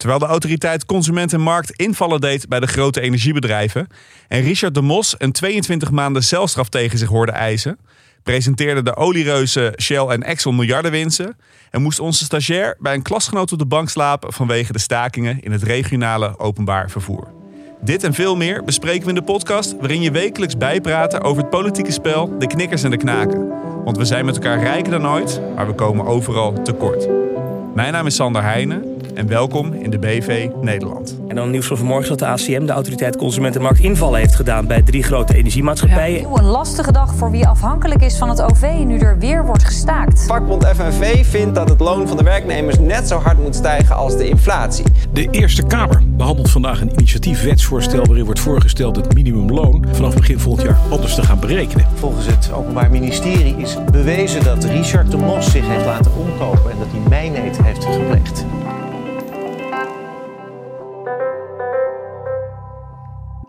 Terwijl 0.00 0.20
de 0.20 0.26
autoriteit 0.26 0.86
Consument 0.86 1.32
en 1.32 1.40
Markt 1.40 1.70
invallen 1.70 2.20
deed 2.20 2.48
bij 2.48 2.60
de 2.60 2.66
grote 2.66 3.00
energiebedrijven 3.00 3.86
en 4.28 4.40
Richard 4.40 4.74
de 4.74 4.80
Mos 4.80 5.14
een 5.18 5.32
22 5.32 5.90
maanden 5.90 6.22
celstraf 6.22 6.68
tegen 6.68 6.98
zich 6.98 7.08
hoorde 7.08 7.32
eisen, 7.32 7.78
presenteerde 8.22 8.82
de 8.82 8.96
oliereuzen 8.96 9.72
Shell 9.80 10.06
en 10.06 10.22
Exxon 10.22 10.56
miljardenwinsten 10.56 11.36
en 11.70 11.82
moest 11.82 12.00
onze 12.00 12.24
stagiair 12.24 12.76
bij 12.78 12.94
een 12.94 13.02
klasgenoot 13.02 13.52
op 13.52 13.58
de 13.58 13.66
bank 13.66 13.88
slapen 13.88 14.32
vanwege 14.32 14.72
de 14.72 14.78
stakingen 14.78 15.40
in 15.40 15.52
het 15.52 15.62
regionale 15.62 16.38
openbaar 16.38 16.90
vervoer. 16.90 17.28
Dit 17.80 18.04
en 18.04 18.14
veel 18.14 18.36
meer 18.36 18.64
bespreken 18.64 19.02
we 19.02 19.08
in 19.08 19.14
de 19.14 19.22
podcast 19.22 19.76
waarin 19.78 20.02
je 20.02 20.10
wekelijks 20.10 20.56
bijpraten 20.56 21.20
over 21.20 21.42
het 21.42 21.50
politieke 21.50 21.92
spel, 21.92 22.38
de 22.38 22.46
knikkers 22.46 22.82
en 22.82 22.90
de 22.90 22.96
knaken. 22.96 23.48
Want 23.84 23.96
we 23.96 24.04
zijn 24.04 24.24
met 24.24 24.34
elkaar 24.34 24.60
rijker 24.60 24.90
dan 24.90 25.08
ooit, 25.08 25.40
maar 25.54 25.66
we 25.66 25.74
komen 25.74 26.06
overal 26.06 26.62
tekort. 26.62 27.08
Mijn 27.74 27.92
naam 27.92 28.06
is 28.06 28.14
Sander 28.14 28.42
Heijnen 28.42 28.89
en 29.14 29.26
welkom 29.26 29.72
in 29.72 29.90
de 29.90 29.98
BV 29.98 30.48
Nederland. 30.60 31.18
En 31.28 31.34
dan 31.34 31.50
nieuws 31.50 31.66
van 31.66 31.76
vanmorgen 31.76 32.08
dat 32.08 32.18
de 32.18 32.26
ACM, 32.26 32.66
de 32.66 32.72
Autoriteit 32.72 33.16
Consumentenmarkt, 33.16 33.78
invallen 33.78 34.18
heeft 34.18 34.34
gedaan 34.34 34.66
bij 34.66 34.82
drie 34.82 35.02
grote 35.02 35.34
energiemaatschappijen. 35.34 36.24
Een 36.34 36.44
lastige 36.44 36.92
dag 36.92 37.14
voor 37.14 37.30
wie 37.30 37.46
afhankelijk 37.46 38.02
is 38.02 38.16
van 38.16 38.28
het 38.28 38.42
OV 38.42 38.72
nu 38.84 38.98
er 38.98 39.18
weer 39.18 39.46
wordt 39.46 39.64
gestaakt. 39.64 40.24
Vakbond 40.26 40.66
FNV 40.66 41.26
vindt 41.26 41.54
dat 41.54 41.68
het 41.68 41.80
loon 41.80 42.08
van 42.08 42.16
de 42.16 42.22
werknemers 42.22 42.78
net 42.78 43.08
zo 43.08 43.18
hard 43.18 43.42
moet 43.42 43.54
stijgen 43.54 43.96
als 43.96 44.16
de 44.16 44.28
inflatie. 44.28 44.84
De 45.12 45.28
Eerste 45.30 45.62
Kamer 45.66 46.02
behandelt 46.06 46.50
vandaag 46.50 46.80
een 46.80 46.92
initiatiefwetsvoorstel 46.92 48.04
waarin 48.04 48.24
wordt 48.24 48.40
voorgesteld 48.40 48.96
het 48.96 49.14
minimumloon 49.14 49.84
vanaf 49.92 50.14
begin 50.14 50.38
volgend 50.38 50.66
jaar 50.66 50.78
anders 50.90 51.14
te 51.14 51.22
gaan 51.22 51.40
berekenen. 51.40 51.86
Volgens 51.94 52.26
het 52.26 52.52
Openbaar 52.52 52.90
Ministerie 52.90 53.56
is 53.56 53.76
bewezen 53.92 54.44
dat 54.44 54.64
Richard 54.64 55.10
de 55.10 55.16
Mos 55.16 55.50
zich 55.50 55.66
heeft 55.66 55.84
laten 55.84 56.12
omkopen 56.16 56.70
en 56.70 56.78
dat 56.78 56.88
hij 56.90 57.08
mijnheid 57.08 57.62
heeft 57.62 57.84
gepleegd. 57.84 58.44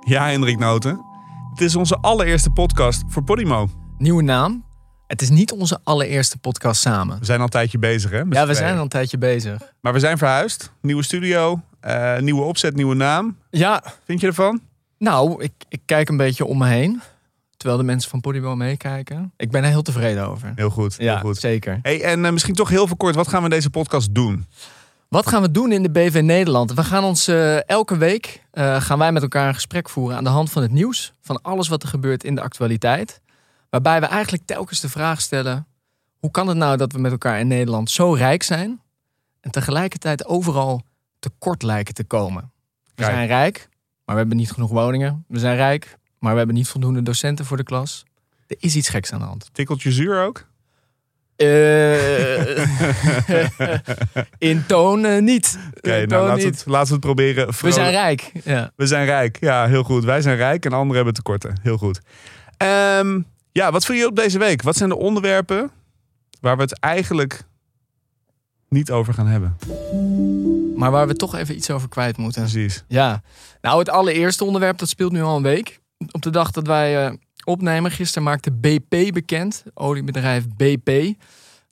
Ja, 0.05 0.27
Hendrik 0.29 0.57
Noten. 0.59 1.01
Het 1.49 1.61
is 1.61 1.75
onze 1.75 1.95
allereerste 1.97 2.49
podcast 2.49 3.03
voor 3.07 3.23
Podimo. 3.23 3.69
Nieuwe 3.97 4.23
naam. 4.23 4.65
Het 5.07 5.21
is 5.21 5.29
niet 5.29 5.51
onze 5.51 5.79
allereerste 5.83 6.37
podcast 6.37 6.81
samen. 6.81 7.19
We 7.19 7.25
zijn 7.25 7.37
al 7.37 7.43
een 7.43 7.49
tijdje 7.49 7.77
bezig, 7.79 8.11
hè? 8.11 8.21
Ja, 8.29 8.47
we 8.47 8.53
zijn 8.53 8.75
al 8.75 8.81
een 8.81 8.87
tijdje 8.89 9.17
bezig. 9.17 9.61
Maar 9.81 9.93
we 9.93 9.99
zijn 9.99 10.17
verhuisd. 10.17 10.71
Nieuwe 10.81 11.03
studio, 11.03 11.61
eh, 11.79 12.17
nieuwe 12.19 12.41
opzet, 12.41 12.75
nieuwe 12.75 12.95
naam. 12.95 13.37
Ja, 13.49 13.83
Vind 14.05 14.21
je 14.21 14.27
ervan? 14.27 14.61
nou, 14.97 15.43
ik, 15.43 15.51
ik 15.69 15.81
kijk 15.85 16.09
een 16.09 16.17
beetje 16.17 16.45
om 16.45 16.57
me 16.57 16.67
heen. 16.67 17.01
Terwijl 17.57 17.79
de 17.81 17.85
mensen 17.87 18.09
van 18.09 18.21
Podimo 18.21 18.55
meekijken. 18.55 19.33
Ik 19.37 19.51
ben 19.51 19.63
er 19.63 19.69
heel 19.69 19.81
tevreden 19.81 20.27
over. 20.27 20.51
Heel 20.55 20.69
goed, 20.69 20.97
heel 20.97 21.07
Ja, 21.07 21.19
goed. 21.19 21.37
zeker. 21.37 21.79
Hey, 21.81 22.01
en 22.03 22.25
eh, 22.25 22.31
misschien 22.31 22.55
toch 22.55 22.69
heel 22.69 22.87
veel 22.87 22.95
kort, 22.95 23.15
wat 23.15 23.27
gaan 23.27 23.39
we 23.39 23.43
in 23.49 23.49
deze 23.55 23.69
podcast 23.69 24.13
doen? 24.15 24.45
Wat 25.11 25.27
gaan 25.27 25.41
we 25.41 25.51
doen 25.51 25.71
in 25.71 25.83
de 25.83 25.91
BV 25.91 26.21
Nederland? 26.23 26.73
We 26.73 26.83
gaan 26.83 27.03
ons 27.03 27.27
eh, 27.27 27.67
elke 27.69 27.97
week 27.97 28.43
eh, 28.51 28.81
gaan 28.81 28.97
wij 28.97 29.11
met 29.11 29.21
elkaar 29.21 29.47
een 29.47 29.53
gesprek 29.53 29.89
voeren 29.89 30.17
aan 30.17 30.23
de 30.23 30.29
hand 30.29 30.51
van 30.51 30.61
het 30.61 30.71
nieuws. 30.71 31.13
Van 31.21 31.41
alles 31.41 31.67
wat 31.67 31.83
er 31.83 31.89
gebeurt 31.89 32.23
in 32.23 32.35
de 32.35 32.41
actualiteit. 32.41 33.21
Waarbij 33.69 33.99
we 33.99 34.05
eigenlijk 34.05 34.43
telkens 34.45 34.79
de 34.79 34.89
vraag 34.89 35.21
stellen: 35.21 35.67
hoe 36.19 36.31
kan 36.31 36.47
het 36.47 36.57
nou 36.57 36.77
dat 36.77 36.91
we 36.91 36.99
met 36.99 37.11
elkaar 37.11 37.39
in 37.39 37.47
Nederland 37.47 37.89
zo 37.89 38.13
rijk 38.13 38.43
zijn 38.43 38.81
en 39.39 39.51
tegelijkertijd 39.51 40.25
overal 40.25 40.81
tekort 41.19 41.63
lijken 41.63 41.93
te 41.93 42.03
komen? 42.03 42.51
We 42.95 43.03
zijn 43.03 43.27
rijk, 43.27 43.69
maar 44.05 44.15
we 44.15 44.21
hebben 44.21 44.37
niet 44.37 44.51
genoeg 44.51 44.69
woningen. 44.69 45.25
We 45.27 45.39
zijn 45.39 45.55
rijk, 45.55 45.97
maar 46.19 46.31
we 46.31 46.37
hebben 46.37 46.55
niet 46.55 46.67
voldoende 46.67 47.01
docenten 47.01 47.45
voor 47.45 47.57
de 47.57 47.63
klas. 47.63 48.03
Er 48.47 48.57
is 48.59 48.75
iets 48.75 48.89
geks 48.89 49.13
aan 49.13 49.19
de 49.19 49.25
hand. 49.25 49.49
Tikkeltje 49.51 49.91
zuur 49.91 50.23
ook? 50.23 50.49
Eh, 51.41 52.65
in 54.49 54.63
toon 54.67 55.05
eh, 55.05 55.21
niet. 55.21 55.59
Oké, 55.77 56.05
nou 56.05 56.27
laten 56.27 56.43
we, 56.43 56.49
het, 56.49 56.63
laten 56.65 56.87
we 56.87 56.93
het 56.93 57.01
proberen. 57.01 57.47
We 57.61 57.71
zijn 57.71 57.91
rijk. 57.91 58.31
Ja. 58.43 58.71
We 58.75 58.87
zijn 58.87 59.05
rijk. 59.05 59.37
Ja, 59.39 59.67
heel 59.67 59.83
goed. 59.83 60.03
Wij 60.03 60.21
zijn 60.21 60.37
rijk 60.37 60.65
en 60.65 60.71
anderen 60.71 60.95
hebben 60.95 61.13
tekorten. 61.13 61.59
Heel 61.61 61.77
goed. 61.77 62.01
Ehm, 62.57 63.21
ja, 63.51 63.71
wat 63.71 63.85
viel 63.85 63.95
je 63.95 64.07
op 64.07 64.15
deze 64.15 64.39
week? 64.39 64.61
Wat 64.61 64.75
zijn 64.75 64.89
de 64.89 64.97
onderwerpen 64.97 65.71
waar 66.41 66.55
we 66.55 66.61
het 66.61 66.79
eigenlijk 66.79 67.43
niet 68.69 68.91
over 68.91 69.13
gaan 69.13 69.27
hebben? 69.27 69.57
Maar 70.75 70.91
waar 70.91 71.07
we 71.07 71.15
toch 71.15 71.35
even 71.35 71.55
iets 71.55 71.71
over 71.71 71.89
kwijt 71.89 72.17
moeten. 72.17 72.41
Precies. 72.41 72.83
Ja. 72.87 73.21
Nou, 73.61 73.79
het 73.79 73.89
allereerste 73.89 74.45
onderwerp, 74.45 74.77
dat 74.77 74.89
speelt 74.89 75.11
nu 75.11 75.21
al 75.21 75.35
een 75.35 75.43
week. 75.43 75.79
Op 76.11 76.21
de 76.21 76.29
dag 76.29 76.51
dat 76.51 76.67
wij 76.67 77.05
eh, 77.05 77.13
opnemen, 77.51 77.91
gisteren 77.91 78.23
maakte 78.23 78.51
BP 78.51 79.13
bekend, 79.13 79.63
oliebedrijf 79.73 80.45
BP, 80.57 81.13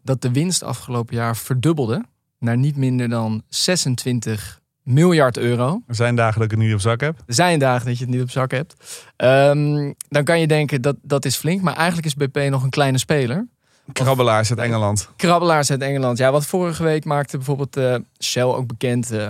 dat 0.04 0.22
de 0.22 0.32
winst 0.32 0.64
afgelopen 0.64 1.16
jaar 1.16 1.38
verdubbelde 1.38 2.06
naar 2.40 2.58
niet 2.58 2.76
minder 2.76 3.10
dan 3.10 3.44
26 3.48 4.60
miljard 4.84 5.38
euro. 5.38 5.82
Er 5.88 5.96
zijn 5.96 6.16
dagen 6.16 6.34
dat 6.34 6.52
ik 6.52 6.58
het 6.58 6.60
niet 6.60 6.74
op 6.74 6.80
zak 6.80 7.02
heb. 7.02 7.18
Er 7.28 7.34
zijn 7.34 7.60
dagen 7.60 7.86
dat 7.86 7.98
je 7.98 8.04
het 8.04 8.14
niet 8.14 8.24
op 8.24 8.30
zak 8.30 8.52
hebt. 8.52 8.76
Ehm, 9.16 9.94
dan 10.10 10.24
kan 10.24 10.40
je 10.40 10.48
denken 10.48 10.82
dat 10.82 10.96
dat 11.02 11.26
is 11.26 11.36
flink, 11.36 11.62
maar 11.62 11.76
eigenlijk 11.76 12.06
is 12.06 12.16
BP 12.16 12.38
nog 12.50 12.64
een 12.64 12.70
kleine 12.70 12.98
speler. 12.98 13.48
Krabbelaars 13.94 14.50
uit 14.50 14.60
Engeland. 14.60 15.10
Krabbelaars 15.16 15.72
uit 15.72 15.82
Engeland. 15.82 16.18
Ja, 16.18 16.32
wat 16.32 16.46
vorige 16.46 16.84
week 16.84 17.06
maakte 17.06 17.38
bijvoorbeeld 17.38 17.78
eh, 17.78 17.96
Shell 18.24 18.44
ook 18.44 18.68
bekend 18.68 19.12
eh, 19.12 19.30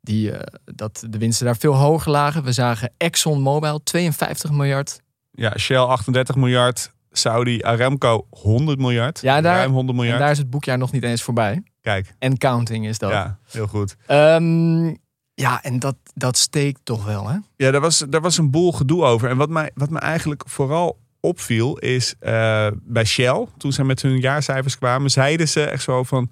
die, 0.00 0.32
eh, 0.32 0.58
dat 0.64 1.04
de 1.08 1.18
winsten 1.18 1.46
daar 1.46 1.56
veel 1.56 1.74
hoger 1.74 2.10
lagen. 2.10 2.44
We 2.44 2.52
zagen 2.52 2.92
ExxonMobil 2.96 3.82
52 3.82 4.50
miljard. 4.50 5.00
Ja, 5.34 5.58
Shell 5.58 5.76
38 5.78 6.36
miljard. 6.36 6.92
Saudi 7.16 7.62
Aramco 7.62 8.26
100 8.30 8.78
miljard. 8.78 9.20
Ja, 9.20 9.40
daar- 9.40 9.56
Ruim 9.56 9.72
100 9.72 9.88
En 9.90 9.94
miljard. 10.02 10.20
daar 10.20 10.30
is 10.30 10.38
het 10.38 10.50
boekjaar 10.50 10.78
nog 10.78 10.92
niet 10.92 11.02
eens 11.02 11.22
voorbij. 11.22 11.62
Kijk, 11.80 12.14
En 12.18 12.38
counting 12.38 12.86
is 12.86 12.98
dat. 12.98 13.10
ja, 13.10 13.38
heel 13.50 13.66
goed. 13.66 13.96
Ehm, 14.06 14.86
ja 15.34 15.62
en 15.62 15.78
dat, 15.78 15.96
dat 16.14 16.36
steekt 16.36 16.80
toch 16.84 17.04
wel, 17.04 17.28
hè? 17.28 17.36
Ja, 17.56 17.70
daar 17.70 17.80
was, 17.80 18.04
daar 18.08 18.20
was 18.20 18.38
een 18.38 18.50
boel 18.50 18.72
gedoe 18.72 19.04
over. 19.04 19.28
En 19.30 19.36
wat 19.36 19.48
mij, 19.48 19.70
wat 19.74 19.90
me 19.90 19.98
eigenlijk 19.98 20.42
vooral 20.46 20.98
opviel 21.20 21.78
is 21.78 22.14
eh, 22.18 22.66
bij 22.82 23.04
Shell, 23.04 23.46
toen 23.56 23.72
ze 23.72 23.84
met 23.84 24.02
hun 24.02 24.18
jaarcijfers 24.20 24.78
kwamen, 24.78 25.10
zeiden 25.10 25.48
ze 25.48 25.64
echt 25.64 25.82
zo 25.82 26.02
van. 26.02 26.30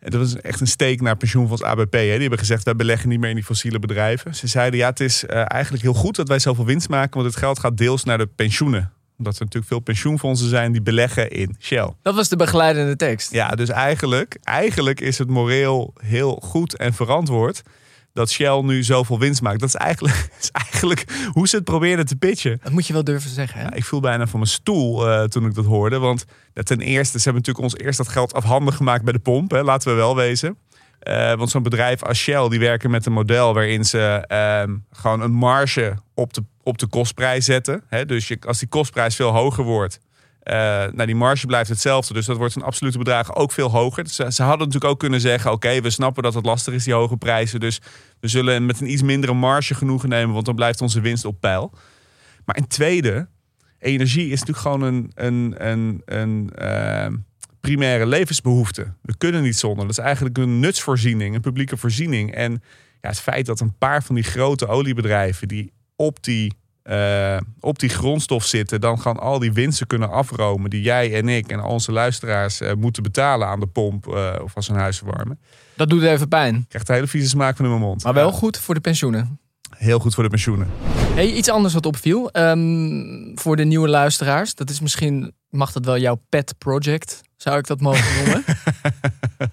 Dat 0.00 0.20
was 0.20 0.40
echt 0.40 0.60
een 0.60 0.66
steek 0.66 1.00
naar 1.00 1.16
pensioenfonds 1.16 1.62
ABP. 1.62 1.92
Hè. 1.92 2.00
Die 2.00 2.20
hebben 2.20 2.38
gezegd, 2.38 2.64
wij 2.64 2.76
beleggen 2.76 3.08
niet 3.08 3.20
meer 3.20 3.28
in 3.28 3.34
die 3.34 3.44
fossiele 3.44 3.78
bedrijven. 3.78 4.34
Ze 4.34 4.46
zeiden, 4.46 4.78
ja, 4.78 4.88
het 4.88 5.00
is 5.00 5.26
eh, 5.26 5.42
eigenlijk 5.46 5.82
heel 5.82 5.94
goed 5.94 6.16
dat 6.16 6.28
wij 6.28 6.38
zoveel 6.38 6.64
winst 6.64 6.88
maken, 6.88 7.20
want 7.20 7.26
het 7.26 7.36
geld 7.36 7.58
gaat 7.58 7.76
deels 7.76 8.04
naar 8.04 8.18
de 8.18 8.26
pensioenen. 8.26 8.92
Omdat 9.18 9.34
er 9.34 9.40
natuurlijk 9.40 9.72
veel 9.72 9.80
pensioenfondsen 9.80 10.48
zijn 10.48 10.72
die 10.72 10.82
beleggen 10.82 11.30
in 11.30 11.56
Shell. 11.60 11.92
Dat 12.02 12.14
was 12.14 12.28
de 12.28 12.36
begeleidende 12.36 12.96
tekst. 12.96 13.32
Ja, 13.32 13.48
dus 13.48 13.68
eigenlijk, 13.68 14.38
eigenlijk 14.42 15.00
is 15.00 15.18
het 15.18 15.28
moreel 15.28 15.94
heel 16.00 16.40
goed 16.44 16.76
en 16.76 16.94
verantwoord 16.94 17.62
dat 18.18 18.30
Shell 18.30 18.60
nu 18.62 18.82
zoveel 18.82 19.18
winst 19.18 19.42
maakt. 19.42 19.60
Dat 19.60 19.68
is 19.68 19.74
eigenlijk, 19.74 20.28
is 20.40 20.50
eigenlijk 20.50 21.04
hoe 21.32 21.48
ze 21.48 21.56
het 21.56 21.64
probeerden 21.64 22.06
te 22.06 22.16
pitchen. 22.16 22.60
Dat 22.62 22.72
moet 22.72 22.86
je 22.86 22.92
wel 22.92 23.04
durven 23.04 23.30
zeggen, 23.30 23.58
hè? 23.60 23.64
Ja, 23.64 23.74
ik 23.74 23.84
viel 23.84 24.00
bijna 24.00 24.26
van 24.26 24.38
mijn 24.38 24.50
stoel 24.50 25.08
eh, 25.08 25.24
toen 25.24 25.46
ik 25.46 25.54
dat 25.54 25.64
hoorde. 25.64 25.98
Want 25.98 26.24
ja, 26.54 26.62
ten 26.62 26.80
eerste, 26.80 27.18
ze 27.18 27.24
hebben 27.24 27.42
natuurlijk 27.42 27.74
ons 27.74 27.84
eerst 27.84 27.98
dat 27.98 28.08
geld 28.08 28.34
afhandig 28.34 28.76
gemaakt 28.76 29.04
bij 29.04 29.12
de 29.12 29.18
pomp. 29.18 29.50
Hè, 29.50 29.62
laten 29.62 29.90
we 29.90 29.96
wel 29.96 30.16
wezen. 30.16 30.58
Eh, 30.98 31.34
want 31.34 31.50
zo'n 31.50 31.62
bedrijf 31.62 32.02
als 32.02 32.18
Shell, 32.18 32.48
die 32.48 32.58
werken 32.58 32.90
met 32.90 33.06
een 33.06 33.12
model 33.12 33.54
waarin 33.54 33.84
ze 33.84 34.24
ehm, 34.26 34.76
gewoon 34.92 35.20
een 35.20 35.32
marge 35.32 35.96
op 36.14 36.32
de, 36.32 36.44
op 36.62 36.78
de 36.78 36.86
kostprijs 36.86 37.44
zetten. 37.44 37.82
Hè, 37.88 38.06
dus 38.06 38.28
je, 38.28 38.38
als 38.46 38.58
die 38.58 38.68
kostprijs 38.68 39.16
veel 39.16 39.30
hoger 39.30 39.64
wordt, 39.64 40.00
eh, 40.48 40.92
nou 40.92 41.06
die 41.06 41.14
marge 41.14 41.46
blijft 41.46 41.68
hetzelfde. 41.68 42.14
Dus 42.14 42.26
dat 42.26 42.36
wordt 42.36 42.56
in 42.56 42.62
absolute 42.62 42.98
bedragen 42.98 43.36
ook 43.36 43.52
veel 43.52 43.70
hoger. 43.70 44.08
Ze, 44.08 44.32
ze 44.32 44.42
hadden 44.42 44.66
natuurlijk 44.66 44.92
ook 44.92 44.98
kunnen 44.98 45.20
zeggen, 45.20 45.52
oké, 45.52 45.80
we 45.80 45.90
snappen 45.90 46.22
dat 46.22 46.34
het 46.34 46.44
lastig 46.44 46.74
is, 46.74 46.84
die 46.84 46.94
hoge 46.94 47.16
prijzen. 47.16 47.60
Dus 47.60 47.80
we 48.20 48.28
zullen 48.28 48.66
met 48.66 48.80
een 48.80 48.90
iets 48.90 49.02
mindere 49.02 49.34
marge 49.34 49.74
genoegen 49.74 50.08
nemen, 50.08 50.34
want 50.34 50.46
dan 50.46 50.54
blijft 50.54 50.80
onze 50.80 51.00
winst 51.00 51.24
op 51.24 51.40
peil. 51.40 51.72
Maar 52.44 52.56
een 52.56 52.66
tweede, 52.66 53.28
energie 53.78 54.30
is 54.30 54.42
natuurlijk 54.42 54.58
gewoon 54.58 54.82
een, 54.82 55.10
een, 55.14 55.54
een, 55.68 56.02
een 56.04 56.50
ehm, 56.54 57.16
primaire 57.60 58.06
levensbehoefte. 58.06 58.92
We 59.02 59.16
kunnen 59.16 59.42
niet 59.42 59.58
zonder. 59.58 59.86
Dat 59.86 59.98
is 59.98 60.04
eigenlijk 60.04 60.38
een 60.38 60.60
nutsvoorziening, 60.60 61.34
een 61.34 61.40
publieke 61.40 61.76
voorziening. 61.76 62.34
En 62.34 62.52
ja, 63.00 63.08
het 63.08 63.20
feit 63.20 63.46
dat 63.46 63.60
een 63.60 63.78
paar 63.78 64.02
van 64.02 64.14
die 64.14 64.24
grote 64.24 64.66
oliebedrijven 64.66 65.48
die 65.48 65.72
op 65.96 66.22
die, 66.22 66.52
eh, 66.88 67.36
op 67.60 67.78
die 67.78 67.88
grondstof 67.88 68.44
zitten, 68.44 68.80
dan 68.80 69.00
gaan 69.00 69.18
al 69.18 69.38
die 69.38 69.52
winsten 69.52 69.86
kunnen 69.86 70.10
afromen 70.10 70.70
die 70.70 70.82
jij 70.82 71.14
en 71.14 71.28
ik 71.28 71.46
en 71.50 71.62
onze 71.62 71.92
luisteraars 71.92 72.60
eh, 72.60 72.72
moeten 72.74 73.02
betalen 73.02 73.48
aan 73.48 73.60
de 73.60 73.66
pomp 73.66 74.06
eh, 74.08 74.34
of 74.42 74.56
als 74.56 74.66
ze 74.66 74.72
hun 74.72 74.80
huis 74.80 74.98
verwarmen. 74.98 75.38
Dat 75.76 75.90
doet 75.90 76.02
even 76.02 76.28
pijn. 76.28 76.64
Krijgt 76.68 76.88
een 76.88 76.94
hele 76.94 77.06
vieze 77.06 77.28
smaak 77.28 77.56
van 77.56 77.64
in 77.64 77.70
mijn 77.70 77.82
mond. 77.82 78.02
Maar 78.04 78.14
wel 78.14 78.26
Ja, 78.30 78.36
goed 78.36 78.58
voor 78.58 78.74
de 78.74 78.80
pensioenen. 78.80 79.38
heel 79.76 79.98
goed 79.98 80.14
voor 80.14 80.22
de 80.22 80.30
pensioenen. 80.30 80.68
Hey, 81.14 81.30
iets 81.32 81.48
anders 81.48 81.74
wat 81.74 81.86
opviel. 81.86 82.30
Ehm, 82.30 83.34
voor 83.34 83.56
de 83.56 83.64
nieuwe 83.64 83.88
luisteraars. 83.88 84.54
Dat 84.54 84.70
is 84.70 84.80
misschien, 84.80 85.32
mag 85.48 85.72
dat 85.72 85.84
wel 85.84 85.98
jouw 85.98 86.20
pet 86.28 86.54
project? 86.58 87.20
Zou 87.36 87.58
ik 87.58 87.66
dat 87.66 87.80
mogen 87.80 88.04
noemen? 88.16 88.44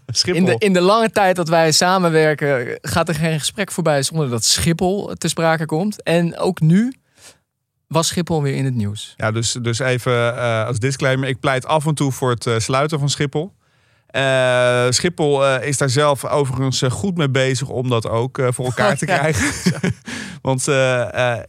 Schiphol. 0.08 0.40
In 0.42 0.46
de, 0.46 0.56
in 0.58 0.74
de 0.74 0.82
lange 0.82 1.10
tijd 1.10 1.36
dat 1.36 1.50
wij 1.50 1.72
samenwerken, 1.72 2.78
gaat 2.82 3.10
er 3.10 3.16
geen 3.16 3.40
gesprek 3.40 3.72
voorbij 3.72 4.04
zonder 4.04 4.30
dat 4.30 4.44
Schiphol 4.44 5.14
te 5.18 5.28
sprake 5.28 5.66
komt. 5.66 6.04
En 6.04 6.38
ook 6.38 6.60
nu 6.60 6.94
was 7.88 8.08
Schiphol 8.08 8.42
weer 8.42 8.56
in 8.56 8.66
het 8.66 8.76
nieuws. 8.76 9.14
Ja, 9.18 9.32
dus, 9.32 9.52
dus 9.52 9.80
even 9.80 10.38
eh, 10.38 10.66
als 10.66 10.80
disclaimer. 10.80 11.30
Ik 11.30 11.40
pleit 11.40 11.66
af 11.66 11.86
en 11.86 11.96
toe 11.96 12.12
voor 12.12 12.30
het 12.30 12.46
eh, 12.48 12.60
sluiten 12.60 13.00
van 13.00 13.10
Schiphol. 13.10 13.54
Eh, 14.08 14.86
Schiphol 14.90 15.58
is 15.58 15.78
daar 15.78 15.90
zelf 15.90 16.26
overigens 16.26 16.84
goed 16.90 17.18
mee 17.18 17.30
bezig 17.30 17.70
om 17.70 17.90
dat 17.90 18.08
ook 18.08 18.42
voor 18.50 18.66
elkaar 18.66 18.92
Oh, 18.92 18.98
te 18.98 19.06
ja. 19.12 19.18
krijgen. 19.18 19.74
Want 20.42 20.68
eh, 20.68 21.40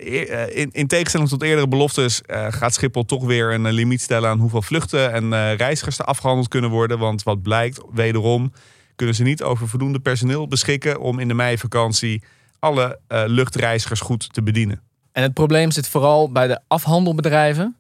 in, 0.49 0.71
in 0.73 0.87
tegenstelling 0.87 1.29
tot 1.29 1.43
eerdere 1.43 1.69
beloftes 1.69 2.21
gaat 2.49 2.75
Schiphol 2.75 3.05
toch 3.05 3.25
weer 3.25 3.53
een 3.53 3.73
limiet 3.73 4.01
stellen 4.01 4.31
aan 4.31 4.39
hoeveel 4.39 4.63
vluchten 4.63 5.13
en 5.13 5.57
reizigers 5.57 5.99
er 5.99 6.05
afgehandeld 6.05 6.49
kunnen 6.49 6.71
worden. 6.71 6.99
Want 6.99 7.23
wat 7.23 7.43
blijkt, 7.43 7.81
wederom 7.93 8.53
kunnen 8.97 9.15
ze 9.15 9.23
niet 9.23 9.43
over 9.43 9.69
voldoende 9.69 10.01
personeel 10.01 10.49
beschikken 10.49 11.01
om 11.01 11.19
in 11.19 11.29
de 11.29 11.35
meivakantie 11.35 12.23
alle 12.59 12.99
luchtreizigers 13.09 14.01
goed 14.01 14.33
te 14.33 14.43
bedienen. 14.43 14.86
En 15.17 15.23
het 15.23 15.35
probleem 15.35 15.71
zit 15.71 15.89
vooral 15.89 16.33
bij 16.33 16.47
de 16.47 16.61
afhandelbedrijven. 16.69 17.77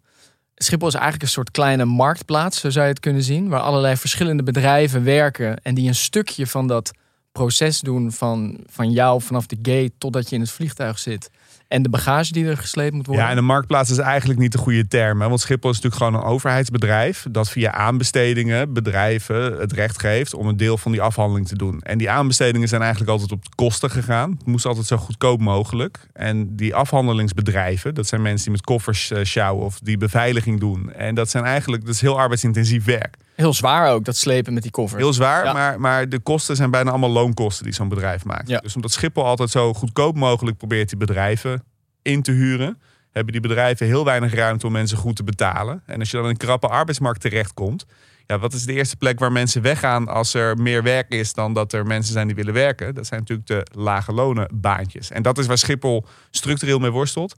Schiphol 0.54 0.88
is 0.88 0.94
eigenlijk 0.94 1.22
een 1.22 1.28
soort 1.28 1.50
kleine 1.50 1.84
marktplaats, 1.84 2.60
zo 2.60 2.70
zou 2.70 2.84
je 2.84 2.90
het 2.90 3.00
kunnen 3.00 3.22
zien. 3.22 3.48
Waar 3.48 3.60
allerlei 3.60 3.96
verschillende 3.96 4.42
bedrijven 4.42 5.04
werken. 5.04 5.62
En 5.62 5.74
die 5.74 5.88
een 5.88 5.94
stukje 5.94 6.46
van 6.46 6.66
dat 6.66 6.90
proces 7.32 7.80
doen 7.80 8.12
van, 8.12 8.60
van 8.66 8.90
jou 8.90 9.22
vanaf 9.22 9.46
de 9.46 9.56
gate 9.62 9.92
totdat 9.98 10.28
je 10.28 10.34
in 10.34 10.40
het 10.40 10.50
vliegtuig 10.50 10.98
zit. 10.98 11.30
En 11.68 11.82
de 11.82 11.88
bagage 11.88 12.32
die 12.32 12.46
er 12.46 12.56
gesleept 12.56 12.94
moet 12.94 13.06
worden. 13.06 13.24
Ja, 13.24 13.30
en 13.30 13.38
een 13.38 13.44
marktplaats 13.44 13.90
is 13.90 13.98
eigenlijk 13.98 14.40
niet 14.40 14.52
de 14.52 14.58
goede 14.58 14.88
term. 14.88 15.20
Hè? 15.20 15.28
Want 15.28 15.40
Schiphol 15.40 15.70
is 15.70 15.80
natuurlijk 15.80 16.02
gewoon 16.02 16.22
een 16.22 16.28
overheidsbedrijf. 16.28 17.26
Dat 17.30 17.50
via 17.50 17.72
aanbestedingen 17.72 18.72
bedrijven 18.72 19.58
het 19.58 19.72
recht 19.72 20.00
geeft 20.00 20.34
om 20.34 20.46
een 20.46 20.56
deel 20.56 20.78
van 20.78 20.92
die 20.92 21.02
afhandeling 21.02 21.48
te 21.48 21.56
doen. 21.56 21.80
En 21.80 21.98
die 21.98 22.10
aanbestedingen 22.10 22.68
zijn 22.68 22.80
eigenlijk 22.80 23.10
altijd 23.10 23.32
op 23.32 23.44
de 23.44 23.50
kosten 23.54 23.90
gegaan. 23.90 24.30
Het 24.30 24.46
moest 24.46 24.66
altijd 24.66 24.86
zo 24.86 24.96
goedkoop 24.96 25.40
mogelijk. 25.40 26.06
En 26.12 26.56
die 26.56 26.74
afhandelingsbedrijven, 26.74 27.94
dat 27.94 28.06
zijn 28.06 28.22
mensen 28.22 28.44
die 28.44 28.52
met 28.52 28.64
koffers 28.64 29.10
eh, 29.10 29.24
sjouwen 29.24 29.64
of 29.64 29.78
die 29.78 29.96
beveiliging 29.96 30.60
doen. 30.60 30.92
En 30.92 31.14
dat 31.14 31.30
zijn 31.30 31.44
eigenlijk, 31.44 31.84
dat 31.84 31.94
is 31.94 32.00
heel 32.00 32.18
arbeidsintensief 32.18 32.84
werk. 32.84 33.16
Heel 33.36 33.52
zwaar 33.54 33.90
ook, 33.92 34.04
dat 34.04 34.16
slepen 34.16 34.54
met 34.54 34.62
die 34.62 34.72
koffers. 34.72 35.02
Heel 35.02 35.12
zwaar, 35.12 35.44
Ja. 35.44 35.52
maar, 35.52 35.80
maar 35.80 36.08
de 36.08 36.18
kosten 36.18 36.56
zijn 36.56 36.70
bijna 36.70 36.90
allemaal 36.90 37.10
loonkosten 37.10 37.64
die 37.64 37.74
zo'n 37.74 37.88
bedrijf 37.88 38.24
maakt. 38.24 38.48
Ja. 38.48 38.58
Dus 38.58 38.74
omdat 38.74 38.92
Schiphol 38.92 39.24
altijd 39.24 39.50
zo 39.50 39.74
goedkoop 39.74 40.16
mogelijk 40.16 40.56
probeert 40.56 40.88
die 40.88 40.98
bedrijven 40.98 41.64
in 42.02 42.22
te 42.22 42.32
huren, 42.32 42.80
hebben 43.12 43.32
die 43.32 43.42
bedrijven 43.42 43.86
heel 43.86 44.04
weinig 44.04 44.34
ruimte 44.34 44.66
om 44.66 44.72
mensen 44.72 44.98
goed 44.98 45.16
te 45.16 45.24
betalen. 45.24 45.82
En 45.86 45.98
als 45.98 46.10
je 46.10 46.16
dan 46.16 46.24
in 46.24 46.30
een 46.30 46.36
krappe 46.36 46.68
arbeidsmarkt 46.68 47.20
terechtkomt, 47.20 47.86
ja, 48.26 48.38
wat 48.38 48.52
is 48.52 48.64
de 48.64 48.72
eerste 48.72 48.96
plek 48.96 49.18
waar 49.18 49.32
mensen 49.32 49.62
weggaan 49.62 50.08
als 50.08 50.34
er 50.34 50.56
meer 50.56 50.82
werk 50.82 51.12
is 51.12 51.32
dan 51.32 51.52
dat 51.52 51.72
er 51.72 51.86
mensen 51.86 52.12
zijn 52.12 52.26
die 52.26 52.36
willen 52.36 52.54
werken? 52.54 52.94
Dat 52.94 53.06
zijn 53.06 53.20
natuurlijk 53.20 53.48
de 53.48 53.80
lage 53.80 54.12
lonen 54.12 54.50
baantjes. 54.54 55.10
En 55.10 55.22
dat 55.22 55.38
is 55.38 55.46
waar 55.46 55.58
Schiphol 55.58 56.06
structureel 56.30 56.78
mee 56.78 56.90
worstelt. 56.90 57.34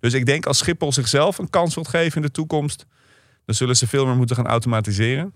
Dus 0.00 0.12
ik 0.12 0.26
denk 0.26 0.46
als 0.46 0.58
Schiphol 0.58 0.92
zichzelf 0.92 1.38
een 1.38 1.50
kans 1.50 1.74
wilt 1.74 1.88
geven 1.88 2.16
in 2.16 2.22
de 2.22 2.30
toekomst, 2.30 2.86
dan 3.44 3.54
zullen 3.54 3.76
ze 3.76 3.86
veel 3.86 4.06
meer 4.06 4.16
moeten 4.16 4.36
gaan 4.36 4.46
automatiseren. 4.46 5.32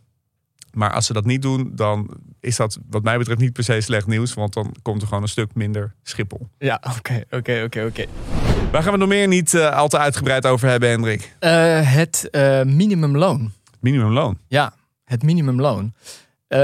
Maar 0.72 0.92
als 0.92 1.06
ze 1.06 1.12
dat 1.12 1.24
niet 1.24 1.42
doen, 1.42 1.70
dan 1.74 2.10
is 2.40 2.56
dat 2.56 2.78
wat 2.90 3.02
mij 3.02 3.18
betreft 3.18 3.40
niet 3.40 3.52
per 3.52 3.64
se 3.64 3.80
slecht 3.80 4.06
nieuws. 4.06 4.34
Want 4.34 4.52
dan 4.54 4.74
komt 4.82 5.00
er 5.02 5.08
gewoon 5.08 5.22
een 5.22 5.28
stuk 5.28 5.54
minder 5.54 5.94
Schiphol. 6.02 6.48
Ja, 6.58 6.82
oké, 6.98 7.22
oké, 7.30 7.62
oké, 7.64 7.84
oké. 7.84 8.04
Waar 8.72 8.82
gaan 8.82 8.92
we 8.92 8.98
nog 8.98 9.08
meer 9.08 9.28
niet 9.28 9.54
eh, 9.54 9.76
al 9.76 9.88
te 9.88 9.98
uitgebreid 9.98 10.46
over 10.46 10.68
hebben, 10.68 10.88
Hendrik? 10.90 11.36
Eh, 11.38 11.94
Het 11.94 12.28
eh, 12.30 12.62
minimumloon. 12.62 13.52
Minimumloon. 13.80 14.38
Ja, 14.48 14.74
het 15.04 15.22
minimumloon. 15.22 15.94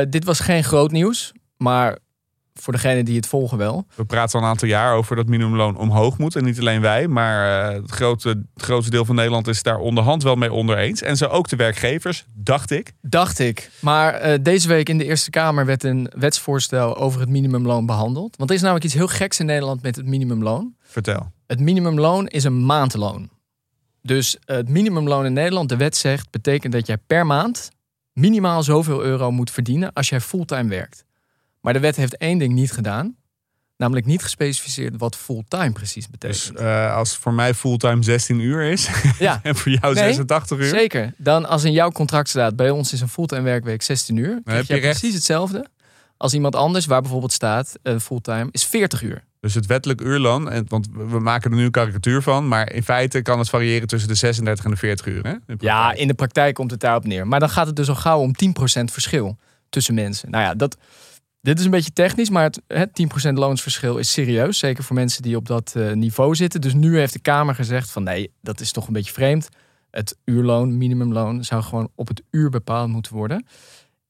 Dit 0.08 0.24
was 0.24 0.40
geen 0.40 0.64
groot 0.64 0.90
nieuws, 0.90 1.32
maar 1.56 1.98
voor 2.54 2.72
degenen 2.72 3.04
die 3.04 3.16
het 3.16 3.26
volgen 3.26 3.58
wel. 3.58 3.86
We 3.94 4.04
praten 4.04 4.38
al 4.38 4.44
een 4.44 4.50
aantal 4.50 4.68
jaar 4.68 4.94
over 4.94 5.16
dat 5.16 5.26
minimumloon 5.26 5.76
omhoog 5.76 6.18
moet. 6.18 6.36
En 6.36 6.44
niet 6.44 6.58
alleen 6.58 6.80
wij, 6.80 7.08
maar 7.08 7.68
eh, 7.68 7.82
het, 7.82 7.90
grote, 7.90 8.28
het 8.28 8.62
grootste 8.62 8.90
deel 8.90 9.04
van 9.04 9.14
Nederland 9.14 9.48
is 9.48 9.62
daar 9.62 9.78
onderhand 9.78 10.22
wel 10.22 10.34
mee 10.34 10.52
oneens. 10.52 11.02
En 11.02 11.16
zo 11.16 11.26
ook 11.26 11.48
de 11.48 11.56
werkgevers, 11.56 12.24
dacht 12.34 12.70
ik. 12.70 12.92
Dacht 13.00 13.38
ik. 13.38 13.70
Maar 13.80 14.14
eh, 14.14 14.38
deze 14.42 14.68
week 14.68 14.88
in 14.88 14.98
de 14.98 15.04
Eerste 15.04 15.30
Kamer 15.30 15.66
werd 15.66 15.84
een 15.84 16.10
wetsvoorstel 16.16 16.96
over 16.96 17.20
het 17.20 17.28
minimumloon 17.28 17.86
behandeld. 17.86 18.36
Want 18.36 18.50
er 18.50 18.56
is 18.56 18.62
namelijk 18.62 18.84
iets 18.84 18.94
heel 18.94 19.08
geks 19.08 19.40
in 19.40 19.46
Nederland 19.46 19.82
met 19.82 19.96
het 19.96 20.06
minimumloon. 20.06 20.74
Vertel. 20.82 21.32
Het 21.46 21.60
minimumloon 21.60 22.26
is 22.26 22.44
een 22.44 22.66
maandloon. 22.66 23.30
Dus 24.02 24.36
het 24.44 24.68
minimumloon 24.68 25.24
in 25.24 25.32
Nederland, 25.32 25.68
de 25.68 25.76
wet 25.76 25.96
zegt, 25.96 26.30
betekent 26.30 26.72
dat 26.72 26.86
jij 26.86 26.98
per 27.06 27.26
maand 27.26 27.70
minimaal 28.12 28.62
zoveel 28.62 29.02
euro 29.02 29.30
moet 29.30 29.50
verdienen 29.50 29.92
als 29.92 30.08
jij 30.08 30.20
fulltime 30.20 30.68
werkt. 30.68 31.04
Maar 31.62 31.72
de 31.72 31.80
wet 31.80 31.96
heeft 31.96 32.16
één 32.16 32.38
ding 32.38 32.52
niet 32.52 32.72
gedaan. 32.72 33.16
Namelijk 33.76 34.06
niet 34.06 34.22
gespecificeerd 34.22 34.94
wat 34.96 35.16
fulltime 35.16 35.72
precies 35.72 36.10
betekent. 36.10 36.52
Dus 36.52 36.62
eh, 36.62 36.94
als 36.96 37.16
voor 37.16 37.32
mij 37.32 37.54
fulltime 37.54 38.02
16 38.02 38.38
uur 38.40 38.62
is 38.62 38.88
ja, 39.18 39.40
en 39.42 39.56
voor 39.56 39.72
jou 39.72 39.94
Nee, 39.94 40.04
86 40.04 40.58
uur. 40.58 40.68
zeker. 40.68 41.14
Dan 41.16 41.46
als 41.46 41.64
in 41.64 41.72
jouw 41.72 41.90
contract 41.90 42.28
staat, 42.28 42.56
bij 42.56 42.70
ons 42.70 42.92
is 42.92 43.00
een 43.00 43.08
fulltime 43.08 43.42
werkweek 43.42 43.82
16 43.82 44.16
uur. 44.16 44.40
Dan 44.44 44.54
heb 44.54 44.64
je 44.64 44.80
precies 44.80 45.14
hetzelfde. 45.14 45.66
Als 46.16 46.34
iemand 46.34 46.56
anders, 46.56 46.86
waar 46.86 47.00
bijvoorbeeld 47.00 47.32
staat, 47.32 47.74
eh, 47.82 47.98
fulltime 47.98 48.48
is 48.50 48.64
40 48.64 49.02
uur. 49.02 49.24
Dus 49.40 49.54
het 49.54 49.66
wettelijk 49.66 50.00
uurloon, 50.00 50.50
en, 50.50 50.64
want 50.68 50.88
we 50.92 51.18
maken 51.18 51.50
er 51.50 51.56
nu 51.56 51.64
een 51.64 51.70
karikatuur 51.70 52.22
van, 52.22 52.48
maar 52.48 52.72
in 52.72 52.82
feite 52.82 53.22
kan 53.22 53.38
het 53.38 53.48
variëren 53.48 53.88
tussen 53.88 54.08
de 54.08 54.14
36 54.14 54.64
en 54.64 54.70
de 54.70 54.76
40 54.76 55.06
uur. 55.06 55.22
Hè? 55.22 55.32
In 55.46 55.56
Ja, 55.58 55.92
in 55.92 56.06
de 56.06 56.14
praktijk 56.14 56.54
komt 56.54 56.70
het 56.70 56.80
daarop 56.80 57.04
neer. 57.04 57.26
Maar 57.26 57.40
dan 57.40 57.50
gaat 57.50 57.66
het 57.66 57.76
dus 57.76 57.88
al 57.88 57.94
gauw 57.94 58.20
om 58.20 58.32
10% 58.32 58.92
verschil 58.92 59.38
tussen 59.68 59.94
mensen. 59.94 60.30
Nou 60.30 60.44
ja, 60.44 60.54
dat, 60.54 60.76
dit 61.42 61.58
is 61.58 61.64
een 61.64 61.70
beetje 61.70 61.92
technisch, 61.92 62.30
maar 62.30 62.42
het, 62.42 62.62
het 62.66 63.28
10% 63.28 63.32
loonsverschil 63.32 63.98
is 63.98 64.12
serieus. 64.12 64.58
Zeker 64.58 64.84
voor 64.84 64.96
mensen 64.96 65.22
die 65.22 65.36
op 65.36 65.46
dat 65.46 65.72
eh, 65.76 65.92
niveau 65.92 66.34
zitten. 66.34 66.60
Dus 66.60 66.74
nu 66.74 66.98
heeft 66.98 67.12
de 67.12 67.18
Kamer 67.18 67.54
gezegd 67.54 67.90
van 67.90 68.02
nee, 68.02 68.32
dat 68.40 68.60
is 68.60 68.72
toch 68.72 68.86
een 68.86 68.92
beetje 68.92 69.12
vreemd. 69.12 69.48
Het 69.90 70.16
uurloon, 70.24 70.78
minimumloon, 70.78 71.44
zou 71.44 71.62
gewoon 71.62 71.90
op 71.94 72.08
het 72.08 72.22
uur 72.30 72.50
bepaald 72.50 72.88
moeten 72.88 73.14
worden. 73.14 73.46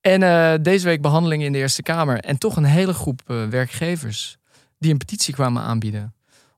En 0.00 0.22
eh, 0.22 0.54
deze 0.62 0.86
week 0.86 1.02
behandeling 1.02 1.42
in 1.42 1.52
de 1.52 1.58
Eerste 1.58 1.82
Kamer. 1.82 2.18
En 2.18 2.38
toch 2.38 2.56
een 2.56 2.64
hele 2.64 2.94
groep 2.94 3.22
eh, 3.26 3.46
werkgevers 3.46 4.36
die 4.78 4.92
een 4.92 4.98
petitie 4.98 5.34
kwamen 5.34 5.62
aanbieden. 5.62 6.14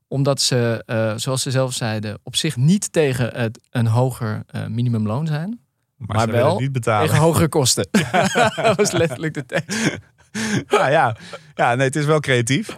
Omdat 0.07 0.41
ze, 0.41 0.83
zoals 1.15 1.41
ze 1.41 1.51
zelf 1.51 1.73
zeiden, 1.73 2.19
op 2.23 2.35
zich 2.35 2.55
niet 2.55 2.91
tegen 2.91 3.35
het, 3.35 3.59
een 3.69 3.87
hoger 3.87 4.45
minimumloon 4.67 5.27
zijn. 5.27 5.59
maar, 5.97 6.31
wel 6.31 6.59
niet 6.59 6.71
betalen. 6.71 7.07
Tegen 7.07 7.23
hogere 7.23 7.47
kosten. 7.47 7.87
dat 8.55 8.77
was 8.77 8.91
letterlijk 8.91 9.33
de 9.33 9.45
tekst. 9.45 9.97
Ja, 10.67 10.87
ja. 10.97 11.15
ja, 11.55 11.75
nee, 11.75 11.85
het 11.85 11.95
is 11.95 12.05
wel 12.05 12.19
creatief. 12.19 12.77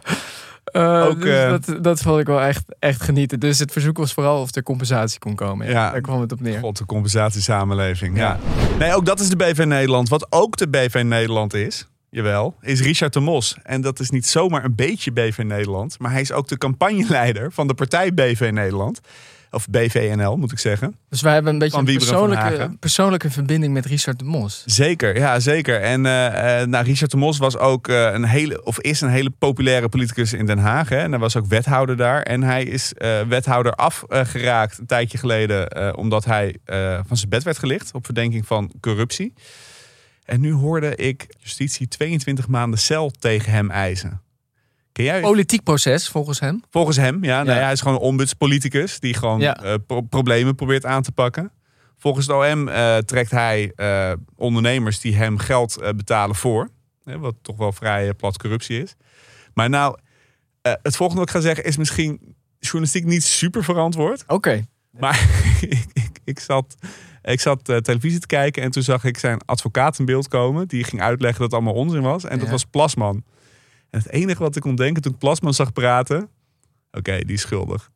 Eh, 0.63 1.06
Ook, 1.06 1.21
dus 1.21 1.36
eh, 1.44 1.50
dat, 1.50 1.83
dat 1.83 2.01
vond 2.01 2.19
ik 2.19 2.25
wel 2.25 2.42
echt, 2.42 2.63
echt 2.80 3.01
genieten. 3.01 3.39
Dus 3.39 3.59
het 3.59 3.71
verzoek 3.71 3.98
was 3.98 4.13
vooral 4.13 4.42
of 4.42 4.56
er 4.56 4.63
compensatie 4.63 5.19
kon 5.19 5.36
komen. 5.36 5.68
Ja, 5.68 5.71
Ja. 5.71 5.92
Daar 5.92 6.01
kwam 6.01 6.21
het 6.21 6.31
op 6.31 6.42
neer. 6.42 6.59
God, 6.59 6.77
de 6.77 6.86
compensatiesamenleving. 6.86 8.18
Ja. 8.18 8.39
Nee, 8.80 8.94
ook 8.95 9.06
dat 9.06 9.19
is 9.19 9.30
de 9.30 9.36
BV 9.36 9.63
Nederland. 9.68 10.09
Wat 10.09 10.27
ook 10.30 10.57
de 10.57 10.68
BV 10.68 11.01
Nederland 11.06 11.54
is, 11.54 11.88
jawel, 12.09 12.56
is 12.62 12.81
Richard 12.81 13.13
de 13.13 13.19
Mos. 13.19 13.57
En 13.63 13.81
dat 13.81 14.00
is 14.00 14.10
niet 14.10 14.25
zomaar 14.27 14.63
een 14.63 14.75
beetje 14.75 15.12
BV 15.12 15.38
Nederland, 15.38 16.00
maar 16.00 16.12
hij 16.12 16.21
is 16.21 16.31
ook 16.31 16.48
de 16.48 16.57
campagneleider 16.57 17.51
van 17.51 17.67
de 17.67 17.74
partij 17.74 18.13
BV 18.13 18.50
Nederland. 18.53 19.00
Of 19.51 19.68
BVNL, 19.70 20.38
moet 20.38 20.51
ik 20.51 20.60
zeggen. 20.60 20.96
Dus 21.10 21.22
wij 21.22 21.34
hebben 21.34 21.54
een 21.54 21.60
beetje 21.60 21.77
een 21.77 21.86
persoonlijke, 21.86 22.75
persoonlijke 22.80 23.32
verbinding 23.32 23.74
met 23.74 23.86
Richard 23.86 24.20
de 24.20 24.25
Mos. 24.25 24.63
Zeker, 24.66 25.18
ja, 25.18 25.39
zeker. 25.39 25.82
En 25.82 26.06
eh, 26.06 26.62
eh, 26.62 26.68
nou, 26.68 26.86
Richard 26.86 27.12
de 27.12 27.18
Mos 27.18 27.38
was 27.38 27.58
ook 27.58 27.88
eh, 27.88 28.13
een 28.13 28.24
hele, 28.24 28.63
of 28.63 28.80
is 28.80 29.01
een 29.01 29.10
hele 29.10 29.30
populaire 29.30 29.89
politicus 29.89 30.34
in 30.34 30.46
Den 30.46 30.58
Haag. 30.58 30.89
Hè? 30.89 30.98
En 30.98 31.10
hij 31.10 31.20
was 31.20 31.36
ook 31.36 31.46
wethouder 31.46 31.98
daar. 31.98 32.22
En 32.22 32.44
hij 32.44 32.63
is 32.63 32.94
wethouder 33.27 33.72
afgeraakt 33.74 34.77
een 34.77 34.86
tijdje 34.86 35.18
geleden, 35.18 35.96
omdat 35.98 36.25
hij 36.25 36.56
van 37.08 37.18
zijn 37.18 37.30
bed 37.30 37.44
werd 37.44 37.58
gelicht 37.58 37.94
op 37.94 38.06
verdenking 38.06 38.48
van 38.48 38.72
corruptie. 38.80 39.34
En 40.25 40.42
nu 40.42 40.54
hoorde 40.54 40.96
ik 40.96 41.27
justitie 41.39 41.88
22 41.88 42.48
maanden 42.48 42.80
cel 42.80 43.12
tegen 43.20 43.51
hem 43.51 43.72
eisen. 43.72 44.22
Ken 44.98 45.06
jij? 45.06 45.22
Politiek 45.22 45.63
proces, 45.63 46.08
volgens 46.10 46.39
hem. 46.39 46.63
Volgens 46.70 46.98
hem, 46.98 47.24
ja. 47.24 47.44
Nou 47.44 47.58
Ja. 47.58 47.63
hij 47.63 47.72
is 47.72 47.80
gewoon 47.82 47.94
een 47.98 48.01
ombudspoliticus 48.04 49.00
die 49.00 49.13
gewoon 49.13 49.39
Ja. 49.39 49.56
eh, 49.63 49.74
pro- 49.88 50.01
problemen 50.01 50.56
probeert 50.56 50.86
aan 50.86 51.01
te 51.01 51.12
pakken. 51.12 51.51
Volgens 51.98 52.27
het 52.27 52.36
OM 52.36 52.68
eh, 52.68 52.98
trekt 52.98 53.32
hij 53.32 53.72
eh, 53.75 54.12
ondernemers 54.36 55.00
die 55.00 55.16
hem 55.16 55.38
geld 55.38 55.82
betalen 55.96 56.36
voor. 56.36 56.70
Hè, 57.04 57.20
wat 57.20 57.36
toch 57.42 57.58
wel 57.58 57.72
vrij 57.72 58.13
plat 58.13 58.38
corruptie 58.38 58.82
is. 58.82 58.96
Maar 59.54 59.70
nou, 59.70 59.98
het 60.62 60.96
volgende 60.96 61.22
wat 61.22 61.30
ik 61.30 61.36
ga 61.36 61.42
zeggen 61.42 61.63
is 61.63 61.77
misschien 61.77 62.36
journalistiek 62.60 63.06
niet 63.06 63.24
super 63.24 63.63
verantwoord. 63.63 64.24
Oké. 64.27 64.66
Maar 64.92 65.30
ik, 65.62 65.86
ik, 65.94 66.10
ik 66.24 66.39
zat, 66.39 66.75
ik 67.24 67.39
zat 67.39 67.63
televisie 67.63 68.20
te 68.20 68.27
kijken 68.27 68.63
en 68.63 68.72
toen 68.72 68.84
zag 68.84 69.04
ik 69.04 69.18
zijn 69.18 69.39
advocaat 69.46 70.00
in 70.00 70.06
beeld 70.06 70.27
komen. 70.27 70.68
Die 70.68 70.84
ging 70.84 71.01
uitleggen 71.01 71.39
dat 71.42 71.51
het 71.51 71.60
allemaal 71.62 71.82
onzin 71.84 72.01
was. 72.01 72.24
En 72.24 72.39
dat 72.39 72.50
was 72.50 72.66
Plasman. 72.66 73.24
En 73.89 74.00
het 74.00 74.10
enige 74.10 74.44
wat 74.44 74.56
ik 74.56 74.62
kon 74.62 74.75
denken 74.75 75.01
toen 75.01 75.12
ik 75.12 75.17
Plasman 75.17 75.53
zag 75.53 75.74
praten. 75.74 76.29
Oké, 76.91 77.17
die 77.17 77.34
is 77.36 77.41
schuldig. 77.41 77.89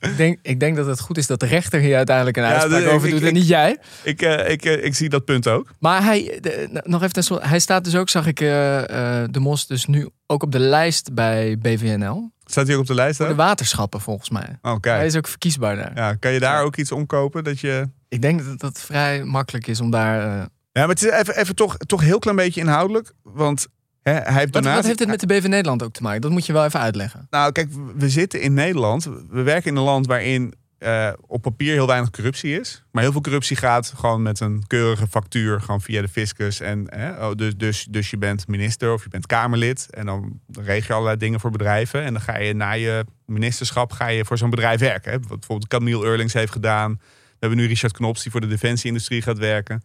Ik 0.00 0.16
denk, 0.16 0.38
ik 0.42 0.60
denk 0.60 0.76
dat 0.76 0.86
het 0.86 1.00
goed 1.00 1.18
is 1.18 1.26
dat 1.26 1.40
de 1.40 1.46
rechter 1.46 1.80
hier 1.80 1.96
uiteindelijk 1.96 2.36
een 2.36 2.42
Ja, 2.42 2.48
uitspraak 2.52 2.86
over 2.86 3.06
ik- 3.08 3.12
doet 3.12 3.22
ik- 3.22 3.28
en 3.28 3.34
niet 3.34 3.48
jij. 3.48 3.78
Ik, 4.02 4.22
eh, 4.22 4.50
ik, 4.50 4.64
eh, 4.64 4.84
ik 4.84 4.94
zie 4.94 5.08
dat 5.08 5.24
punt 5.24 5.48
ook. 5.48 5.70
Maar 5.78 6.02
hij, 6.04 6.38
de- 6.40 6.80
nog 6.82 7.02
even 7.02 7.48
hij 7.48 7.58
staat 7.60 7.84
dus 7.84 7.94
ook, 7.96 8.08
zag 8.08 8.26
ik 8.26 8.40
eh, 8.40 9.22
eh, 9.22 9.28
de 9.30 9.40
Mos, 9.40 9.66
dus 9.66 9.86
nu 9.86 10.08
ook 10.26 10.42
op 10.42 10.52
de 10.52 10.58
lijst 10.58 11.14
bij 11.14 11.58
BVNL. 11.58 12.30
Staat 12.44 12.66
hij 12.66 12.74
ook 12.74 12.80
op 12.80 12.86
de 12.86 12.94
lijst? 12.94 13.16
Voor 13.16 13.28
de 13.28 13.34
waterschappen 13.34 14.00
volgens 14.00 14.30
mij. 14.30 14.58
Oh, 14.62 14.76
Hij 14.80 15.06
is 15.06 15.16
ook 15.16 15.28
verkiesbaar 15.28 15.76
daar. 15.76 15.92
Ja, 15.94 16.14
kan 16.14 16.32
je 16.32 16.40
daar 16.40 16.62
ook 16.62 16.76
iets 16.76 16.92
omkopen? 16.92 17.44
Dat 17.44 17.60
je... 17.60 17.88
Ik 18.08 18.22
denk 18.22 18.44
dat 18.44 18.60
het 18.60 18.80
vrij 18.80 19.24
makkelijk 19.24 19.66
is 19.66 19.80
om 19.80 19.90
daar... 19.90 20.48
Ja, 20.78 20.86
maar 20.86 20.94
het 20.94 21.04
is 21.04 21.10
even, 21.10 21.36
even 21.36 21.54
toch, 21.54 21.76
toch 21.76 22.00
heel 22.00 22.18
klein 22.18 22.36
beetje 22.36 22.60
inhoudelijk. 22.60 23.12
Want 23.22 23.66
hè, 24.02 24.12
hij 24.12 24.32
heeft 24.32 24.52
Wat, 24.52 24.52
donatie- 24.52 24.74
wat 24.74 24.84
heeft 24.84 24.98
dit 24.98 25.08
met 25.08 25.20
de 25.20 25.26
BV 25.26 25.46
Nederland 25.46 25.82
ook 25.82 25.92
te 25.92 26.02
maken? 26.02 26.20
Dat 26.20 26.30
moet 26.30 26.46
je 26.46 26.52
wel 26.52 26.64
even 26.64 26.80
uitleggen. 26.80 27.26
Nou, 27.30 27.52
kijk, 27.52 27.68
we 27.96 28.08
zitten 28.08 28.40
in 28.40 28.54
Nederland. 28.54 29.04
We 29.30 29.42
werken 29.42 29.70
in 29.70 29.76
een 29.76 29.82
land 29.82 30.06
waarin 30.06 30.54
eh, 30.78 31.12
op 31.26 31.42
papier 31.42 31.72
heel 31.72 31.86
weinig 31.86 32.10
corruptie 32.10 32.60
is. 32.60 32.82
Maar 32.90 33.02
heel 33.02 33.12
veel 33.12 33.20
corruptie 33.20 33.56
gaat 33.56 33.92
gewoon 33.96 34.22
met 34.22 34.40
een 34.40 34.64
keurige 34.66 35.06
factuur, 35.06 35.60
gewoon 35.60 35.80
via 35.80 36.00
de 36.00 36.08
fiscus. 36.08 36.60
En, 36.60 36.86
hè, 36.94 37.26
oh, 37.26 37.34
dus, 37.34 37.56
dus, 37.56 37.86
dus 37.90 38.10
je 38.10 38.18
bent 38.18 38.48
minister 38.48 38.92
of 38.92 39.02
je 39.02 39.08
bent 39.08 39.26
Kamerlid. 39.26 39.86
En 39.90 40.06
dan 40.06 40.40
regel 40.52 40.86
je 40.86 40.92
allerlei 40.92 41.16
dingen 41.16 41.40
voor 41.40 41.50
bedrijven. 41.50 42.02
En 42.02 42.12
dan 42.12 42.22
ga 42.22 42.38
je 42.38 42.54
na 42.54 42.72
je 42.72 43.04
ministerschap 43.26 43.92
ga 43.92 44.06
je 44.06 44.24
voor 44.24 44.38
zo'n 44.38 44.50
bedrijf 44.50 44.80
werken. 44.80 45.12
Hè. 45.12 45.18
Wat 45.18 45.28
bijvoorbeeld 45.38 45.68
Camille 45.68 46.04
Eurlings 46.04 46.32
heeft 46.32 46.52
gedaan. 46.52 46.92
We 46.92 47.46
hebben 47.46 47.58
nu 47.58 47.66
Richard 47.66 47.92
Knops 47.92 48.22
die 48.22 48.32
voor 48.32 48.40
de 48.40 48.46
defensieindustrie 48.46 49.22
gaat 49.22 49.38
werken. 49.38 49.82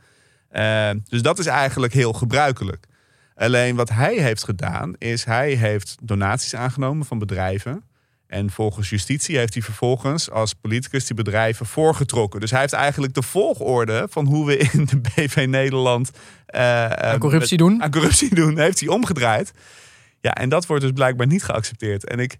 Eh, 0.53 0.89
dus 1.09 1.21
dat 1.21 1.39
is 1.39 1.45
eigenlijk 1.45 1.93
heel 1.93 2.13
gebruikelijk. 2.13 2.85
Alleen 3.35 3.75
wat 3.75 3.89
hij 3.89 4.15
heeft 4.15 4.43
gedaan, 4.43 4.93
is 4.97 5.23
hij 5.25 5.51
heeft 5.53 5.95
donaties 6.01 6.55
aangenomen 6.55 7.05
van 7.05 7.19
bedrijven. 7.19 7.83
En 8.27 8.49
volgens 8.51 8.89
justitie 8.89 9.37
heeft 9.37 9.53
hij 9.53 9.63
vervolgens 9.63 10.29
als 10.31 10.53
politicus 10.53 11.05
die 11.05 11.15
bedrijven 11.15 11.65
voorgetrokken. 11.65 12.39
Dus 12.39 12.51
hij 12.51 12.59
heeft 12.59 12.73
eigenlijk 12.73 13.13
de 13.13 13.21
volgorde 13.21 14.07
van 14.09 14.25
hoe 14.25 14.45
we 14.45 14.57
in 14.57 14.85
de 14.85 14.97
BV 14.99 15.45
Nederland 15.49 16.11
eh, 16.45 16.83
eh, 16.85 16.91
Aan 16.91 17.19
corruptie 17.19 17.57
met- 17.59 17.67
doen. 17.67 17.83
aan 17.83 17.91
corruptie 17.91 18.35
doen, 18.35 18.57
heeft 18.57 18.79
hij 18.79 18.89
omgedraaid. 18.89 19.51
Ja, 20.21 20.33
en 20.33 20.49
dat 20.49 20.65
wordt 20.65 20.83
dus 20.83 20.91
blijkbaar 20.91 21.27
niet 21.27 21.43
geaccepteerd. 21.43 22.05
En 22.07 22.19
ik, 22.19 22.35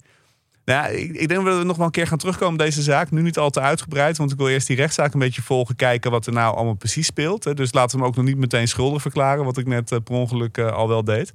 nou 0.65 0.93
ik, 0.93 1.27
denk 1.27 1.45
dat 1.45 1.57
we 1.57 1.63
nog 1.63 1.77
wel 1.77 1.85
een 1.85 1.91
keer 1.91 2.07
gaan 2.07 2.17
terugkomen 2.17 2.53
op 2.53 2.59
deze 2.59 2.81
zaak. 2.81 3.11
Nu 3.11 3.21
niet 3.21 3.37
al 3.37 3.49
te 3.49 3.59
uitgebreid, 3.59 4.17
want 4.17 4.31
ik 4.31 4.37
wil 4.37 4.49
eerst 4.49 4.67
die 4.67 4.75
rechtszaak 4.75 5.13
een 5.13 5.19
beetje 5.19 5.41
volgen. 5.41 5.75
Kijken 5.75 6.11
wat 6.11 6.25
er 6.25 6.33
nou 6.33 6.55
allemaal 6.55 6.73
precies 6.73 7.05
speelt. 7.05 7.57
Dus 7.57 7.73
laten 7.73 7.97
we 7.97 7.97
hem 7.97 8.11
ook 8.11 8.15
nog 8.15 8.25
niet 8.25 8.37
meteen 8.37 8.67
schuldig 8.67 9.01
verklaren. 9.01 9.45
Wat 9.45 9.57
ik 9.57 9.67
net 9.67 9.91
eh, 9.91 9.99
per 10.03 10.15
ongeluk 10.15 10.57
eh, 10.57 10.71
al 10.71 10.87
wel 10.87 11.03
deed. 11.03 11.33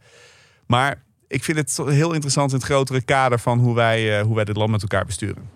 Maar 0.66 1.02
ik 1.28 1.44
vind 1.44 1.58
het 1.58 1.80
heel 1.86 2.12
interessant 2.12 2.50
in 2.50 2.56
het 2.56 2.66
grotere 2.66 3.02
kader 3.02 3.40
van 3.40 3.58
hoe 3.58 3.74
wij, 3.74 4.18
eh, 4.18 4.24
hoe 4.24 4.34
wij 4.34 4.44
dit 4.44 4.56
land 4.56 4.70
met 4.70 4.82
elkaar 4.82 5.04
besturen. 5.04 5.50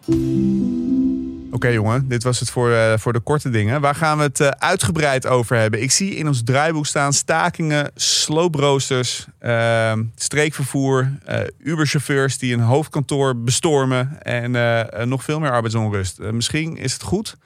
Oké 1.54 1.68
jongen, 1.68 2.09
dit 2.09 2.23
was 2.23 2.40
het 2.40 2.50
voor, 2.50 2.73
eh, 2.73 2.92
voor 2.97 3.12
de 3.12 3.21
korte 3.21 3.50
dingen. 3.50 3.80
Waar 3.80 3.94
gaan 3.94 4.16
we 4.16 4.23
het 4.23 4.40
eh, 4.40 4.49
uitgebreid 4.49 5.26
over 5.26 5.56
hebben? 5.56 5.82
Ik 5.82 5.90
zie 5.90 6.14
in 6.14 6.26
ons 6.26 6.42
draaiboek 6.44 6.87
staan 6.87 7.12
stakingen, 7.12 7.90
slooproosters, 7.94 9.26
eh, 9.38 9.92
streekvervoer, 10.14 11.12
eh 11.25 11.40
Uberchauffeurs 11.59 12.38
die 12.38 12.54
een 12.54 12.61
hoofdkantoor 12.61 13.37
bestormen 13.37 14.23
en 14.23 15.09
nog 15.09 15.25
veel 15.25 15.40
meer 15.40 15.50
arbeidsonrust. 15.50 16.18
Misschien 16.18 16.76
is 16.76 16.92
het 16.92 17.02
goed 17.02 17.37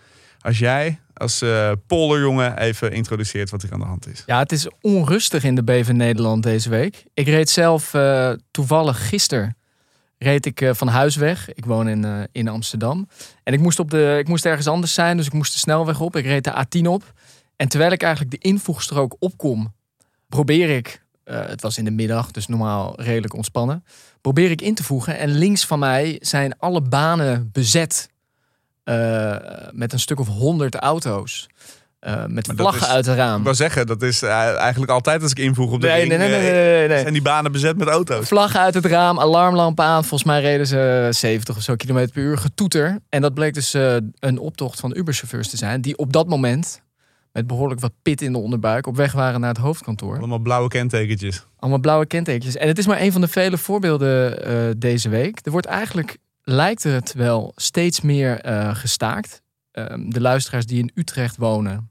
als 0.40 0.58
jij 0.58 0.98
als 1.14 1.42
eh 1.42 1.72
polderjongen 1.86 2.58
even 2.58 2.92
introduceert 2.92 3.50
wat 3.50 3.62
er 3.62 3.72
aan 3.72 3.80
de 3.80 3.86
hand 3.86 4.08
is. 4.08 4.22
Ja, 4.26 4.38
het 4.38 4.52
is 4.52 4.68
onrustig 4.80 5.44
in 5.44 5.54
de 5.54 5.64
BV 5.64 5.88
Nederland 5.88 6.42
deze 6.42 6.68
week. 6.68 7.04
Ik 7.14 7.26
reed 7.26 7.50
zelf 7.50 7.94
toevallig 8.50 9.08
gisteren 9.08 9.56
reed 10.18 10.46
ik 10.46 10.60
eh, 10.60 10.74
van 10.74 10.88
huis 10.88 11.16
weg. 11.16 11.54
Ik 11.54 11.64
woon 11.64 11.88
in, 11.88 12.04
eh, 12.04 12.20
in 12.32 12.48
Amsterdam. 12.48 13.08
En 13.42 13.52
ik 13.52 13.60
moest, 13.60 13.78
op 13.78 13.90
de, 13.90 14.16
ik 14.18 14.28
moest 14.28 14.46
ergens 14.46 14.66
anders 14.66 14.94
zijn, 14.94 15.16
dus 15.16 15.26
ik 15.26 15.32
moest 15.32 15.52
de 15.52 15.58
snelweg 15.58 16.00
op. 16.00 16.16
Ik 16.16 16.24
reed 16.24 16.44
de 16.44 16.64
A10 16.64 16.86
op. 16.86 17.12
En 17.56 17.68
terwijl 17.68 17.92
ik 17.92 18.02
eigenlijk 18.02 18.42
de 18.42 18.48
invoegstrook 18.48 19.16
opkom, 19.18 19.74
probeer 20.28 20.70
ik, 20.70 21.02
eh, 21.24 21.46
het 21.46 21.62
was 21.62 21.78
in 21.78 21.84
de 21.84 21.90
middag, 21.90 22.30
dus 22.30 22.46
normaal 22.46 23.00
redelijk 23.00 23.34
ontspannen, 23.34 23.84
probeer 24.20 24.50
ik 24.50 24.60
in 24.60 24.74
te 24.74 24.84
voegen. 24.84 25.18
En 25.18 25.30
links 25.30 25.66
van 25.66 25.78
mij 25.78 26.16
zijn 26.20 26.58
alle 26.58 26.80
banen 26.80 27.50
bezet 27.52 28.08
met 29.72 29.92
een 29.92 29.98
stuk 29.98 30.20
of 30.20 30.28
honderd 30.28 30.74
auto's. 30.74 31.48
Eh, 31.98 32.24
met 32.26 32.46
Maar 32.46 32.56
vlaggen 32.56 32.86
is- 32.86 32.92
uit 32.92 33.06
het 33.06 33.16
raam. 33.16 33.38
Ik 33.38 33.44
wou 33.44 33.56
zeggen, 33.56 33.86
dat 33.86 34.02
is 34.02 34.22
eh, 34.22 34.30
eigenlijk 34.56 34.90
altijd 34.92 35.22
als 35.22 35.30
ik 35.30 35.38
invoeg 35.38 35.72
op 35.72 35.80
de 35.80 35.86
Nee, 35.86 35.96
ring, 35.96 36.08
nee, 36.08 36.18
nee, 36.18 36.28
nee, 36.28 36.38
eh, 36.38 36.78
nee, 36.78 36.88
nee, 36.88 37.00
zijn 37.00 37.12
die 37.12 37.22
banen 37.22 37.52
bezet 37.52 37.76
met 37.76 37.88
auto's. 37.88 38.28
Vlaggen 38.28 38.60
uit 38.60 38.74
het 38.74 38.84
raam, 38.86 39.20
alarmlampen 39.20 39.84
aan. 39.84 40.00
Volgens 40.04 40.24
mij 40.24 40.40
reden 40.40 40.66
ze 40.66 41.08
70 41.10 41.56
of 41.56 41.62
zo 41.62 41.74
kilometer 41.76 42.12
per 42.12 42.22
uur. 42.22 42.38
Getoeter. 42.38 42.98
En 43.08 43.20
dat 43.20 43.34
bleek 43.34 43.54
dus 43.54 43.74
eh, 43.74 43.96
een 44.18 44.38
optocht 44.38 44.80
van 44.80 44.96
Uberchauffeurs 44.96 45.48
te 45.48 45.56
zijn. 45.56 45.80
Die 45.80 45.96
op 45.98 46.12
dat 46.12 46.28
moment, 46.28 46.82
met 47.32 47.46
behoorlijk 47.46 47.80
wat 47.80 47.92
pit 48.02 48.22
in 48.22 48.32
de 48.32 48.38
onderbuik, 48.38 48.86
op 48.86 48.96
weg 48.96 49.12
waren 49.12 49.40
naar 49.40 49.48
het 49.48 49.58
hoofdkantoor. 49.58 50.18
Allemaal 50.18 50.38
blauwe 50.38 50.68
kentekentjes. 50.68 51.46
Allemaal 51.58 51.80
blauwe 51.80 52.06
kentekens. 52.06 52.56
En 52.56 52.68
het 52.68 52.78
is 52.78 52.86
maar 52.86 53.00
een 53.00 53.12
van 53.12 53.20
de 53.20 53.28
vele 53.28 53.58
voorbeelden 53.58 54.44
eh, 54.44 54.54
deze 54.76 55.08
week. 55.08 55.38
Er 55.42 55.50
wordt 55.50 55.66
eigenlijk, 55.66 56.16
lijkt 56.42 56.82
het 56.82 57.12
wel, 57.14 57.52
steeds 57.56 58.00
meer 58.00 58.40
eh, 58.40 58.74
gestaakt. 58.74 59.42
Ehm, 59.76 60.08
de 60.08 60.20
luisteraars 60.20 60.66
die 60.66 60.78
in 60.78 60.90
Utrecht 60.94 61.36
wonen, 61.36 61.90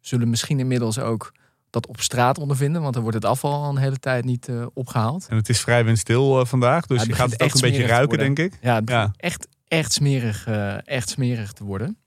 zullen 0.00 0.30
misschien 0.30 0.58
inmiddels 0.58 0.98
ook 0.98 1.32
dat 1.70 1.86
op 1.86 2.00
straat 2.00 2.38
ondervinden. 2.38 2.82
Want 2.82 2.94
er 2.94 3.00
wordt 3.00 3.16
het 3.16 3.24
afval 3.24 3.52
al 3.52 3.68
een 3.70 3.76
hele 3.76 3.98
tijd 3.98 4.24
niet 4.24 4.48
eh, 4.48 4.66
opgehaald. 4.74 5.26
En 5.28 5.36
het 5.36 5.48
is 5.48 5.60
vrij 5.60 5.84
windstil 5.84 6.40
eh, 6.40 6.46
vandaag, 6.46 6.86
dus 6.86 7.00
Ja, 7.00 7.06
je 7.08 7.12
gaat 7.14 7.30
het 7.30 7.40
ook 7.42 7.46
echt 7.46 7.54
een 7.54 7.70
beetje 7.70 7.86
ruiken, 7.86 8.18
denk 8.18 8.38
ik. 8.38 8.58
Ja, 8.60 8.74
het 8.74 8.84
begint 8.84 9.04
Ja. 9.06 9.12
echt, 9.16 9.48
echt, 9.68 9.92
smerig, 9.92 10.46
eh, 10.46 10.88
echt 10.88 11.08
smerig 11.08 11.52
te 11.52 11.64
worden. 11.64 11.98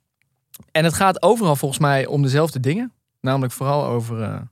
En 0.71 0.83
het 0.83 0.93
gaat 0.93 1.21
overal 1.21 1.55
volgens 1.55 1.79
mij 1.79 2.05
om 2.05 2.21
dezelfde 2.21 2.59
dingen. 2.59 2.93
Namelijk 3.21 3.53
vooral 3.53 3.85
over, 3.85 4.47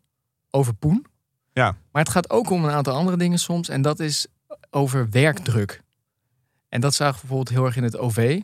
over 0.50 0.74
poen. 0.74 1.06
Ja. 1.54 1.76
Maar 1.92 2.04
het 2.04 2.12
gaat 2.12 2.30
ook 2.30 2.50
om 2.50 2.64
een 2.66 2.72
aantal 2.72 2.94
andere 2.96 3.18
dingen 3.18 3.40
soms. 3.40 3.70
En 3.70 3.82
dat 3.82 4.00
is 4.00 4.28
over 4.70 5.10
werkdruk. 5.10 5.82
En 6.70 6.82
dat 6.82 6.94
zagen 6.94 7.14
we 7.14 7.20
bijvoorbeeld 7.20 7.50
heel 7.58 7.66
erg 7.66 7.76
in 7.76 7.84
het 7.84 7.98
OV. 7.98 8.42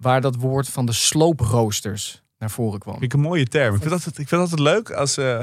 Waar 0.00 0.20
dat 0.20 0.36
woord 0.36 0.68
van 0.68 0.86
de 0.86 0.92
slooproosters 0.92 2.22
naar 2.38 2.50
voren 2.50 2.78
kwam. 2.78 2.92
Vind 2.98 3.04
ik 3.04 3.12
een 3.12 3.24
mooie 3.24 3.46
term. 3.46 3.74
Ik 3.74 3.80
vind 3.82 3.90
dat, 4.04 4.18
ik 4.18 4.28
vind 4.28 4.40
altijd 4.40 4.60
leuk 4.60 4.90
als... 4.90 5.16
eh, 5.16 5.40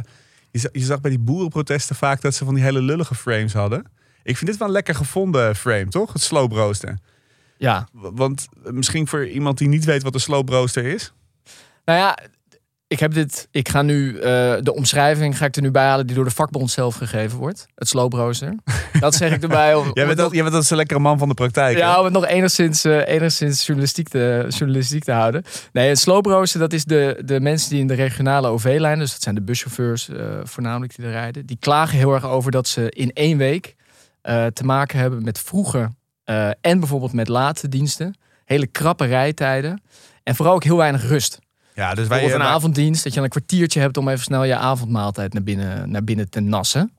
je, 0.51 0.59
zag, 0.59 0.71
je 0.73 0.79
zag 0.83 1.01
bij 1.01 1.09
die 1.09 1.19
boerenprotesten 1.19 1.95
vaak 1.95 2.21
dat 2.21 2.35
ze 2.35 2.45
van 2.45 2.53
die 2.53 2.63
hele 2.63 2.81
lullige 2.81 3.15
frames 3.15 3.53
hadden. 3.53 3.85
Ik 4.23 4.37
vind 4.37 4.49
dit 4.49 4.59
wel 4.59 4.67
een 4.67 4.73
lekker 4.73 4.95
gevonden 4.95 5.55
frame, 5.55 5.87
toch? 5.87 6.13
Het 6.13 6.21
slooprooster. 6.21 6.97
Ja, 7.57 7.87
Want 7.91 8.47
misschien 8.63 9.07
voor 9.07 9.27
iemand 9.27 9.57
die 9.57 9.67
niet 9.67 9.85
weet 9.85 10.03
wat 10.03 10.13
een 10.13 10.19
slooprooster 10.19 10.85
is. 10.85 11.13
nou 11.85 11.99
ja, 11.99 12.17
ik 12.87 12.99
heb 12.99 13.13
dit. 13.13 13.47
Ik 13.51 13.69
ga 13.69 13.81
nu 13.81 14.19
eh, 14.19 14.21
de 14.61 14.73
omschrijving 14.75 15.37
ga 15.37 15.45
ik 15.45 15.55
er 15.55 15.61
nu 15.61 15.71
bij 15.71 15.85
halen 15.85 16.07
die 16.07 16.15
door 16.15 16.25
de 16.25 16.31
vakbond 16.31 16.71
zelf 16.71 16.95
gegeven 16.95 17.37
wordt. 17.37 17.65
Het 17.75 17.87
slooprooster. 17.87 18.55
Dat 18.99 19.15
zeg 19.15 19.33
ik 19.33 19.41
erbij. 19.41 19.75
Om, 19.75 19.91
Jij 19.93 20.05
bent, 20.05 20.17
dat, 20.17 20.31
jij 20.31 20.41
bent 20.41 20.53
dat 20.53 20.65
zo'n 20.65 20.77
lekkere 20.77 20.99
man 20.99 21.17
van 21.17 21.27
de 21.27 21.33
praktijk. 21.33 21.77
hè? 21.77 21.83
Ja, 21.83 21.97
om 21.97 22.03
het 22.03 22.13
nog 22.13 22.25
enigszins, 22.25 22.83
eh, 22.83 23.07
enigszins 23.07 23.65
journalistiek, 23.65 24.09
te, 24.09 24.45
journalistiek 24.49 25.03
te 25.03 25.11
houden. 25.11 25.43
Nee, 25.71 25.89
het 25.89 25.99
slooprooster, 25.99 26.59
dat 26.59 26.73
is 26.73 26.85
de, 26.85 27.21
de 27.25 27.39
mensen 27.39 27.69
die 27.69 27.79
in 27.79 27.87
de 27.87 27.93
regionale 27.93 28.47
OV-lijn, 28.47 28.99
dus 28.99 29.11
dat 29.11 29.21
zijn 29.21 29.35
de 29.35 29.41
buschauffeurs 29.41 30.09
eh, 30.09 30.25
voornamelijk 30.43 30.95
die 30.95 31.05
er 31.05 31.11
rijden, 31.11 31.45
die 31.45 31.57
klagen 31.59 31.97
heel 31.97 32.13
erg 32.13 32.25
over 32.25 32.51
dat 32.51 32.67
ze 32.67 32.91
in 32.91 33.11
één 33.13 33.37
week 33.37 33.75
te 34.53 34.63
maken 34.63 34.99
hebben 34.99 35.23
met 35.23 35.39
vroege 35.39 35.89
en 36.61 36.79
bijvoorbeeld 36.79 37.13
met 37.13 37.27
late 37.27 37.69
diensten. 37.69 38.17
Hele 38.45 38.67
krappe 38.67 39.05
rijtijden. 39.05 39.81
En 40.23 40.35
vooral 40.35 40.53
ook 40.55 40.63
heel 40.63 40.77
weinig 40.77 41.07
rust. 41.07 41.39
Ja, 41.77 41.87
dus 41.93 41.97
wij... 41.97 42.07
Bijvoorbeeld 42.07 42.33
een 42.33 42.45
wij- 42.47 42.55
avonddienst, 42.55 43.03
dat 43.03 43.13
je 43.13 43.19
dan 43.19 43.23
een 43.23 43.29
kwartiertje 43.41 43.79
hebt 43.79 43.97
om 43.97 44.07
even 44.09 44.23
snel 44.23 44.43
je 44.43 44.55
avondmaaltijd 44.55 45.33
naar 45.33 45.43
binnen, 45.43 45.89
naar 45.91 46.03
binnen 46.03 46.29
te 46.29 46.39
nassen. 46.39 46.91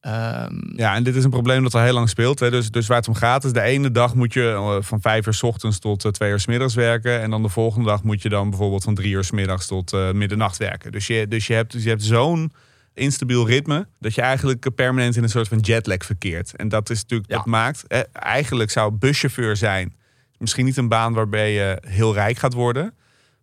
Ehm, 0.00 0.54
Ja, 0.76 0.94
en 0.94 1.02
dit 1.02 1.16
is 1.16 1.24
een 1.24 1.30
probleem 1.30 1.62
dat 1.62 1.74
al 1.74 1.80
heel 1.82 1.92
lang 1.92 2.08
speelt. 2.08 2.38
Hè. 2.40 2.50
Dus, 2.50 2.70
dus 2.70 2.86
waar 2.86 2.96
het 2.96 3.08
om 3.08 3.14
gaat 3.14 3.44
is, 3.44 3.52
de 3.52 3.60
ene 3.60 3.90
dag 3.90 4.14
moet 4.14 4.32
je 4.32 4.50
eh, 4.50 4.76
van 4.80 5.00
vijf 5.00 5.26
uur 5.26 5.34
s 5.34 5.42
ochtends 5.42 5.78
tot 5.78 6.04
eh, 6.04 6.10
twee 6.10 6.30
uur 6.30 6.40
s 6.40 6.46
middags 6.46 6.74
werken. 6.74 7.20
En 7.20 7.30
dan 7.30 7.42
de 7.42 7.48
volgende 7.48 7.88
dag 7.88 8.02
moet 8.02 8.22
je 8.22 8.28
dan 8.28 8.50
bijvoorbeeld 8.50 8.84
van 8.84 8.94
drie 8.94 9.12
uur 9.12 9.24
s 9.24 9.30
middags 9.30 9.66
tot 9.66 9.92
eh, 9.92 10.10
middernacht 10.12 10.56
werken. 10.56 10.92
Dus 10.92 11.06
je, 11.06 11.28
dus 11.28 11.46
je 11.46 11.54
hebt, 11.54 11.72
dus 11.72 11.82
je 11.82 11.88
hebt 11.88 12.02
zo'n 12.02 12.52
instabiel 12.94 13.46
ritme 13.46 13.86
dat 13.98 14.14
je 14.14 14.20
eigenlijk 14.22 14.74
permanent 14.74 15.16
in 15.16 15.22
een 15.22 15.28
soort 15.28 15.48
van 15.48 15.58
jetlag 15.58 16.04
verkeert. 16.04 16.56
En 16.56 16.68
dat 16.68 16.90
is 16.90 17.00
natuurlijk, 17.02 17.30
Ja. 17.30 17.36
dat 17.36 17.46
maakt, 17.46 17.86
eh, 17.86 18.00
eigenlijk 18.12 18.70
zou 18.70 18.92
buschauffeur 18.92 19.56
zijn 19.56 19.94
misschien 20.38 20.64
niet 20.64 20.76
een 20.76 20.88
baan 20.88 21.12
waarbij 21.12 21.52
je 21.52 21.82
heel 21.86 22.14
rijk 22.14 22.38
gaat 22.38 22.52
worden. 22.54 22.92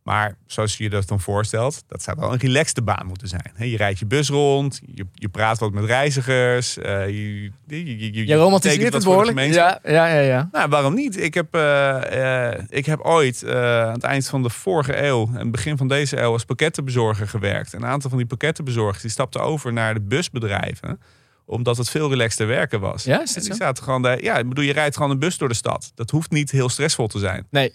Maar 0.05 0.37
zoals 0.45 0.77
je 0.77 0.83
je 0.83 0.89
dat 0.89 1.07
dan 1.07 1.19
voorstelt, 1.19 1.83
dat 1.87 2.03
zou 2.03 2.17
wel 2.19 2.33
een 2.33 2.39
relaxte 2.39 2.81
baan 2.81 3.05
moeten 3.05 3.27
zijn. 3.27 3.53
Je 3.57 3.77
rijdt 3.77 3.99
je 3.99 4.05
bus 4.05 4.29
rond, 4.29 4.81
je, 4.93 5.05
je 5.13 5.29
praat 5.29 5.59
wat 5.59 5.71
met 5.71 5.85
reizigers. 5.85 6.77
eh, 6.77 7.07
je, 7.07 7.51
je, 7.67 8.13
je, 8.13 8.27
je, 8.27 8.35
romantiseert 8.35 8.93
het 8.93 9.03
behoorlijk. 9.03 9.39
Ja, 9.39 9.79
ja, 9.83 10.07
ja, 10.07 10.19
ja. 10.19 10.49
Nou, 10.51 10.69
waarom 10.69 10.93
niet? 10.93 11.21
Ik 11.21 11.33
heb, 11.33 11.55
eh, 11.55 12.51
eh, 12.51 12.63
ik 12.69 12.85
heb 12.85 12.99
ooit 12.99 13.47
aan 13.47 13.93
het 13.93 14.03
eind 14.03 14.27
van 14.27 14.43
de 14.43 14.49
vorige 14.49 15.03
eeuw 15.03 15.29
en 15.35 15.51
begin 15.51 15.77
van 15.77 15.87
deze 15.87 16.17
eeuw 16.17 16.31
als 16.31 16.45
pakkettenbezorger 16.45 17.27
gewerkt. 17.27 17.73
Een 17.73 17.85
aantal 17.85 18.09
van 18.09 18.19
die 18.19 18.27
pakkettenbezorgers 18.27 19.01
die 19.01 19.11
stapten 19.11 19.41
over 19.41 19.73
naar 19.73 19.93
de 19.93 20.01
busbedrijven 20.01 20.99
omdat 21.45 21.77
het 21.77 21.89
veel 21.89 22.09
relaxter 22.09 22.47
werken 22.47 22.79
was. 22.79 23.03
Ja, 23.03 23.21
is 23.21 23.35
en 23.35 23.41
die 23.41 23.53
zaten 23.53 23.83
gewoon 23.83 24.01
daar. 24.01 24.23
Ja, 24.23 24.37
ik 24.37 24.49
bedoel, 24.49 24.63
je 24.63 24.73
rijdt 24.73 24.95
gewoon 24.95 25.11
een 25.11 25.19
bus 25.19 25.37
door 25.37 25.47
de 25.47 25.53
stad. 25.53 25.91
Dat 25.95 26.09
hoeft 26.09 26.31
niet 26.31 26.51
heel 26.51 26.69
stressvol 26.69 27.07
te 27.07 27.19
zijn. 27.19 27.47
Nee. 27.49 27.73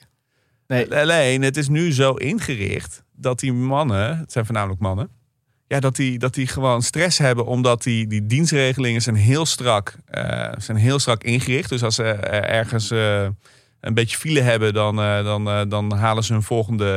Nee. 0.71 0.95
Alleen, 0.95 1.43
het 1.43 1.57
is 1.57 1.69
nu 1.69 1.93
zo 1.93 2.13
ingericht 2.13 3.03
dat 3.13 3.39
die 3.41 3.53
mannen, 3.53 4.19
het 4.19 4.33
zijn 4.33 4.45
voornamelijk 4.45 4.81
mannen, 4.81 5.09
ja, 5.67 5.81
dat 5.81 5.97
die, 5.97 6.19
dat 6.19 6.35
die 6.35 6.47
gewoon 6.47 6.83
stress 6.83 7.19
hebben 7.19 7.47
omdat 7.47 7.83
die, 7.83 8.07
die 8.07 8.27
dienstregelingen 8.27 9.03
zijn 9.03 9.17
heel 9.17 9.47
strak, 9.47 9.95
eh, 10.05 10.53
zijn 10.57 10.77
heel 10.77 10.99
strak 10.99 11.25
ingericht. 11.25 11.69
Dus 11.69 11.83
als 11.83 11.95
ze 11.95 12.05
eh, 12.05 12.57
ergens 12.57 12.91
eh, 12.91 13.27
een 13.81 13.95
beetje 13.95 14.17
file 14.17 14.41
hebben, 14.41 14.75
dan, 14.75 14.97
dan, 15.25 15.69
dan 15.69 15.93
halen 15.93 16.25
ze 16.25 16.33
hun 16.33 16.43
volgende 16.43 16.97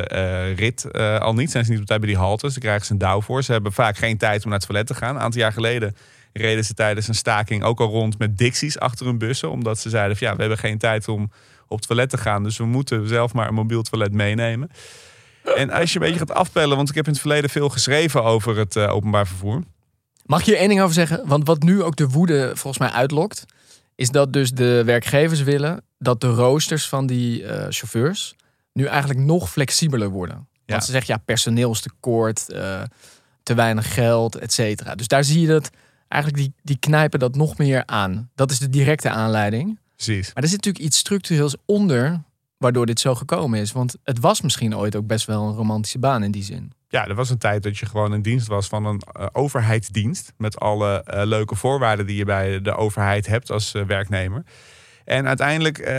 rit 0.55 0.93
al 0.97 1.33
niet. 1.33 1.51
Zijn 1.51 1.65
ze 1.65 1.71
niet 1.71 1.79
op 1.79 1.85
tijd 1.85 1.99
bij 1.99 2.09
die 2.09 2.17
haltes. 2.17 2.51
Dan 2.53 2.61
krijgen 2.61 2.85
ze 2.85 2.91
een 2.91 2.97
douw 2.97 3.21
voor. 3.21 3.43
Ze 3.43 3.51
hebben 3.51 3.73
vaak 3.73 3.97
geen 3.97 4.17
tijd 4.17 4.43
om 4.43 4.49
naar 4.49 4.59
het 4.59 4.67
toilet 4.67 4.87
te 4.87 4.95
gaan. 4.95 5.15
Een 5.15 5.21
aantal 5.21 5.41
jaar 5.41 5.53
geleden 5.53 5.95
reden 6.33 6.65
ze 6.65 6.73
tijdens 6.73 7.07
een 7.07 7.15
staking 7.15 7.63
ook 7.63 7.79
al 7.79 7.89
rond 7.89 8.17
met 8.19 8.37
dicties 8.37 8.79
achter 8.79 9.05
hun 9.05 9.17
bussen. 9.17 9.51
Omdat 9.51 9.79
ze 9.79 9.89
zeiden 9.89 10.17
van 10.17 10.27
ja, 10.27 10.33
we 10.33 10.39
hebben 10.39 10.57
geen 10.57 10.77
tijd 10.77 11.07
om 11.07 11.31
op 11.67 11.77
het 11.77 11.88
toilet 11.88 12.10
te 12.10 12.17
gaan. 12.17 12.43
Dus 12.43 12.58
we 12.58 12.65
moeten 12.65 13.08
zelf 13.08 13.34
maar 13.34 13.48
een 13.48 13.53
mobiel 13.53 13.82
toilet 13.82 14.13
meenemen. 14.13 14.70
En 15.55 15.70
als 15.70 15.93
je 15.93 16.00
een 16.00 16.05
beetje 16.05 16.20
gaat 16.20 16.34
afpellen, 16.34 16.75
want 16.77 16.89
ik 16.89 16.96
heb 16.96 17.05
in 17.05 17.12
het 17.12 17.22
verleden 17.22 17.50
veel 17.50 17.70
geschreven 17.70 18.24
over 18.24 18.58
het 18.58 18.75
eh, 18.75 18.93
openbaar 18.93 19.27
vervoer. 19.27 19.63
Mag 20.25 20.39
ik 20.39 20.46
hier 20.46 20.58
één 20.58 20.67
ding 20.70 20.82
over 20.82 20.93
zeggen? 20.93 21.27
Want 21.27 21.48
wat 21.48 21.63
nu 21.63 21.84
ook 21.84 21.96
de 21.96 22.08
woede 22.10 22.51
volgens 22.53 22.77
mij 22.77 22.89
uitlokt, 22.89 23.46
is 23.96 24.10
dat 24.10 24.34
dus 24.34 24.51
de 24.51 24.84
werkgevers 24.86 25.41
willen 25.41 25.84
dat 26.00 26.22
de 26.22 26.27
roosters 26.27 26.89
van 26.89 27.05
die 27.08 27.46
eh, 27.46 27.65
chauffeurs 27.70 28.36
nu 28.74 28.86
eigenlijk 28.86 29.20
nog 29.20 29.50
flexibeler 29.51 30.10
worden. 30.10 30.36
Want 30.36 30.50
Ja. 30.65 30.79
ze 30.82 30.91
zeggen 30.91 31.13
ja, 31.13 31.22
personeelstekort, 31.25 32.50
eh, 32.50 32.82
te 33.43 33.53
weinig 33.53 33.93
geld, 33.93 34.36
et 34.36 34.53
cetera. 34.53 34.96
Dus 34.96 35.08
daar 35.08 35.24
zie 35.24 35.41
je 35.41 35.48
dat 35.48 35.70
eigenlijk 36.08 36.43
die, 36.43 36.53
die 36.63 36.77
knijpen 36.79 37.20
dat 37.20 37.36
nog 37.36 37.58
meer 37.58 37.84
aan. 37.86 38.29
Dat 38.36 38.51
is 38.51 38.60
de 38.60 38.70
directe 38.70 39.10
aanleiding. 39.10 39.79
Precies. 40.03 40.33
Maar 40.33 40.43
er 40.43 40.50
zit 40.50 40.57
natuurlijk 40.57 40.86
iets 40.86 40.98
structureels 40.98 41.55
onder 41.65 42.22
waardoor 42.57 42.86
dit 42.86 43.00
zo 43.00 43.15
gekomen 43.15 43.60
is. 43.60 43.72
Want 43.72 43.95
het 44.03 44.19
was 44.19 44.41
misschien 44.41 44.77
ooit 44.77 44.95
ook 44.95 45.07
best 45.07 45.25
wel 45.25 45.48
een 45.48 45.55
romantische 45.55 46.00
baan 46.00 46.24
in 46.24 46.31
die 46.31 46.43
zin. 46.43 46.72
Ja, 46.88 47.07
er 47.07 47.15
was 47.15 47.29
een 47.29 47.38
tijd 47.38 47.63
dat 47.63 47.77
je 47.77 47.86
gewoon 47.86 48.13
in 48.13 48.22
dienst 48.22 48.48
was 48.48 48.67
van 48.67 48.86
een 48.86 49.00
eh, 49.00 49.25
overheidsdienst. 49.31 50.33
Met 50.38 50.60
alle 50.60 51.03
eh, 51.03 51.25
leuke 51.25 51.55
voorwaarden 51.55 52.05
die 52.05 52.15
je 52.15 52.25
bij 52.25 52.62
de 52.62 52.75
overheid 52.75 53.27
hebt 53.27 53.51
als 53.51 53.74
eh, 53.74 53.83
werknemer. 53.83 54.43
En 55.05 55.27
uiteindelijk, 55.27 55.91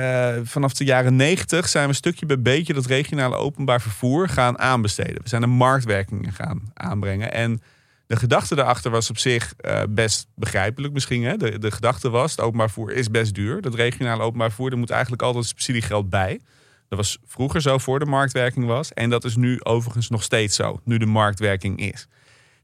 vanaf 0.45 0.73
de 0.73 0.85
jaren 0.85 1.17
negentig, 1.17 1.69
zijn 1.69 1.89
we 1.89 1.95
stukje 1.95 2.27
bij 2.27 2.43
beetje 2.43 2.75
dat 2.75 2.87
regionale 2.87 3.37
openbaar 3.37 3.81
vervoer 3.81 4.29
gaan 4.29 4.59
aanbesteden. 4.59 5.23
We 5.23 5.29
zijn 5.29 5.43
er 5.43 5.49
marktwerkingen 5.49 6.33
gaan 6.33 6.63
aanbrengen. 6.75 7.33
En 7.33 7.63
de 8.07 8.17
gedachte 8.17 8.55
daarachter 8.55 8.91
was 8.91 9.11
op 9.11 9.19
zich 9.19 9.55
eh, 9.57 9.83
best 9.89 10.27
begrijpelijk 10.35 10.93
misschien. 10.93 11.25
Hè? 11.25 11.37
De, 11.37 11.59
de 11.59 11.71
gedachte 11.71 12.11
was, 12.11 12.31
het 12.31 12.41
openbaar 12.41 12.71
vervoer 12.71 12.93
is 12.93 13.11
best 13.11 13.35
duur. 13.35 13.61
Dat 13.61 13.75
regionale 13.75 14.23
openbaar 14.23 14.49
vervoer, 14.49 14.71
er 14.71 14.79
moet 14.79 14.91
eigenlijk 14.91 15.23
altijd 15.23 15.45
subsidiegeld 15.45 16.11
bij. 16.11 16.41
Dat 16.89 16.99
was 16.99 17.19
vroeger 17.25 17.61
zo 17.63 17.79
voor 17.79 17.99
de 17.99 18.05
marktwerking 18.05 18.67
was. 18.67 18.93
En 18.93 19.11
dat 19.11 19.25
is 19.25 19.37
nu 19.37 19.61
overigens 19.63 20.09
nog 20.09 20.23
steeds 20.23 20.57
zo, 20.57 20.81
nu 20.85 20.99
de 20.99 21.07
marktwerking 21.07 21.81
is. 21.81 22.07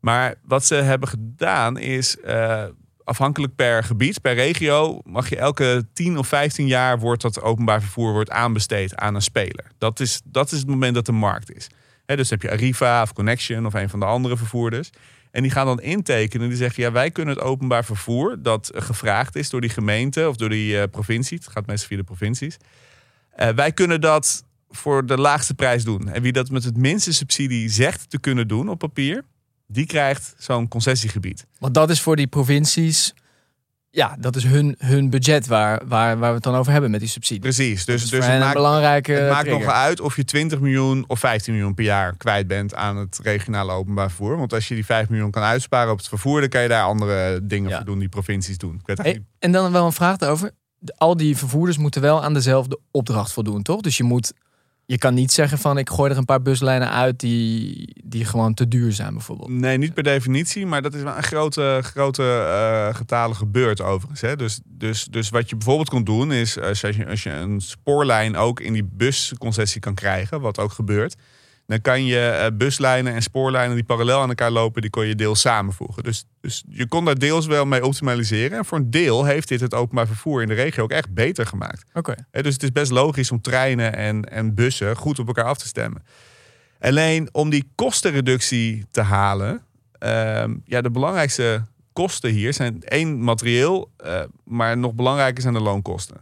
Maar 0.00 0.34
wat 0.42 0.64
ze 0.64 0.74
hebben 0.74 1.08
gedaan 1.08 1.78
is, 1.78 2.20
eh, 2.20 2.64
afhankelijk 3.04 3.54
per 3.54 3.84
gebied, 3.84 4.20
per 4.20 4.34
regio, 4.34 5.00
mag 5.04 5.28
je 5.28 5.36
elke 5.36 5.86
10 5.92 6.18
of 6.18 6.28
15 6.28 6.66
jaar 6.66 6.98
wordt 6.98 7.22
dat 7.22 7.42
openbaar 7.42 7.80
vervoer 7.80 8.12
wordt 8.12 8.30
aanbesteed 8.30 8.96
aan 8.96 9.14
een 9.14 9.22
speler. 9.22 9.64
Dat 9.78 10.00
is, 10.00 10.20
dat 10.24 10.52
is 10.52 10.58
het 10.58 10.68
moment 10.68 10.94
dat 10.94 11.06
de 11.06 11.12
markt 11.12 11.54
is. 11.54 11.68
Dus 12.06 12.30
heb 12.30 12.42
je 12.42 12.50
Arriva 12.50 13.02
of 13.02 13.12
Connection 13.12 13.66
of 13.66 13.74
een 13.74 13.88
van 13.88 14.00
de 14.00 14.06
andere 14.06 14.36
vervoerders. 14.36 14.90
En 15.30 15.42
die 15.42 15.50
gaan 15.50 15.66
dan 15.66 15.80
intekenen. 15.80 16.48
Die 16.48 16.56
zeggen, 16.56 16.82
ja, 16.82 16.92
wij 16.92 17.10
kunnen 17.10 17.34
het 17.34 17.44
openbaar 17.44 17.84
vervoer 17.84 18.42
dat 18.42 18.70
gevraagd 18.74 19.36
is 19.36 19.50
door 19.50 19.60
die 19.60 19.70
gemeente 19.70 20.28
of 20.28 20.36
door 20.36 20.48
die 20.48 20.80
eh, 20.80 20.90
provincie. 20.90 21.38
Het 21.38 21.48
gaat 21.48 21.66
meestal 21.66 21.88
via 21.88 21.96
de 21.96 22.04
provincies. 22.04 22.56
Eh, 23.30 23.48
wij 23.48 23.72
kunnen 23.72 24.00
dat 24.00 24.44
voor 24.70 25.06
de 25.06 25.16
laagste 25.16 25.54
prijs 25.54 25.84
doen. 25.84 26.08
En 26.08 26.22
wie 26.22 26.32
dat 26.32 26.50
met 26.50 26.64
het 26.64 26.76
minste 26.76 27.12
subsidie 27.12 27.68
zegt 27.68 28.10
te 28.10 28.20
kunnen 28.20 28.48
doen 28.48 28.68
op 28.68 28.78
papier, 28.78 29.24
die 29.66 29.86
krijgt 29.86 30.34
zo'n 30.38 30.68
concessiegebied. 30.68 31.46
Want 31.58 31.74
dat 31.74 31.90
is 31.90 32.00
voor 32.00 32.16
die 32.16 32.26
provincies, 32.26 33.14
ja, 33.92 34.16
dat 34.18 34.36
is 34.36 34.44
hun, 34.44 34.74
hun 34.78 35.10
budget 35.10 35.46
waar, 35.46 35.80
waar, 35.86 36.18
waar 36.18 36.28
we 36.28 36.34
het 36.34 36.42
dan 36.42 36.54
over 36.54 36.72
hebben 36.72 36.90
met 36.90 37.00
die 37.00 37.08
subsidie. 37.08 37.40
Precies. 37.42 37.84
Dus, 37.84 38.10
Dus, 38.10 38.26
het 38.26 38.38
maakt, 38.38 38.54
belangrijke 38.54 39.12
het 39.12 39.30
maakt 39.30 39.48
nog 39.48 39.64
uit 39.66 40.00
of 40.00 40.16
je 40.16 40.24
20 40.24 40.60
miljoen 40.60 41.04
of 41.06 41.18
15 41.18 41.52
miljoen 41.54 41.74
per 41.74 41.84
jaar 41.84 42.16
kwijt 42.16 42.46
bent 42.46 42.74
aan 42.74 42.96
het 42.96 43.18
regionale 43.22 43.72
openbaar 43.72 44.08
vervoer. 44.08 44.36
Want 44.36 44.52
als 44.52 44.68
je 44.68 44.74
die 44.74 44.84
5 44.84 45.08
miljoen 45.08 45.30
kan 45.30 45.42
uitsparen 45.42 45.92
op 45.92 45.98
het 45.98 46.08
vervoer, 46.08 46.40
dan 46.40 46.48
kan 46.48 46.62
je 46.62 46.68
daar 46.68 46.84
andere 46.84 47.46
dingen 47.46 47.70
Ja. 47.70 47.76
voor 47.76 47.84
doen 47.86 47.98
die 47.98 48.08
provincies 48.08 48.58
doen. 48.58 48.74
Ik 48.74 48.86
weet 48.86 48.96
Hey, 48.96 49.06
eigenlijk 49.06 49.34
en 49.38 49.52
dan 49.52 49.72
wel 49.72 49.86
een 49.86 49.92
vraag 49.92 50.16
daarover. 50.16 50.50
De- 50.78 50.94
Al 50.98 51.16
die 51.16 51.36
vervoerders 51.36 51.78
moeten 51.78 52.00
wel 52.02 52.22
aan 52.24 52.34
dezelfde 52.34 52.78
opdracht 52.90 53.32
voldoen, 53.32 53.62
toch? 53.62 53.80
Dus 53.80 53.96
je 53.96 54.04
moet, 54.04 54.32
je 54.90 54.98
kan 54.98 55.14
niet 55.14 55.32
zeggen 55.32 55.58
van 55.58 55.78
ik 55.78 55.90
gooi 55.90 56.10
er 56.10 56.16
een 56.16 56.24
paar 56.24 56.42
buslijnen 56.42 56.90
uit 56.90 57.20
die, 57.20 57.88
die 58.04 58.24
gewoon 58.24 58.54
te 58.54 58.68
duur 58.68 58.92
zijn, 58.92 59.12
bijvoorbeeld. 59.12 59.48
Nee, 59.48 59.78
niet 59.78 59.94
per 59.94 60.02
definitie, 60.02 60.66
maar 60.66 60.82
dat 60.82 60.94
is 60.94 61.02
wel 61.02 61.16
een 61.16 61.22
grote, 61.22 61.78
grote 61.82 62.22
eh 62.22 62.94
getalen 62.94 63.36
gebeurd 63.36 63.80
overigens. 63.80 64.20
Hè. 64.20 64.36
Dus, 64.36 64.60
dus, 64.64 65.04
dus 65.04 65.28
wat 65.28 65.50
je 65.50 65.56
bijvoorbeeld 65.56 65.88
kon 65.88 66.04
doen 66.04 66.32
is, 66.32 66.60
als 66.60 66.80
je, 66.80 67.06
als 67.08 67.22
je 67.22 67.30
een 67.30 67.60
spoorlijn 67.60 68.36
ook 68.36 68.60
in 68.60 68.72
die 68.72 68.88
busconcessie 68.92 69.80
kan 69.80 69.94
krijgen, 69.94 70.40
wat 70.40 70.58
ook 70.58 70.72
gebeurt, 70.72 71.16
dan 71.70 71.80
kan 71.80 72.04
je 72.04 72.26
eh, 72.26 72.56
buslijnen 72.56 73.14
en 73.14 73.22
spoorlijnen 73.22 73.74
die 73.74 73.84
parallel 73.84 74.20
aan 74.20 74.28
elkaar 74.28 74.50
lopen, 74.50 74.82
die 74.82 74.90
kon 74.90 75.06
je 75.06 75.14
deels 75.14 75.40
samenvoegen. 75.40 76.02
Dus, 76.02 76.24
dus 76.40 76.64
je 76.68 76.88
kon 76.88 77.04
daar 77.04 77.18
deels 77.18 77.46
wel 77.46 77.66
mee 77.66 77.84
optimaliseren. 77.84 78.58
En 78.58 78.64
voor 78.64 78.78
een 78.78 78.90
deel 78.90 79.24
heeft 79.24 79.48
dit 79.48 79.60
het 79.60 79.74
openbaar 79.74 80.06
vervoer 80.06 80.42
in 80.42 80.48
de 80.48 80.54
regio 80.54 80.82
ook 80.82 80.90
echt 80.90 81.14
beter 81.14 81.46
gemaakt. 81.46 81.84
Oké. 81.92 82.14
Dus 82.30 82.52
het 82.52 82.62
is 82.62 82.72
best 82.72 82.90
logisch 82.90 83.30
om 83.30 83.40
treinen 83.40 83.96
en, 83.96 84.24
en 84.24 84.54
bussen 84.54 84.96
goed 84.96 85.18
op 85.18 85.26
elkaar 85.26 85.44
af 85.44 85.58
te 85.58 85.66
stemmen. 85.66 86.02
Alleen 86.80 87.28
om 87.32 87.50
die 87.50 87.70
kostenreductie 87.74 88.86
te 88.90 89.00
halen, 89.00 89.62
ehm, 89.98 90.54
ja, 90.64 90.80
de 90.80 90.90
belangrijkste 90.90 91.64
kosten 91.92 92.30
hier 92.30 92.54
zijn 92.54 92.82
één 92.82 93.24
materieel, 93.24 93.90
eh, 93.96 94.22
maar 94.44 94.78
nog 94.78 94.94
belangrijker 94.94 95.42
zijn 95.42 95.54
de 95.54 95.60
loonkosten. 95.60 96.16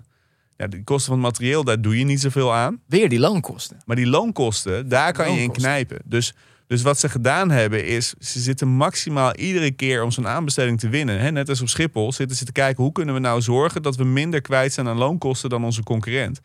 Ja, 0.59 0.67
de 0.67 0.85
kosten 0.85 1.13
van 1.13 1.25
het 1.25 1.33
materieel, 1.33 1.65
daar 1.65 1.81
doe 1.81 1.99
je 1.99 2.05
niet 2.05 2.21
zoveel 2.21 2.55
aan. 2.55 2.81
Weer 2.87 3.09
die 3.09 3.19
loonkosten. 3.19 3.77
Maar 3.85 3.97
die 3.97 4.07
loonkosten, 4.07 4.89
daar 4.89 5.13
kan 5.13 5.35
je 5.35 5.41
in 5.41 5.53
knijpen. 5.53 5.99
Dus, 6.05 6.35
dus 6.67 6.83
wat 6.83 6.99
ze 6.99 7.09
gedaan 7.09 7.51
hebben 7.51 7.87
is, 7.87 8.15
ze 8.19 8.41
zitten 8.41 8.69
maximaal 8.69 9.35
iedere 9.35 9.71
keer 9.71 10.03
om 10.03 10.11
zo'n 10.11 10.29
aanbesteding 10.29 10.81
te 10.81 10.89
winnen. 10.89 11.21
Hè, 11.21 11.31
net 11.31 11.49
als 11.49 11.61
op 11.61 11.69
Schiphol 11.69 12.13
zitten 12.13 12.37
ze 12.37 12.45
te 12.45 12.53
kijken 12.53 12.83
hoe 12.83 12.93
kunnen 12.93 13.15
we 13.15 13.21
nou 13.21 13.41
zorgen 13.41 13.83
dat 13.83 13.97
we 13.97 14.05
minder 14.05 14.41
kwijt 14.41 14.73
zijn 14.73 14.89
aan 14.89 14.97
loonkosten 14.97 15.51
dan 15.51 15.65
onze 15.65 15.83
concurrent. 15.83 16.41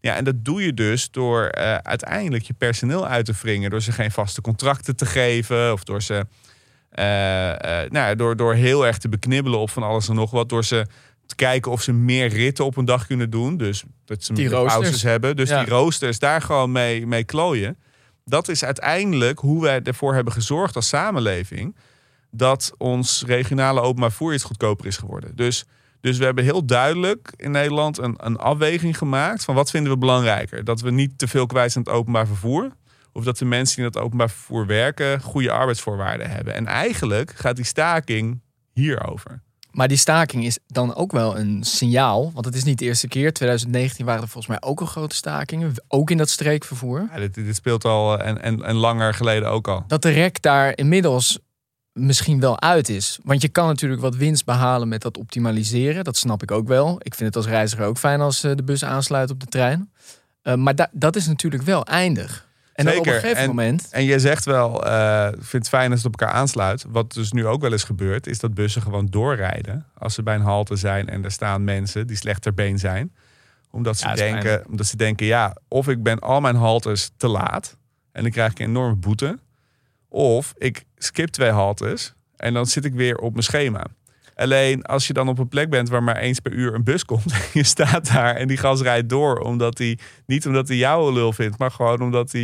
Ja, 0.00 0.14
en 0.14 0.24
dat 0.24 0.44
doe 0.44 0.62
je 0.62 0.74
dus 0.74 1.10
door 1.10 1.44
eh, 1.46 1.74
uiteindelijk 1.74 2.44
je 2.44 2.54
personeel 2.54 3.06
uit 3.06 3.24
te 3.24 3.34
wringen. 3.42 3.70
Door 3.70 3.82
ze 3.82 3.92
geen 3.92 4.10
vaste 4.10 4.40
contracten 4.40 4.96
te 4.96 5.06
geven. 5.06 5.72
Of 5.72 5.84
door 5.84 6.02
ze 6.02 6.26
eh, 6.90 7.50
eh, 7.50 7.90
nou, 7.90 8.06
ja, 8.08 8.14
door, 8.14 8.36
door 8.36 8.54
heel 8.54 8.86
erg 8.86 8.98
te 8.98 9.08
beknibbelen 9.08 9.58
op 9.58 9.70
van 9.70 9.82
alles 9.82 10.08
en 10.08 10.14
nog 10.14 10.30
wat. 10.30 10.48
Door 10.48 10.64
ze 10.64 10.86
te 11.26 11.34
kijken 11.34 11.70
of 11.72 11.82
ze 11.82 11.92
meer 11.92 12.28
ritten 12.28 12.64
op 12.64 12.76
een 12.76 12.84
dag 12.84 13.06
kunnen 13.06 13.30
doen. 13.30 13.56
Dus 13.56 13.84
dat 14.04 14.24
ze 14.24 14.32
Die 14.32 14.44
meer 14.48 14.52
roosters. 14.58 14.80
pauzes 14.80 15.02
hebben. 15.02 15.36
Dus 15.36 15.48
Ja. 15.48 15.58
die 15.60 15.68
roosters 15.72 16.18
daar 16.18 16.42
gewoon 16.42 16.72
mee, 16.72 17.06
mee 17.06 17.24
klooien. 17.24 17.78
Dat 18.24 18.48
is 18.48 18.64
uiteindelijk 18.64 19.38
hoe 19.38 19.62
wij 19.62 19.82
ervoor 19.82 20.14
hebben 20.14 20.32
gezorgd 20.32 20.76
als 20.76 20.88
samenleving. 20.88 21.76
Dat 22.30 22.72
ons 22.78 23.24
regionale 23.26 23.80
openbaar 23.80 24.08
vervoer 24.10 24.34
iets 24.34 24.44
goedkoper 24.44 24.86
is 24.86 24.96
geworden. 24.96 25.36
Dus, 25.36 25.64
dus 26.00 26.18
we 26.18 26.24
hebben 26.24 26.44
heel 26.44 26.64
duidelijk 26.66 27.32
in 27.36 27.50
Nederland 27.50 27.98
een, 27.98 28.14
een 28.16 28.36
afweging 28.36 28.98
gemaakt 28.98 29.44
van 29.44 29.54
wat 29.54 29.70
vinden 29.70 29.92
we 29.92 29.98
belangrijker. 29.98 30.64
Dat 30.64 30.80
we 30.80 30.90
niet 30.90 31.18
te 31.18 31.28
veel 31.28 31.46
kwijt 31.46 31.72
zijn 31.72 31.86
aan 31.86 31.92
het 31.92 32.00
openbaar 32.00 32.26
vervoer. 32.26 32.70
Of 33.12 33.24
dat 33.24 33.38
de 33.38 33.44
mensen 33.44 33.76
die 33.76 33.84
in 33.84 33.90
het 33.90 34.00
openbaar 34.02 34.30
vervoer 34.30 34.66
werken 34.66 35.20
goede 35.20 35.50
arbeidsvoorwaarden 35.50 36.30
hebben. 36.30 36.54
En 36.54 36.66
eigenlijk 36.66 37.32
gaat 37.36 37.56
die 37.56 37.64
staking 37.64 38.40
hierover. 38.72 39.42
Maar 39.76 39.88
die 39.88 39.96
staking 39.96 40.44
is 40.44 40.58
dan 40.66 40.94
ook 40.94 41.12
wel 41.12 41.38
een 41.38 41.64
signaal. 41.64 42.30
Want 42.34 42.44
het 42.46 42.54
is 42.54 42.64
niet 42.64 42.78
de 42.78 42.84
eerste 42.84 43.08
keer. 43.08 43.32
2019 43.32 44.04
waren 44.06 44.22
er 44.22 44.28
volgens 44.28 44.58
mij 44.58 44.70
ook 44.70 44.80
al 44.80 44.86
grote 44.86 45.14
stakingen. 45.14 45.72
Ook 45.88 46.10
in 46.10 46.16
dat 46.16 46.30
streekvervoer. 46.30 47.08
Ja, 47.12 47.18
dit, 47.18 47.34
dit 47.34 47.56
speelt 47.56 47.84
al 47.84 48.18
eh, 48.18 48.28
en, 48.28 48.42
en, 48.42 48.62
en 48.62 48.74
langer 48.74 49.14
geleden 49.14 49.50
ook 49.50 49.68
al. 49.68 49.84
Dat 49.86 50.02
de 50.02 50.10
rek 50.10 50.42
daar 50.42 50.76
inmiddels 50.76 51.38
misschien 51.92 52.40
wel 52.40 52.60
uit 52.60 52.88
is. 52.88 53.18
Want 53.24 53.42
je 53.42 53.48
kan 53.48 53.66
natuurlijk 53.66 54.00
wat 54.00 54.16
winst 54.16 54.44
behalen 54.44 54.88
met 54.88 55.02
dat 55.02 55.18
optimaliseren. 55.18 56.04
Dat 56.04 56.16
snap 56.16 56.42
ik 56.42 56.50
ook 56.50 56.68
wel. 56.68 56.96
Ik 57.02 57.14
vind 57.14 57.28
het 57.34 57.36
als 57.36 57.46
reiziger 57.52 57.86
ook 57.86 57.98
fijn 57.98 58.20
als 58.20 58.44
eh, 58.44 58.54
de 58.54 58.64
bus 58.64 58.84
aansluit 58.84 59.30
op 59.30 59.40
de 59.40 59.46
trein. 59.46 59.92
Eh, 60.42 60.54
maar 60.54 60.74
da- 60.74 60.90
dat 60.92 61.16
is 61.16 61.26
natuurlijk 61.26 61.62
wel 61.62 61.84
eindig. 61.84 62.45
En 62.76 62.98
op 62.98 63.06
een 63.06 63.12
gegeven 63.12 63.36
En- 63.36 63.48
moment... 63.48 63.88
En 63.90 64.04
je 64.04 64.18
zegt 64.18 64.44
wel, 64.44 64.86
eh 64.86 65.26
vind 65.32 65.52
het 65.52 65.68
fijn 65.68 65.90
als 65.90 66.02
het 66.02 66.14
op 66.14 66.20
elkaar 66.20 66.34
aansluit. 66.34 66.84
Wat 66.88 67.12
dus 67.12 67.32
nu 67.32 67.46
ook 67.46 67.60
wel 67.60 67.72
eens 67.72 67.84
gebeurt, 67.84 68.26
is 68.26 68.38
dat 68.38 68.54
bussen 68.54 68.82
gewoon 68.82 69.06
doorrijden. 69.06 69.86
Als 69.98 70.14
ze 70.14 70.22
bij 70.22 70.34
een 70.34 70.40
halte 70.40 70.76
zijn 70.76 71.08
en 71.08 71.24
er 71.24 71.30
staan 71.30 71.64
mensen 71.64 72.06
die 72.06 72.16
slechter 72.16 72.54
been 72.54 72.78
zijn. 72.78 73.14
Omdat 73.70 73.98
ze, 73.98 74.08
Ja, 74.08 74.14
denken, 74.14 74.66
omdat 74.66 74.86
ze 74.86 74.96
denken, 74.96 75.26
ja, 75.26 75.56
of 75.68 75.88
ik 75.88 76.02
ben 76.02 76.18
al 76.18 76.40
mijn 76.40 76.56
haltes 76.56 77.10
te 77.16 77.28
laat. 77.28 77.76
En 78.12 78.22
dan 78.22 78.30
krijg 78.30 78.50
ik 78.50 78.58
een 78.58 78.66
enorme 78.68 78.94
boete. 78.96 79.38
Of 80.08 80.54
ik 80.58 80.84
skip 80.96 81.28
twee 81.28 81.50
haltes 81.50 82.14
en 82.36 82.54
dan 82.54 82.66
zit 82.66 82.84
ik 82.84 82.94
weer 82.94 83.16
op 83.18 83.32
mijn 83.32 83.44
schema. 83.44 83.84
Alleen 84.36 84.82
als 84.82 85.06
je 85.06 85.12
dan 85.12 85.28
op 85.28 85.38
een 85.38 85.48
plek 85.48 85.70
bent 85.70 85.88
waar 85.88 86.02
maar 86.02 86.16
eens 86.16 86.40
per 86.40 86.52
uur 86.52 86.74
een 86.74 86.84
bus 86.84 87.04
komt. 87.04 87.32
En 87.32 87.40
je 87.60 87.62
staat 87.62 88.12
daar 88.12 88.34
en 88.34 88.48
die 88.48 88.56
gas 88.56 88.80
rijdt 88.80 89.08
door. 89.08 89.38
Omdat 89.38 89.78
hij, 89.78 89.98
niet 90.26 90.46
omdat 90.46 90.68
hij 90.68 90.76
jou 90.76 91.08
een 91.08 91.14
lul 91.14 91.32
vindt, 91.32 91.58
maar 91.58 91.70
gewoon 91.70 92.00
omdat 92.00 92.32
hij... 92.32 92.42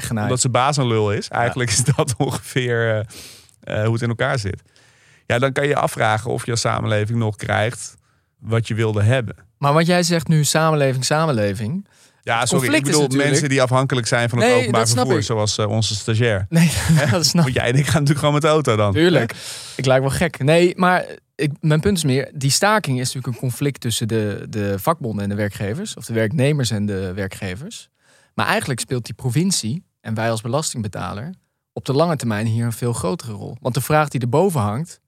genaaid. 0.00 0.26
omdat 0.26 0.40
zijn 0.40 0.52
baas 0.52 0.76
een 0.76 0.86
lul 0.86 1.12
is. 1.12 1.28
Eigenlijk 1.28 1.70
is 1.70 1.84
dat 1.84 2.14
ongeveer 2.26 2.90
eh, 2.90 2.98
eh, 3.60 3.84
hoe 3.84 3.92
het 3.92 4.02
in 4.02 4.08
elkaar 4.08 4.38
zit. 4.38 4.62
Ja, 5.26 5.38
dan 5.38 5.52
kan 5.52 5.64
je 5.64 5.70
je 5.70 5.76
afvragen 5.76 6.30
of 6.30 6.44
je 6.44 6.50
als 6.50 6.60
samenleving 6.60 7.18
nog 7.18 7.36
krijgt 7.36 7.96
wat 8.38 8.68
je 8.68 8.74
wilde 8.74 9.02
hebben. 9.02 9.36
Maar 9.58 9.72
wat 9.72 9.86
jij 9.86 10.02
zegt 10.02 10.28
nu, 10.28 10.44
samenleving, 10.44 11.04
samenleving. 11.04 11.86
Ja, 12.26 12.46
sorry. 12.46 12.74
Ik 12.74 12.84
bedoel 12.84 13.08
mensen 13.08 13.48
die 13.48 13.62
afhankelijk 13.62 14.06
zijn 14.06 14.28
van 14.28 14.38
het 14.38 14.48
Nee, 14.48 14.58
openbaar 14.58 14.88
vervoer, 14.88 15.16
ik. 15.16 15.22
zoals 15.22 15.58
eh, 15.58 15.68
onze 15.68 15.94
stagiair. 15.94 16.46
Nee, 16.48 16.70
dat 17.10 17.26
snap 17.26 17.42
Want 17.42 17.54
jij 17.54 17.68
en 17.68 17.74
ik 17.74 17.84
gaan 17.84 17.92
natuurlijk 17.92 18.18
gewoon 18.18 18.34
met 18.34 18.42
de 18.42 18.48
auto 18.48 18.76
dan. 18.76 18.92
Tuurlijk. 18.92 19.34
Ik 19.76 19.86
lijk 19.86 20.00
wel 20.00 20.10
gek. 20.10 20.38
Nee, 20.38 20.72
maar 20.76 21.06
ik, 21.34 21.50
mijn 21.60 21.80
punt 21.80 21.96
is 21.96 22.04
meer, 22.04 22.30
die 22.34 22.50
staking 22.50 23.00
is 23.00 23.06
natuurlijk 23.06 23.34
een 23.34 23.40
conflict 23.40 23.80
tussen 23.80 24.08
de, 24.08 24.46
de 24.48 24.78
vakbonden 24.78 25.22
en 25.22 25.28
de 25.28 25.34
werkgevers. 25.34 25.94
Of 25.96 26.04
de 26.04 26.12
werknemers 26.12 26.70
en 26.70 26.86
de 26.86 27.12
werkgevers. 27.14 27.88
Maar 28.34 28.46
eigenlijk 28.46 28.80
speelt 28.80 29.04
die 29.04 29.14
provincie 29.14 29.84
en 30.00 30.14
wij 30.14 30.30
als 30.30 30.40
belastingbetaler 30.40 31.34
op 31.72 31.84
de 31.84 31.92
lange 31.92 32.16
termijn 32.16 32.46
hier 32.46 32.64
een 32.64 32.72
veel 32.72 32.92
grotere 32.92 33.32
rol. 33.32 33.56
Want 33.60 33.74
de 33.74 33.80
vraag 33.80 34.08
die 34.08 34.20
erboven 34.20 34.60
hangt, 34.60 35.00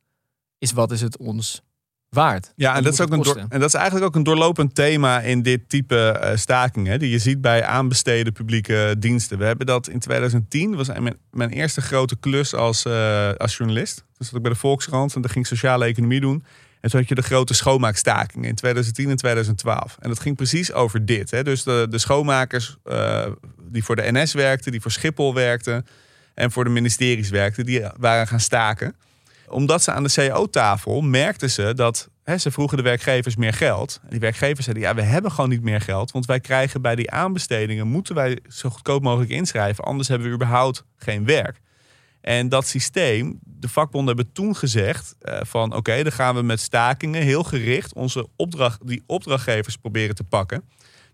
is 0.58 0.72
wat 0.72 0.92
is 0.92 1.00
het 1.00 1.16
ons 1.16 1.62
waard? 2.10 2.52
Ja, 2.56 2.76
en 2.76 2.82
dat, 2.82 2.92
is 2.92 3.00
ook 3.00 3.12
een 3.12 3.22
door- 3.22 3.36
en 3.48 3.60
dat 3.60 3.68
is 3.68 3.74
eigenlijk 3.74 4.06
ook 4.06 4.14
een 4.14 4.22
doorlopend 4.22 4.74
thema 4.74 5.20
in 5.20 5.42
dit 5.42 5.68
type 5.68 5.96
eh, 5.96 6.36
stakingen. 6.36 6.98
Die 6.98 7.10
je 7.10 7.18
ziet 7.18 7.40
bij 7.40 7.64
aanbesteden 7.64 8.32
publieke 8.32 8.94
diensten. 8.98 9.38
We 9.38 9.44
hebben 9.44 9.66
dat 9.66 9.88
in 9.88 9.98
2010. 9.98 10.68
Dat 10.68 10.86
was 10.86 10.98
mijn, 10.98 11.16
mijn 11.30 11.50
eerste 11.50 11.80
grote 11.80 12.16
klus 12.16 12.54
als, 12.54 12.84
eh, 12.84 13.30
als 13.32 13.56
journalist. 13.56 13.96
Toen 13.96 14.26
zat 14.26 14.36
ik 14.36 14.42
bij 14.42 14.52
de 14.52 14.58
Volkskrant 14.58 15.14
en 15.14 15.20
daar 15.20 15.30
ging 15.30 15.44
ik 15.44 15.50
sociale 15.50 15.84
economie 15.84 16.20
doen. 16.20 16.44
En 16.80 16.90
toen 16.90 17.00
had 17.00 17.08
je 17.08 17.14
de 17.14 17.22
grote 17.22 17.54
schoonmaakstakingen 17.54 18.48
in 18.48 18.54
2010 18.54 19.10
en 19.10 19.16
2012. 19.16 19.96
En 20.00 20.08
dat 20.08 20.20
ging 20.20 20.36
precies 20.36 20.72
over 20.72 21.04
dit. 21.04 21.30
Hè. 21.30 21.44
Dus 21.44 21.62
de, 21.62 21.86
de 21.90 21.98
schoonmakers 21.98 22.76
eh, 22.84 23.26
die 23.62 23.84
voor 23.84 23.96
de 23.96 24.12
NS 24.12 24.32
werkten, 24.32 24.72
die 24.72 24.80
voor 24.80 24.90
Schiphol 24.90 25.34
werkten... 25.34 25.86
en 26.34 26.50
voor 26.50 26.64
de 26.64 26.70
ministeries 26.70 27.30
werkten, 27.30 27.64
die 27.66 27.82
waren 27.96 28.26
gaan 28.26 28.40
staken 28.40 28.94
omdat 29.50 29.82
ze 29.82 29.92
aan 29.92 30.02
de 30.02 30.08
CEO-tafel 30.08 31.00
merkten 31.00 31.50
ze 31.50 31.74
dat 31.74 32.08
ze 32.36 32.50
vroegen 32.50 32.76
de 32.76 32.82
werkgevers 32.82 33.36
meer 33.36 33.52
geld. 33.52 34.00
Die 34.08 34.20
werkgevers 34.20 34.64
zeiden: 34.64 34.84
ja, 34.84 34.94
we 34.94 35.02
hebben 35.02 35.30
gewoon 35.30 35.50
niet 35.50 35.62
meer 35.62 35.80
geld. 35.80 36.10
Want 36.10 36.26
wij 36.26 36.40
krijgen 36.40 36.82
bij 36.82 36.94
die 36.94 37.10
aanbestedingen 37.10 37.86
moeten 37.86 38.14
wij 38.14 38.38
zo 38.48 38.70
goedkoop 38.70 39.02
mogelijk 39.02 39.30
inschrijven. 39.30 39.84
Anders 39.84 40.08
hebben 40.08 40.28
we 40.28 40.34
überhaupt 40.34 40.84
geen 40.96 41.24
werk. 41.24 41.60
En 42.20 42.48
dat 42.48 42.66
systeem, 42.66 43.38
de 43.44 43.68
vakbonden 43.68 44.16
hebben 44.16 44.32
toen 44.32 44.56
gezegd: 44.56 45.14
eh, 45.20 45.40
van 45.42 45.74
oké, 45.74 46.02
dan 46.02 46.12
gaan 46.12 46.34
we 46.34 46.42
met 46.42 46.60
stakingen 46.60 47.22
heel 47.22 47.42
gericht 47.42 47.94
onze 47.94 48.28
opdracht, 48.36 48.86
die 48.86 49.02
opdrachtgevers 49.06 49.76
proberen 49.76 50.14
te 50.14 50.24
pakken. 50.24 50.64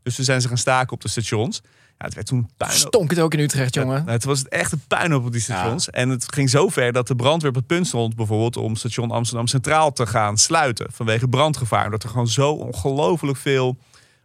Dus 0.03 0.15
toen 0.15 0.25
zijn 0.25 0.41
ze 0.41 0.49
gaan 0.49 0.59
staken 0.59 0.93
op 0.93 1.01
de 1.01 1.09
stations. 1.09 1.63
Ja, 2.05 2.11
het 2.11 2.15
werd 2.15 2.27
toen 2.27 2.51
puin. 2.57 2.73
Stonk 2.73 3.11
het 3.11 3.21
ook 3.21 3.35
in 3.35 3.39
Utrecht, 3.39 3.75
jongen. 3.75 3.99
Nou, 3.99 4.11
het 4.11 4.25
was 4.25 4.39
het 4.39 4.49
echt 4.49 4.73
een 4.73 4.83
puinhoop 4.89 5.25
op 5.25 5.33
die 5.33 5.41
stations. 5.41 5.91
En 5.91 6.09
het 6.09 6.33
ging 6.33 6.51
zo 6.51 6.69
ver 6.69 6.93
dat 6.93 7.07
de 7.07 7.17
brandweer 7.17 7.51
op 7.51 7.57
het 7.57 7.67
punt 7.67 7.87
stond... 7.87 8.17
bijvoorbeeld 8.17 8.57
om 8.57 8.77
station 8.77 9.11
Amsterdam 9.11 9.47
Centraal 9.47 9.93
te 9.93 10.07
gaan 10.07 10.39
sluiten... 10.39 10.87
vanwege 10.93 11.29
brandgevaar. 11.29 11.85
Omdat 11.85 12.03
er 12.03 12.09
gewoon 12.09 12.29
zo 12.29 12.51
ongelooflijk 12.51 13.39
veel 13.39 13.77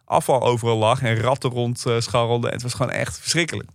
afval 0.06 0.42
overal 0.42 0.78
lag... 0.78 1.02
en 1.02 1.16
ratten 1.16 1.50
rond 1.50 1.86
eh, 1.86 2.00
scharrelden. 2.00 2.52
Het 2.52 2.62
was 2.62 2.74
gewoon 2.74 2.92
echt 2.92 3.20
verschrikkelijk. 3.20 3.70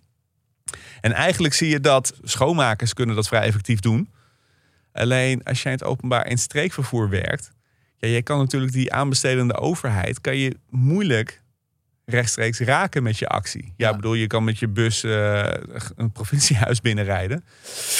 En 1.01 1.13
eigenlijk 1.13 1.55
zie 1.55 1.69
je 1.69 1.81
dat 1.81 2.15
schoonmakers 2.23 2.95
kunnen 2.95 3.15
dat 3.15 3.29
vrij 3.29 3.43
effectief 3.43 3.81
doen. 3.81 4.13
Alleen 4.93 5.43
als 5.45 5.63
jij 5.63 5.73
in 5.73 5.79
het 5.79 5.87
openbaar 5.87 6.23
en 6.23 6.39
streekvervoer 6.39 7.09
werkt... 7.09 7.53
Ja, 7.97 8.09
je 8.09 8.23
kan 8.23 8.39
natuurlijk 8.39 8.73
die 8.73 8.93
aanbestedende 8.93 9.55
overheid... 9.55 10.21
kan 10.21 10.37
je 10.37 10.57
moeilijk 10.71 11.43
rechtstreeks 12.05 12.59
raken 12.59 13.03
met 13.03 13.19
je 13.19 13.27
actie. 13.29 13.73
Ja, 13.77 13.95
bedoel, 13.95 14.15
je 14.15 14.27
kan 14.27 14.45
met 14.45 14.59
je 14.59 14.69
bus 14.69 15.05
eh, 15.05 15.45
een 15.97 16.13
provinciehuis 16.13 16.81
binnenrijden. 16.81 17.45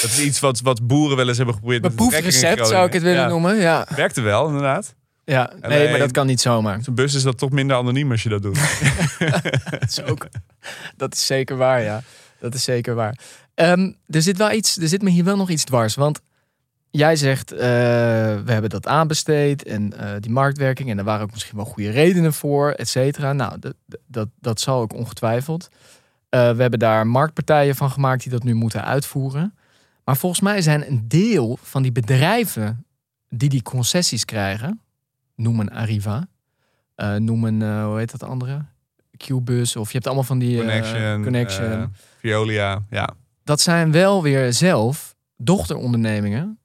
Dat 0.01 0.09
is 0.11 0.19
iets 0.19 0.39
wat, 0.39 0.61
wat 0.61 0.87
boeren 0.87 1.17
wel 1.17 1.27
eens 1.27 1.37
hebben 1.37 1.55
geprobeerd. 1.55 1.85
Een 1.85 1.95
proefrecept 1.95 2.67
zou 2.67 2.87
ik 2.87 2.93
het 2.93 3.01
willen 3.01 3.29
noemen. 3.29 3.55
Ja, 3.55 3.87
werkte 3.95 4.21
wel, 4.21 4.47
inderdaad. 4.47 4.95
ja. 5.23 5.51
nee, 5.53 5.61
Alleen- 5.63 5.89
maar 5.89 5.99
dat 5.99 6.11
kan 6.11 6.27
niet 6.27 6.41
zomaar. 6.41 6.83
Zo'n 6.83 6.95
bus 6.95 7.13
is 7.13 7.23
dat 7.23 7.37
toch 7.37 7.49
minder 7.49 7.77
anoniem 7.77 8.11
als 8.11 8.23
je 8.23 8.29
dat 8.29 8.41
doet. 8.41 8.59
Dat 9.69 9.89
is, 9.89 10.03
ook, 10.03 10.27
dat 10.97 11.13
is 11.13 11.25
zeker 11.25 11.57
waar, 11.57 11.81
ja. 11.81 12.03
Dat 12.39 12.53
is 12.53 12.63
zeker 12.63 12.95
waar. 12.95 13.17
Ehm, 13.53 13.91
er 14.09 14.21
zit 14.21 14.37
wel 14.37 14.51
iets, 14.51 14.77
er 14.77 14.87
zit 14.87 15.01
me 15.01 15.09
hier 15.09 15.23
wel 15.23 15.37
nog 15.37 15.49
iets 15.49 15.63
dwars. 15.63 15.95
Want 15.95 16.21
jij 16.97 17.15
zegt, 17.15 17.51
eh, 17.51 17.59
we 17.59 18.51
hebben 18.51 18.69
dat 18.69 18.87
aanbesteed 18.87 19.63
en 19.63 19.97
eh, 19.97 20.15
die 20.19 20.31
marktwerking. 20.31 20.89
En 20.89 20.97
er 20.97 21.03
waren 21.03 21.23
ook 21.23 21.31
misschien 21.31 21.55
wel 21.55 21.65
goede 21.65 21.89
redenen 21.89 22.33
voor, 22.33 22.71
et 22.71 22.89
cetera. 22.89 23.33
Nou, 23.33 23.59
dat, 23.59 23.75
dat, 24.07 24.29
dat 24.39 24.59
zal 24.59 24.81
ook 24.81 24.93
ongetwijfeld. 24.93 25.69
Eh, 26.29 26.51
we 26.51 26.61
hebben 26.61 26.79
daar 26.79 27.07
marktpartijen 27.07 27.75
van 27.75 27.91
gemaakt 27.91 28.23
die 28.23 28.31
dat 28.31 28.43
nu 28.43 28.53
moeten 28.53 28.85
uitvoeren. 28.85 29.55
Maar 30.03 30.17
volgens 30.17 30.41
mij 30.41 30.61
zijn 30.61 30.87
een 30.87 31.07
deel 31.07 31.57
van 31.61 31.81
die 31.81 31.91
bedrijven 31.91 32.85
die 33.29 33.49
die 33.49 33.61
concessies 33.61 34.25
krijgen, 34.25 34.81
noem 35.35 35.59
een 35.59 35.71
Arriva, 35.71 36.27
noem 37.17 37.43
een, 37.43 37.61
eh, 37.61 37.85
hoe 37.85 37.97
heet 37.97 38.11
dat 38.11 38.29
andere? 38.29 38.65
Qbus, 39.17 39.75
of 39.75 39.87
je 39.87 39.93
hebt 39.93 40.05
allemaal 40.05 40.23
van 40.23 40.39
die 40.39 40.57
Connection, 40.57 41.23
connection. 41.23 41.93
Veolia, 42.19 42.81
ja. 42.89 43.09
dat 43.43 43.61
zijn 43.61 43.91
wel 43.91 44.23
weer 44.23 44.53
zelf 44.53 45.15
dochterondernemingen 45.37 46.59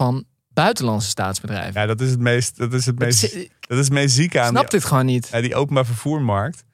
van 0.00 0.24
buitenlandse 0.48 1.08
staatsbedrijven. 1.08 1.80
Ja, 1.80 1.86
dat 1.86 2.00
is 2.00 2.10
het 2.10 2.20
meest, 2.20 2.56
dat 2.56 2.72
is 2.72 2.86
het 2.86 2.98
Dat 2.98 3.06
meest, 3.08 3.24
is- 3.24 3.48
dat 3.60 3.78
is 3.78 3.84
het 3.84 3.92
meest 3.92 4.14
zieke 4.14 4.40
aan 4.40 4.48
snap 4.48 4.70
dit 4.70 4.84
gewoon 4.84 5.06
niet. 5.06 5.28
ja, 5.32 5.40
die 5.40 5.54
openbaar 5.54 5.86
vervoermarkt. 5.86 6.64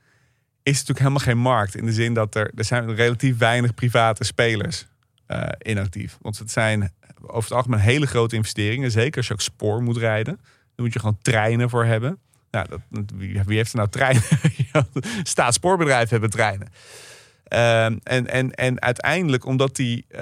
Is 0.63 0.73
natuurlijk 0.73 0.99
helemaal 0.99 1.21
geen 1.21 1.39
markt. 1.39 1.75
In 1.77 1.87
de 1.87 1.93
zin 1.93 2.15
dat 2.15 2.35
er, 2.35 2.51
er 2.55 2.65
zijn 2.65 2.95
relatief 2.95 3.39
weinig 3.39 3.75
private 3.75 4.25
spelers 4.25 4.87
eh 5.27 5.49
inactief. 5.63 6.19
Want 6.21 6.39
het 6.39 6.51
zijn 6.51 6.93
over 7.23 7.43
het 7.49 7.53
algemeen 7.53 7.81
hele 7.81 8.07
grote 8.07 8.37
investeringen. 8.37 8.91
Zeker 8.91 9.17
als 9.17 9.27
je 9.27 9.33
ook 9.33 9.41
spoor 9.41 9.83
moet 9.83 9.97
rijden. 9.97 10.37
Dan 10.75 10.85
moet 10.85 10.93
je 10.93 10.99
gewoon 10.99 11.19
treinen 11.23 11.71
voor 11.71 11.85
hebben. 11.85 12.19
Nou, 12.51 12.67
dat, 12.69 12.81
wie, 13.15 13.43
wie 13.47 13.57
heeft 13.57 13.71
er 13.73 13.77
nou 13.77 13.89
treinen? 13.91 14.23
Ja, 14.73 14.87
Staatsspoorбedrijven 15.23 16.09
hebben 16.11 16.31
treinen. 16.31 16.69
Ehm, 17.47 17.97
en, 18.03 18.27
en, 18.27 18.51
en 18.51 18.83
uiteindelijk, 18.83 19.45
omdat 19.45 19.77
die, 19.77 20.05
eh, 20.09 20.21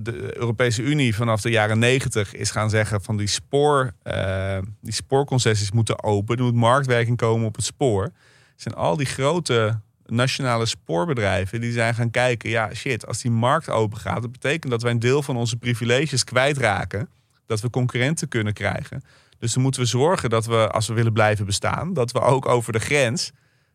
de 0.00 0.36
Europese 0.36 0.82
Unie 0.82 1.14
vanaf 1.14 1.40
de 1.40 1.50
jaren 1.50 1.78
negentig 1.78 2.34
is 2.34 2.50
gaan 2.50 2.70
zeggen 2.70 3.02
van 3.02 3.16
die, 3.16 3.26
spoor, 3.26 3.92
eh, 4.02 4.58
die 4.80 4.92
spoorconcessies 4.92 5.72
moeten 5.72 6.02
open. 6.02 6.36
Er 6.36 6.42
moet 6.42 6.54
marktwerking 6.54 7.16
komen 7.16 7.46
op 7.46 7.56
het 7.56 7.64
spoor. 7.64 8.10
Zijn 8.56 8.74
al 8.74 8.96
die 8.96 9.06
grote 9.06 9.80
nationale 10.06 10.66
spoorbedrijven 10.66 11.60
die 11.60 11.72
zijn 11.72 11.94
gaan 11.94 12.10
kijken. 12.10 12.50
Ja, 12.50 12.74
shit, 12.74 13.06
als 13.06 13.22
die 13.22 13.30
markt 13.30 13.70
open 13.70 13.98
gaat, 13.98 14.22
dat 14.22 14.32
betekent 14.32 14.70
dat 14.70 14.82
wij 14.82 14.90
een 14.90 14.98
deel 14.98 15.22
van 15.22 15.36
onze 15.36 15.56
privileges 15.56 16.24
kwijtraken. 16.24 17.08
Dat 17.46 17.60
we 17.60 17.70
concurrenten 17.70 18.28
kunnen 18.28 18.52
krijgen. 18.52 19.02
Dus 19.38 19.52
dan 19.52 19.62
moeten 19.62 19.80
we 19.80 19.86
zorgen 19.86 20.30
dat 20.30 20.46
we, 20.46 20.68
als 20.68 20.88
we 20.88 20.94
willen 20.94 21.12
blijven 21.12 21.46
bestaan, 21.46 21.92
dat 21.92 22.12
we 22.12 22.20
ook 22.20 22.46
over 22.46 22.72
de 22.72 22.78
grens 22.78 23.32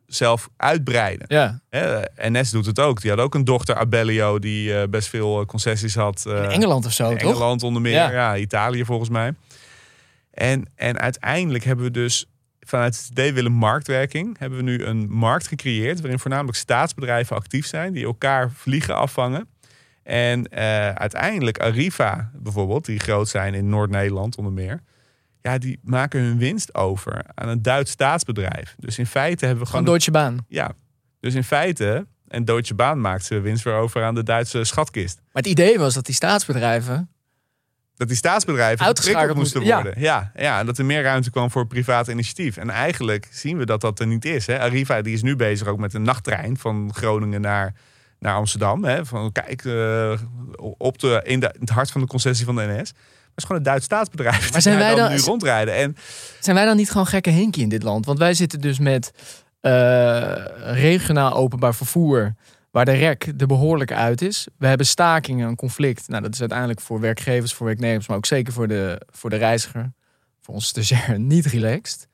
zelf 0.08 0.50
uitbreiden. 0.58 1.26
Ja, 1.30 1.60
Hè, 1.70 2.02
NS 2.18 2.50
doet 2.52 2.66
het 2.66 2.80
ook. 2.80 3.02
Die 3.02 3.10
had 3.12 3.20
ook 3.20 3.36
een 3.36 3.44
dochter 3.46 3.76
Abellio 3.76 4.40
die 4.40 4.80
eh, 4.80 4.88
best 4.90 5.08
veel 5.08 5.40
eh, 5.40 5.46
concessies 5.46 5.96
had. 5.96 6.26
eh, 6.26 6.44
in 6.44 6.50
Engeland 6.50 6.86
of 6.86 6.92
zo, 6.94 7.10
in 7.10 7.18
toch? 7.18 7.32
Engeland 7.32 7.64
onder 7.64 7.82
meer, 7.82 7.94
Ja. 7.94 8.12
ja. 8.12 8.38
Italië 8.38 8.86
volgens 8.86 9.10
mij. 9.10 9.34
En, 10.32 10.66
en 10.76 11.00
uiteindelijk 11.00 11.64
hebben 11.64 11.86
we 11.86 11.92
dus 11.92 12.26
vanuit 12.60 12.98
het 12.98 13.08
idee 13.12 13.34
willen 13.34 13.52
marktwerking, 13.52 14.38
hebben 14.40 14.58
we 14.58 14.64
nu 14.64 14.84
een 14.84 15.10
markt 15.10 15.48
gecreëerd 15.48 16.02
waarin 16.02 16.20
voornamelijk 16.20 16.58
staatsbedrijven 16.58 17.36
actief 17.36 17.66
zijn, 17.68 17.94
die 17.94 18.06
elkaar 18.06 18.52
vliegen 18.52 18.96
afvangen. 18.96 19.48
En 20.04 20.48
eh, 20.48 20.90
uiteindelijk 20.90 21.60
Arriva 21.60 22.32
bijvoorbeeld, 22.34 22.86
die 22.86 23.00
groot 23.00 23.28
zijn 23.30 23.54
in 23.54 23.70
Noord-Nederland 23.70 24.38
onder 24.38 24.54
meer. 24.54 24.82
Ja, 25.42 25.58
die 25.58 25.80
maken 25.84 26.22
hun 26.22 26.38
winst 26.38 26.76
over 26.76 27.26
aan 27.34 27.50
een 27.50 27.62
Duits 27.62 27.92
staatsbedrijf. 27.92 28.76
Dus 28.78 28.98
in 28.98 29.06
feite 29.06 29.46
hebben 29.46 29.64
we 29.64 29.70
Gewoon 29.70 29.86
gewoon 29.86 30.00
Deutsche 30.00 30.12
Bahn. 30.12 30.46
ja, 30.48 30.72
dus 31.20 31.34
in 31.34 31.44
feite, 31.44 32.08
en 32.28 32.46
Deutsche 32.46 32.74
Bahn 32.74 33.00
maakt 33.00 33.26
ze 33.26 33.40
winst 33.40 33.64
weer 33.64 33.74
over 33.74 34.04
aan 34.04 34.16
de 34.16 34.24
Duitse 34.24 34.64
schatkist. 34.64 35.16
Maar 35.16 35.44
het 35.44 35.52
idee 35.52 35.80
was 35.80 35.94
dat 35.94 36.06
die 36.06 36.16
staatsbedrijven... 36.16 37.10
Dat 37.96 38.08
die 38.08 38.18
staatsbedrijven 38.18 38.86
Uitgeschakeld 38.86 39.38
moesten 39.38 39.62
worden. 39.64 39.94
Ja. 40.00 40.32
Ja, 40.36 40.60
en 40.60 40.66
dat 40.66 40.78
er 40.78 40.86
meer 40.86 41.02
ruimte 41.02 41.32
kwam 41.32 41.52
voor 41.52 41.68
privaat 41.68 42.08
initiatief. 42.08 42.58
En 42.58 42.70
eigenlijk 42.70 43.28
zien 43.32 43.58
we 43.58 43.66
dat 43.66 43.82
dat 43.82 44.00
er 44.00 44.08
niet 44.08 44.26
is. 44.26 44.48
Hè. 44.48 44.60
Arriva 44.60 45.02
die 45.02 45.14
is 45.14 45.22
nu 45.22 45.36
bezig 45.36 45.68
ook 45.68 45.78
met 45.78 45.94
een 45.94 46.02
nachttrein 46.02 46.58
van 46.58 46.94
Groningen 46.94 47.42
naar, 47.42 47.74
naar 48.20 48.36
Amsterdam. 48.36 48.84
Hè. 48.84 49.06
Van, 49.06 49.32
kijk, 49.32 49.66
eh, 49.66 50.20
op 50.78 51.00
de, 51.00 51.22
in, 51.24 51.40
de, 51.40 51.50
in 51.54 51.60
het 51.60 51.70
hart 51.70 51.92
van 51.92 52.02
de 52.02 52.08
concessie 52.08 52.46
van 52.46 52.56
de 52.56 52.78
NS. 52.80 52.94
Is 53.38 53.44
gewoon 53.44 53.58
een 53.58 53.64
Duits 53.64 53.86
staatsbedrijf. 53.86 54.52
Maar 54.52 54.62
zijn 54.62 54.78
wij 54.78 54.96
dan- 54.96 55.12
nu 55.12 55.18
rondrijden? 55.18 55.76
En 55.76 55.96
Zijn 56.40 56.56
wij 56.56 56.66
dan 56.66 56.76
niet 56.76 56.92
gewoon 56.92 57.08
gekke 57.08 57.30
hinkie 57.30 57.64
in 57.64 57.70
dit 57.70 57.84
land? 57.84 58.06
Want 58.06 58.20
wij 58.20 58.34
zitten 58.34 58.62
dus 58.62 58.80
met 58.80 59.12
eh, 59.60 60.34
regionaal 60.58 61.34
openbaar 61.34 61.76
vervoer... 61.76 62.34
waar 62.72 62.86
de 62.86 62.92
rek 62.92 63.34
er 63.38 63.48
behoorlijk 63.48 63.92
uit 63.92 64.22
is. 64.22 64.48
We 64.58 64.68
hebben 64.68 64.86
stakingen, 64.86 65.48
een 65.48 65.56
conflict. 65.56 66.08
Nou, 66.08 66.22
dat 66.22 66.34
is 66.34 66.40
uiteindelijk 66.40 66.82
voor 66.82 67.00
werkgevers, 67.00 67.54
voor 67.54 67.66
werknemers... 67.66 68.08
maar 68.08 68.18
ook 68.18 68.26
zeker 68.26 68.54
voor 68.54 68.68
de, 68.68 69.02
voor 69.12 69.30
de 69.30 69.36
reiziger, 69.36 69.94
voor 70.42 70.54
onze 70.54 70.68
stagiair, 70.74 71.20
niet 71.20 71.46
relaxed. 71.46 72.08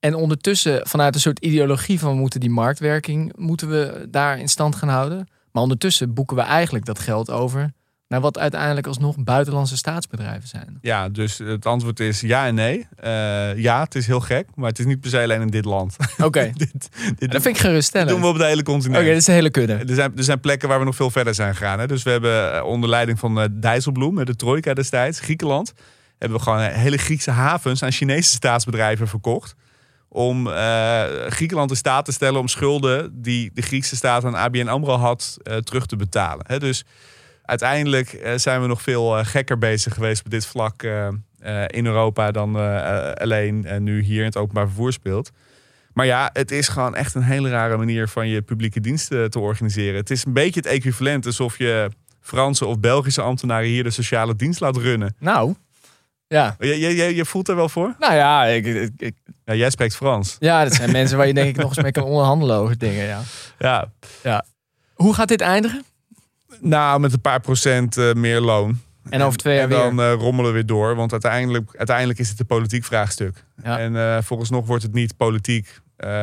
En 0.00 0.14
ondertussen, 0.14 0.88
vanuit 0.88 1.14
een 1.14 1.20
soort 1.20 1.38
ideologie 1.38 1.98
van... 1.98 2.10
we 2.10 2.18
moeten 2.18 2.40
die 2.40 2.50
marktwerking, 2.50 3.32
moeten 3.36 3.68
we 3.70 4.06
daar 4.10 4.38
in 4.38 4.48
stand 4.48 4.74
gaan 4.74 4.88
houden. 4.88 5.28
Maar 5.52 5.62
ondertussen 5.62 6.14
boeken 6.14 6.36
we 6.36 6.42
eigenlijk 6.42 6.84
dat 6.84 6.98
geld 6.98 7.30
over... 7.30 7.72
naar 8.10 8.20
wat 8.20 8.38
uiteindelijk 8.38 8.86
alsnog 8.86 9.16
buitenlandse 9.18 9.76
staatsbedrijven 9.76 10.48
zijn. 10.48 10.78
Ja, 10.80 11.08
dus 11.08 11.38
het 11.38 11.66
antwoord 11.66 12.00
is 12.00 12.20
ja 12.20 12.46
en 12.46 12.54
nee. 12.54 12.86
Eh, 12.96 13.56
ja, 13.56 13.82
het 13.82 13.94
is 13.94 14.06
heel 14.06 14.20
gek, 14.20 14.48
maar 14.54 14.68
het 14.68 14.78
is 14.78 14.84
niet 14.84 15.00
per 15.00 15.10
se 15.10 15.22
alleen 15.22 15.40
in 15.40 15.50
dit 15.50 15.64
land. 15.64 15.96
Oké, 16.18 16.50
dit, 16.56 16.88
dit 17.18 17.32
dat 17.32 17.42
vind 17.42 17.56
ik 17.56 17.62
geruststellend. 17.62 18.10
doen 18.10 18.20
we 18.20 18.26
op 18.26 18.36
de 18.36 18.44
hele 18.44 18.60
Oké, 18.60 18.70
continent. 18.70 19.04
dit 19.04 19.16
is 19.16 19.26
een 19.26 19.34
hele 19.34 19.50
kudde. 19.50 19.72
Er 19.72 19.94
zijn, 19.94 20.12
er 20.16 20.24
zijn 20.24 20.40
plekken 20.40 20.68
waar 20.68 20.78
we 20.78 20.84
nog 20.84 20.94
veel 20.94 21.10
verder 21.10 21.34
zijn 21.34 21.54
gegaan. 21.54 21.78
Hè? 21.78 21.86
Dus 21.86 22.02
we 22.02 22.10
hebben 22.10 22.54
eh, 22.54 22.64
onder 22.64 22.88
leiding 22.88 23.18
van 23.18 23.40
eh, 23.40 23.46
Dijsselbloem, 23.50 24.24
de 24.24 24.36
Trojka 24.36 24.74
destijds, 24.74 25.20
Griekenland, 25.20 25.72
hebben 26.18 26.38
we 26.38 26.44
gewoon 26.44 26.60
hele 26.60 26.96
Griekse 26.96 27.30
havens 27.30 27.82
aan 27.82 27.92
Chinese 27.92 28.30
staatsbedrijven 28.30 29.08
verkocht. 29.08 29.54
Om 30.08 30.46
Griekenland 31.28 31.70
in 31.70 31.76
staat 31.76 32.04
te 32.04 32.12
stellen 32.12 32.40
om 32.40 32.48
schulden 32.48 33.22
die 33.22 33.50
de 33.54 33.62
Griekse 33.62 33.96
staat 33.96 34.24
aan 34.24 34.34
ABN 34.34 34.68
AMRO 34.68 34.96
had 34.96 35.36
terug 35.64 35.86
te 35.86 35.96
betalen. 35.96 36.44
Hè? 36.48 36.58
Dus 36.58 36.84
uiteindelijk 37.50 38.12
eh, 38.12 38.32
zijn 38.36 38.60
we 38.60 38.66
nog 38.66 38.82
veel 38.82 39.18
eh, 39.18 39.24
gekker 39.24 39.58
bezig 39.58 39.94
geweest 39.94 40.24
op 40.24 40.30
dit 40.30 40.46
vlak 40.46 40.82
eh, 40.82 41.08
in 41.66 41.86
Europa 41.86 42.30
dan 42.30 42.56
alleen 43.20 43.66
nu 43.78 44.02
hier 44.02 44.18
in 44.18 44.24
het 44.24 44.36
openbaar 44.36 44.66
vervoer 44.66 44.92
speelt. 44.92 45.30
Maar 45.92 46.06
ja, 46.06 46.30
het 46.32 46.50
is 46.50 46.68
gewoon 46.68 46.94
echt 46.96 47.14
een 47.14 47.22
hele 47.22 47.50
rare 47.50 47.76
manier 47.76 48.08
van 48.08 48.28
je 48.28 48.42
publieke 48.42 48.80
diensten 48.80 49.30
te 49.30 49.38
organiseren. 49.38 49.94
Het 49.94 50.10
is 50.10 50.24
een 50.24 50.32
beetje 50.32 50.60
het 50.60 50.68
equivalent 50.68 51.26
alsof 51.26 51.58
je 51.58 51.90
Franse 52.20 52.66
of 52.66 52.78
Belgische 52.80 53.22
ambtenaren 53.22 53.68
hier 53.68 53.82
de 53.84 53.90
sociale 53.90 54.36
dienst 54.36 54.60
laat 54.60 54.76
runnen. 54.76 55.16
Nou, 55.18 55.54
ja. 56.26 56.56
Je, 56.58 56.78
je, 56.78 57.14
je, 57.14 57.24
voelt 57.24 57.48
er 57.48 57.56
wel 57.56 57.68
voor? 57.68 57.94
Nou 57.98 58.14
ja, 58.14 58.44
ik, 58.44 58.66
ik, 58.66 58.90
ik- 58.96 59.16
Ja, 59.44 59.54
jij 59.54 59.70
spreekt 59.70 59.96
Frans. 59.96 60.36
ja, 60.38 60.64
dat 60.64 60.74
zijn 60.74 60.92
mensen 60.92 61.16
waar 61.16 61.26
je 61.26 61.34
denk 61.34 61.48
ik 61.48 61.56
nog 61.56 61.68
eens 61.68 61.82
mee 61.82 61.92
kan 61.92 62.02
onderhandelen 62.04 62.56
over 62.56 62.78
dingen, 62.78 63.06
ja. 63.06 63.22
Ja. 64.22 64.44
Hoe 64.94 65.14
gaat 65.14 65.28
dit 65.28 65.40
eindigen? 65.40 65.84
Nou, 66.60 67.00
met 67.00 67.12
een 67.12 67.20
paar 67.20 67.40
procent 67.40 67.96
eh, 67.96 68.12
meer 68.12 68.40
loon. 68.40 68.80
En 69.10 69.22
over 69.22 69.38
twee 69.38 69.54
jaar 69.54 69.64
en 69.64 69.70
dan 69.70 69.96
weer. 69.96 70.12
eh, 70.12 70.20
rommelen 70.20 70.50
we 70.50 70.56
weer 70.56 70.66
door. 70.66 70.94
Want 70.94 71.12
uiteindelijk, 71.12 71.70
uiteindelijk 71.76 72.18
is 72.18 72.28
het 72.28 72.40
een 72.40 72.46
politiek 72.46 72.84
vraagstuk. 72.84 73.44
Ja. 73.62 73.78
En 73.78 73.96
eh 73.96 74.18
volgens 74.22 74.50
nog 74.50 74.66
wordt 74.66 74.82
het 74.82 74.92
niet 74.92 75.16
politiek 75.16 75.80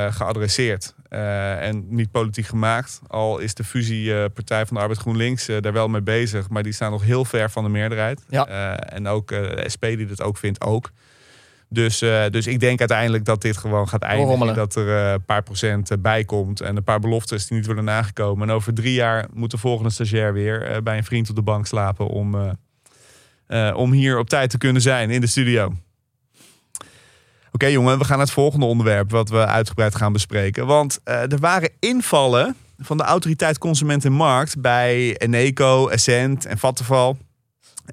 geadresseerd. 0.09 0.95
en 1.09 1.85
niet 1.89 2.11
politiek 2.11 2.45
gemaakt. 2.45 2.99
Al 3.07 3.39
is 3.39 3.53
de 3.53 3.63
fusie 3.63 4.29
Partij 4.29 4.65
van 4.65 4.75
de 4.75 4.81
Arbeid 4.81 4.99
GroenLinks 4.99 5.45
daar 5.59 5.73
wel 5.73 5.87
mee 5.87 6.01
bezig. 6.01 6.49
Maar 6.49 6.63
die 6.63 6.73
staan 6.73 6.91
nog 6.91 7.03
heel 7.03 7.25
ver 7.25 7.49
van 7.49 7.63
de 7.63 7.69
meerderheid. 7.69 8.23
Ja. 8.29 8.45
En 8.77 9.07
ook 9.07 9.27
de 9.27 9.63
SP 9.73 9.83
die 9.85 10.05
dat 10.05 10.21
ook 10.21 10.37
vindt 10.37 10.61
ook. 10.61 10.91
Dus, 11.69 12.01
eh, 12.01 12.25
dus 12.29 12.47
ik 12.47 12.59
denk 12.59 12.79
uiteindelijk 12.79 13.25
dat 13.25 13.41
dit 13.41 13.57
gewoon 13.57 13.87
gaat 13.87 14.01
eindigen. 14.01 14.29
Rommelen. 14.29 14.55
Dat 14.55 14.75
er 14.75 15.05
eh, 15.05 15.11
een 15.11 15.25
paar 15.25 15.43
procent 15.43 15.91
eh, 15.91 15.97
bij 15.99 16.23
komt. 16.23 16.61
En 16.61 16.75
een 16.75 16.83
paar 16.83 16.99
beloftes 16.99 17.47
die 17.47 17.57
niet 17.57 17.65
worden 17.65 17.83
nagekomen. 17.83 18.49
En 18.49 18.55
over 18.55 18.73
drie 18.73 18.93
jaar 18.93 19.27
moet 19.33 19.51
de 19.51 19.57
volgende 19.57 19.89
stagiair 19.89 20.33
weer 20.33 20.83
bij 20.83 20.97
een 20.97 21.03
vriend 21.03 21.29
op 21.29 21.35
de 21.35 21.41
bank 21.41 21.67
slapen. 21.67 22.07
Om, 22.07 22.57
om 23.73 23.91
hier 23.91 24.19
op 24.19 24.29
tijd 24.29 24.49
te 24.49 24.57
kunnen 24.57 24.81
zijn 24.81 25.09
in 25.09 25.21
de 25.21 25.27
studio. 25.27 25.73
Oké 27.51 27.65
jongen, 27.65 27.97
we 27.97 28.03
gaan 28.03 28.17
naar 28.17 28.25
het 28.25 28.35
volgende 28.35 28.65
onderwerp 28.65 29.11
wat 29.11 29.29
we 29.29 29.45
uitgebreid 29.45 29.95
gaan 29.95 30.13
bespreken. 30.13 30.65
Want 30.65 30.99
er 31.03 31.39
waren 31.39 31.69
invallen 31.79 32.55
van 32.77 32.97
de 32.97 33.03
autoriteit 33.03 33.57
Consument 33.57 34.05
en 34.05 34.11
Markt 34.11 34.61
bij 34.61 35.17
Eneco, 35.17 35.87
Essent 35.87 36.45
en 36.45 36.57
Vattenval. 36.57 37.17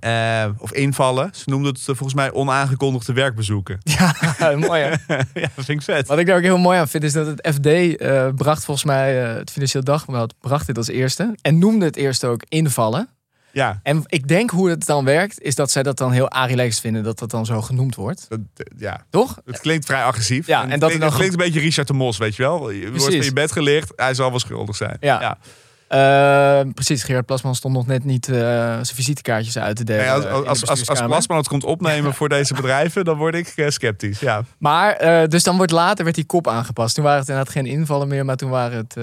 Eh, 0.01 0.45
of 0.59 0.73
invallen. 0.73 1.31
Ze 1.33 1.43
noemden 1.47 1.73
het 1.73 1.81
eh, 1.81 1.87
volgens 1.87 2.15
mij 2.15 2.33
onaangekondigde 2.33 3.13
werkbezoeken. 3.13 3.79
Ja, 4.39 4.57
mooi 4.57 4.83
hè? 4.83 4.91
ja, 5.17 5.51
dat 5.55 5.65
vind 5.65 5.69
ik 5.69 5.83
vet. 5.83 6.07
Wat 6.07 6.19
ik 6.19 6.27
daar 6.27 6.37
ook 6.37 6.43
heel 6.43 6.59
mooi 6.59 6.79
aan 6.79 6.89
vind, 6.89 7.05
is 7.05 7.13
dat 7.13 7.27
het 7.27 7.49
FD 7.55 7.67
eh, 7.67 8.29
bracht 8.37 8.65
volgens 8.65 8.87
mij, 8.87 9.15
het 9.15 9.51
Financieel 9.51 9.85
Dagblad 9.85 10.35
bracht 10.41 10.67
dit 10.67 10.77
als 10.77 10.89
eerste. 10.89 11.37
En 11.43 11.59
noemde 11.59 11.85
het 11.85 11.97
eerst 11.97 12.25
ook 12.25 12.45
invallen. 12.49 13.09
Ja, 13.55 13.81
En 13.83 14.03
ik 14.07 14.29
denk 14.29 14.51
hoe 14.51 14.71
het 14.71 14.87
dan 14.87 15.05
werkt, 15.05 15.41
is 15.41 15.55
dat 15.55 15.71
zij 15.71 15.83
dat 15.83 15.99
dan 15.99 16.13
heel 16.13 16.29
relaxed 16.29 16.81
vinden, 16.81 17.03
dat 17.03 17.19
dat 17.19 17.31
dan 17.31 17.47
zo 17.47 17.63
genoemd 17.63 17.95
wordt. 17.95 18.27
dat, 18.29 18.41
ja, 18.77 19.05
Toch? 19.11 19.41
het 19.45 19.61
klinkt 19.61 19.87
vrij 19.87 20.03
agressief. 20.03 20.47
Ja, 20.47 20.63
en 20.63 20.69
dat 20.69 20.79
klinkt, 20.79 20.99
dan 20.99 21.09
het 21.09 21.15
klinkt 21.15 21.35
een 21.35 21.45
beetje 21.45 21.61
Richard 21.61 21.87
de 21.87 21.93
Mos, 21.93 22.19
weet 22.19 22.37
je 22.37 22.43
wel. 22.43 22.71
Je 22.71 22.91
wordt 22.91 23.05
van 23.05 23.15
je 23.15 23.33
bed 23.33 23.53
gelicht, 23.53 23.93
hij 23.97 24.15
zal 24.15 24.31
wel 24.31 24.39
schuldig 24.39 24.77
zijn. 24.77 24.97
Ja. 25.01 25.39
Eh, 25.89 26.61
precies, 26.75 27.03
Gerard 27.03 27.27
Plasman 27.27 27.55
stond 27.55 27.75
nog 27.75 27.87
net 27.87 28.05
niet 28.05 28.29
eh, 28.29 28.37
zijn 28.37 28.87
visitekaartjes 28.87 29.59
uit 29.59 29.77
te 29.77 29.85
delen. 29.85 30.13
Als, 30.13 30.25
eh, 30.25 30.31
de 30.31 30.49
als, 30.49 30.67
als, 30.67 30.89
als. 30.89 31.01
Plasman 31.01 31.37
het 31.37 31.49
komt 31.49 31.65
opnemen 31.65 32.15
voor 32.19 32.29
deze 32.29 32.55
bedrijven, 32.55 33.05
dan 33.05 33.17
word 33.17 33.35
ik 33.35 33.53
eh, 33.57 33.69
sceptisch. 33.69 34.21
Ja. 34.21 34.43
Maar, 34.59 35.29
dus 35.29 35.43
dan 35.43 35.57
wordt 35.57 35.73
later 35.73 36.05
werd 36.05 36.17
die 36.17 36.25
kop 36.25 36.49
aangepast. 36.49 36.95
Toen 36.95 37.05
waren 37.05 37.19
het 37.21 37.29
inderdaad 37.29 37.53
geen 37.53 37.67
invallen 37.67 38.09
meer, 38.09 38.25
maar 38.25 38.37
toen 38.37 38.51
waren 38.51 38.77
het 38.77 38.97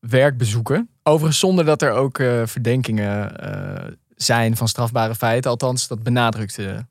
werkbezoeken. 0.00 0.88
Overigens 1.02 1.38
zonder 1.38 1.64
dat 1.64 1.82
er 1.82 1.92
ook 1.92 2.16
verdenkingen 2.44 3.32
zijn 4.16 4.56
van 4.56 4.68
strafbare 4.68 5.14
feiten. 5.14 5.50
Althans, 5.50 5.88
dat 5.88 6.02
benadrukte 6.02 6.86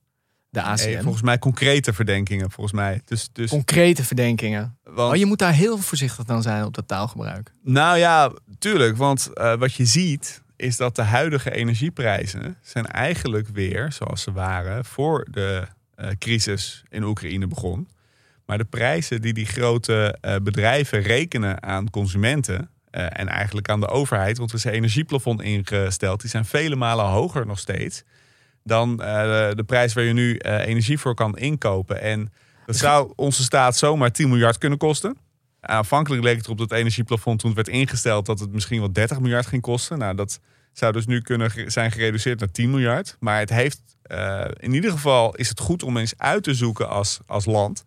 de 0.50 0.62
ACM. 0.62 0.86
Nee, 0.86 1.02
volgens 1.02 1.24
mij 1.24 1.40
concrete 1.40 1.94
verdenkingen, 1.94 2.52
volgens 2.52 2.76
mij. 2.76 3.02
Dus, 3.06 3.30
dus, 3.34 3.50
Concrete 3.50 4.04
verdenkingen. 4.04 4.78
want, 4.84 5.12
Oh, 5.12 5.18
je 5.18 5.26
moet 5.26 5.40
daar 5.40 5.54
heel 5.54 5.78
voorzichtig 5.78 6.26
dan 6.26 6.42
zijn 6.42 6.64
op 6.64 6.74
dat 6.74 6.88
taalgebruik. 6.88 7.52
Nou 7.64 7.98
ja, 7.98 8.32
tuurlijk. 8.60 8.98
Want 8.98 9.34
eh, 9.34 9.56
wat 9.56 9.74
je 9.74 9.86
ziet, 9.86 10.42
is 10.56 10.78
dat 10.78 10.96
de 10.96 11.02
huidige 11.02 11.52
energieprijzen 11.52 12.58
zijn 12.62 12.86
eigenlijk 12.86 13.48
weer 13.48 13.92
zoals 13.92 14.22
ze 14.22 14.32
waren 14.32 14.86
voor 14.86 15.28
de 15.32 15.68
eh, 15.96 16.10
crisis 16.20 16.84
in 16.90 17.04
Oekraïne 17.04 17.48
begon. 17.48 17.88
Maar 18.46 18.58
de 18.58 18.66
prijzen 18.66 19.22
die 19.22 19.34
die 19.34 19.46
grote 19.46 20.18
eh, 20.22 20.36
bedrijven 20.44 21.02
rekenen 21.02 21.64
aan 21.64 21.90
consumenten 21.90 22.70
eh, 22.90 23.20
en 23.20 23.28
eigenlijk 23.28 23.70
aan 23.70 23.80
de 23.80 23.88
overheid, 23.88 24.38
want 24.38 24.50
er 24.50 24.58
is 24.58 24.64
een 24.64 24.72
energieplafond 24.72 25.42
ingesteld, 25.42 26.22
die 26.22 26.30
zijn 26.30 26.46
vele 26.46 26.76
malen 26.76 27.06
hoger 27.06 27.46
nog 27.46 27.60
steeds 27.60 28.04
dan 28.68 29.02
eh, 29.02 29.08
de 29.54 29.64
prijs 29.66 29.94
waar 29.94 30.04
je 30.04 30.14
nu 30.14 30.38
eh, 30.38 30.68
energie 30.68 31.00
voor 31.00 31.16
kan 31.16 31.38
inkopen. 31.38 32.02
En 32.02 32.32
dat 32.66 32.76
zou 32.76 33.14
onze 33.16 33.44
staat 33.44 33.78
zomaar 33.78 34.12
10 34.12 34.30
miljard 34.30 34.58
kunnen 34.58 34.78
kosten. 34.78 35.18
Aanvankelijk 35.62 36.24
leek 36.24 36.36
het 36.36 36.46
erop 36.46 36.58
dat 36.58 36.70
het 36.70 36.80
energieplafond 36.80 37.40
toen 37.40 37.50
het 37.56 37.66
werd 37.66 37.78
ingesteld 37.78 38.26
dat 38.26 38.40
het 38.40 38.52
misschien 38.52 38.80
wel 38.80 38.92
30 38.92 39.20
miljard 39.20 39.46
ging 39.46 39.62
kosten. 39.62 39.98
Nou, 39.98 40.16
dat 40.16 40.40
zou 40.74 40.94
dus 40.94 41.06
nu 41.06 41.22
kunnen 41.22 41.72
zijn 41.72 41.92
gereduceerd 41.92 42.40
naar 42.40 42.52
10 42.52 42.70
miljard. 42.70 43.16
Maar 43.20 43.40
het 43.40 43.50
heeft, 43.50 43.82
eh, 44.02 44.46
in 44.58 44.74
ieder 44.74 44.92
geval 44.92 45.36
is 45.36 45.50
het 45.50 45.60
goed 45.60 45.84
om 45.84 45.98
eens 45.98 46.14
uit 46.18 46.44
te 46.44 46.54
zoeken 46.54 46.90
als, 46.90 47.20
als 47.26 47.46
land. 47.46 47.84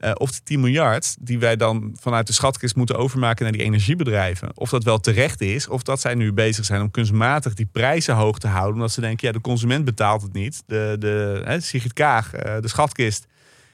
Eh, 0.00 0.10
of 0.14 0.30
die 0.30 0.40
10 0.42 0.60
miljard 0.60 1.16
die 1.20 1.38
wij 1.38 1.56
dan 1.56 1.96
vanuit 2.00 2.26
de 2.26 2.32
schatkist 2.32 2.76
moeten 2.76 2.96
overmaken 2.96 3.44
naar 3.44 3.52
die 3.52 3.62
energiebedrijven. 3.62 4.50
Of 4.54 4.70
dat 4.70 4.84
wel 4.84 4.98
terecht 4.98 5.40
is. 5.40 5.68
Of 5.68 5.82
dat 5.82 6.00
zij 6.00 6.14
nu 6.14 6.32
bezig 6.32 6.64
zijn 6.64 6.80
om 6.80 6.90
kunstmatig 6.90 7.54
die 7.54 7.68
prijzen 7.72 8.14
hoog 8.14 8.38
te 8.38 8.48
houden. 8.48 8.74
Omdat 8.74 8.92
ze 8.92 9.00
denken, 9.00 9.26
ja, 9.26 9.32
de 9.32 9.40
consument 9.40 9.84
betaalt 9.84 10.22
het 10.22 10.32
niet. 10.32 10.62
De, 10.66 10.96
de, 10.98 11.42
hè, 11.44 11.60
Sigrid 11.60 11.92
Kaag, 11.92 12.34
eh, 12.34 12.60
de 12.60 12.68
schatkist, 12.68 13.26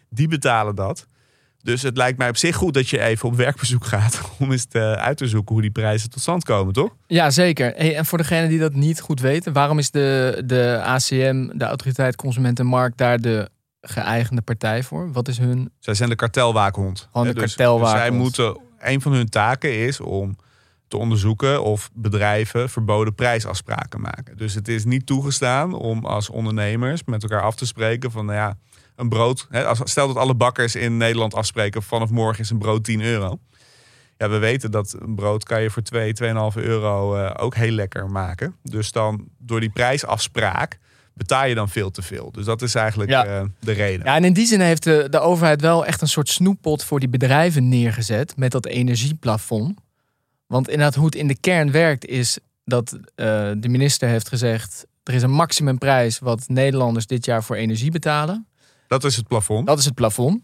die 0.09 0.29
betalen 0.29 0.75
dat. 0.75 1.07
Dus 1.63 1.83
het 1.83 1.97
lijkt 1.97 2.19
mij 2.19 2.29
op 2.29 2.37
zich 2.37 2.57
goed 2.57 2.75
dat 2.75 2.89
je 2.89 3.01
even 3.01 3.29
op 3.29 3.37
werkbezoek 3.37 3.85
gaat. 3.85 4.21
Om 4.39 4.53
eens 4.53 4.65
te, 4.65 4.81
uit 4.81 5.17
te 5.17 5.27
zoeken 5.27 5.53
hoe 5.53 5.63
die 5.63 5.71
prijzen 5.71 6.11
tot 6.11 6.23
stand 6.23 6.45
komen, 6.45 6.73
toch? 6.73 6.95
Ja, 7.07 7.31
zeker. 7.31 7.73
Hey, 7.77 7.97
en 7.97 8.07
voor 8.07 8.19
degenen 8.19 8.49
die 8.49 8.59
dat 8.59 8.75
niet 8.75 9.01
goed 9.01 9.21
weten, 9.21 9.53
waarom 9.53 9.79
is 9.79 9.91
de, 9.91 10.43
de 10.47 10.81
ACM, 10.83 11.49
de 11.59 11.65
Autoriteit 11.65 12.17
Consument 12.17 12.59
en 12.59 12.67
Markt, 12.67 12.99
daar 12.99 13.21
de 13.21 13.49
geëigende 13.89 14.43
partij 14.43 14.83
voor? 14.83 15.13
Wat 15.13 15.29
is 15.29 15.39
hun... 15.39 15.71
Zij 15.79 15.95
zijn 15.95 16.09
de 16.09 16.17
kartelwaakhond. 16.17 17.09
Gewoon 17.13 17.27
de 17.27 17.33
Hè, 17.33 17.41
dus, 17.41 17.55
kartelwaakhond. 17.55 17.93
Dus 17.93 18.01
zij 18.01 18.11
moeten, 18.11 18.63
een 18.79 19.01
van 19.01 19.13
hun 19.13 19.29
taken 19.29 19.79
is 19.79 20.01
om 20.01 20.37
te 20.89 20.97
onderzoeken 20.97 21.63
of 21.63 21.91
bedrijven 21.95 22.71
verboden 22.71 23.15
prijsafspraken 23.15 24.01
maken. 24.01 24.37
Dus 24.37 24.55
het 24.55 24.69
is 24.69 24.85
niet 24.85 25.07
toegestaan 25.07 25.75
om 25.75 26.05
als 26.05 26.31
ondernemers 26.31 27.05
met 27.05 27.23
elkaar 27.23 27.43
af 27.43 27.55
te 27.55 27.67
spreken 27.67 28.11
van, 28.11 28.27
nou 28.27 28.39
ja, 28.39 28.57
een 28.97 29.09
brood. 29.09 29.47
Hè, 29.51 29.75
stel 29.85 30.07
dat 30.07 30.17
alle 30.17 30.35
bakkers 30.35 30.75
in 30.75 30.97
Nederland 30.97 31.35
afspreken 31.35 31.83
vanaf 31.83 32.11
morgen 32.11 32.43
is 32.43 32.51
een 32.51 32.59
brood 32.59 32.85
10 32.85 33.01
euro. 33.01 33.39
Ja, 34.17 34.29
we 34.29 34.39
weten 34.39 34.71
dat 34.71 34.97
een 35.01 35.15
brood 35.15 35.45
kan 35.45 35.63
je 35.63 35.71
voor 35.71 35.83
2, 35.83 36.13
2,5 36.23 36.29
euro 36.55 37.17
eh, 37.17 37.45
ook 37.45 37.55
heel 37.55 37.71
lekker 37.71 38.11
maken. 38.11 38.57
Dus 38.63 38.93
dan 38.93 39.29
door 39.39 39.61
die 39.61 39.71
prijsafspraak 39.71 40.79
betaal 41.17 41.47
je 41.47 41.55
dan 41.55 41.69
veel 41.69 41.91
te 41.91 42.03
veel. 42.03 42.31
Dus 42.33 42.45
dat 42.45 42.63
is 42.63 42.75
eigenlijk 42.75 43.11
Ja. 43.11 43.25
eh, 43.27 43.45
de 43.61 43.73
reden. 43.73 44.07
Ja, 44.07 44.15
en 44.17 44.25
in 44.25 44.33
die 44.33 44.47
zin 44.47 44.61
heeft 44.61 44.83
de, 44.83 45.07
de 45.11 45.19
overheid 45.21 45.61
wel 45.61 45.87
echt 45.87 46.01
een 46.01 46.09
soort 46.09 46.29
snoeppot 46.29 46.85
voor 46.85 47.01
die 47.01 47.09
bedrijven 47.09 47.69
neergezet 47.69 48.37
met 48.37 48.51
dat 48.51 48.67
energieplafond. 48.67 49.79
Want 50.47 50.69
inderdaad, 50.69 50.95
hoe 50.95 51.05
het 51.05 51.15
in 51.15 51.29
de 51.29 51.37
kern 51.41 51.71
werkt, 51.71 52.07
is 52.07 52.39
dat 52.65 52.93
eh, 53.15 53.27
de 53.57 53.69
minister 53.69 54.09
heeft 54.09 54.29
gezegd: 54.29 54.87
er 55.03 55.15
is 55.15 55.23
een 55.23 55.31
maximumprijs 55.31 56.19
wat 56.19 56.45
Nederlanders 56.49 57.07
dit 57.07 57.25
jaar 57.25 57.45
voor 57.45 57.57
energie 57.57 57.91
betalen. 57.91 58.47
Dat 58.89 59.05
is 59.05 59.17
het 59.17 59.27
plafond. 59.29 59.67
Dat 59.67 59.79
is 59.79 59.85
het 59.85 59.95
plafond. 59.95 60.43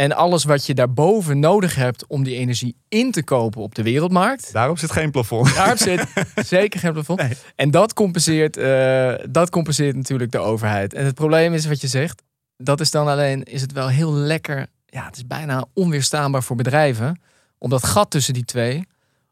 En 0.00 0.12
alles 0.12 0.44
wat 0.44 0.66
je 0.66 0.74
daarboven 0.74 1.38
nodig 1.38 1.74
hebt 1.74 2.06
om 2.06 2.24
die 2.24 2.36
energie 2.36 2.76
in 2.88 3.10
te 3.10 3.24
kopen 3.24 3.60
op 3.60 3.74
de 3.74 3.82
wereldmarkt. 3.82 4.52
Daarop 4.52 4.78
zit 4.78 4.92
geen 4.92 5.10
plafond. 5.10 5.54
Daar 5.54 5.78
zit 5.78 6.06
zeker 6.46 6.80
geen 6.80 6.92
plafond. 6.92 7.20
Nee. 7.20 7.32
En 7.56 7.70
dat 7.70 7.92
compenseert, 7.92 8.56
eh, 8.56 9.14
dat 9.30 9.50
compenseert 9.50 9.96
natuurlijk 9.96 10.32
de 10.32 10.38
overheid. 10.38 10.94
En 10.94 11.04
het 11.04 11.14
probleem 11.14 11.54
is 11.54 11.66
wat 11.66 11.80
je 11.80 11.86
zegt. 11.86 12.22
Dat 12.56 12.80
is 12.80 12.90
dan 12.90 13.08
alleen, 13.08 13.42
is 13.42 13.60
het 13.60 13.72
wel 13.72 13.88
heel 13.88 14.12
lekker. 14.12 14.66
Ja, 14.86 15.04
het 15.04 15.16
is 15.16 15.26
bijna 15.26 15.64
onweerstaanbaar 15.74 16.42
voor 16.42 16.56
bedrijven. 16.56 17.20
Om 17.58 17.70
dat 17.70 17.84
gat 17.84 18.10
tussen 18.10 18.34
die 18.34 18.44
twee 18.44 18.84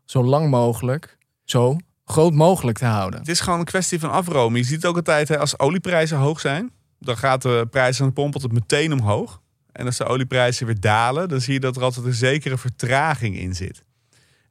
zo 0.04 0.24
lang 0.24 0.50
mogelijk, 0.50 1.18
zo 1.44 1.76
groot 2.04 2.32
mogelijk 2.32 2.78
te 2.78 2.86
houden. 2.86 3.20
Het 3.20 3.28
is 3.28 3.40
gewoon 3.40 3.58
een 3.58 3.64
kwestie 3.64 4.00
van 4.00 4.10
afromen. 4.10 4.58
Je 4.60 4.66
ziet 4.66 4.76
het 4.76 4.86
ook 4.86 4.96
altijd, 4.96 5.28
hè, 5.28 5.38
als 5.38 5.58
olieprijzen 5.58 6.16
hoog 6.16 6.40
zijn, 6.40 6.70
dan 6.98 7.16
gaat 7.16 7.42
de 7.42 7.66
prijs 7.70 8.00
aan 8.00 8.06
de 8.06 8.12
pomp 8.12 8.34
altijd 8.34 8.52
meteen 8.52 8.92
omhoog. 8.92 9.40
En 9.72 9.86
als 9.86 9.96
de 9.96 10.04
olieprijzen 10.04 10.66
weer 10.66 10.80
dalen, 10.80 11.28
dan 11.28 11.40
zie 11.40 11.52
je 11.52 11.60
dat 11.60 11.76
er 11.76 11.82
altijd 11.82 12.06
een 12.06 12.12
zekere 12.12 12.58
vertraging 12.58 13.38
in 13.38 13.54
zit. 13.54 13.82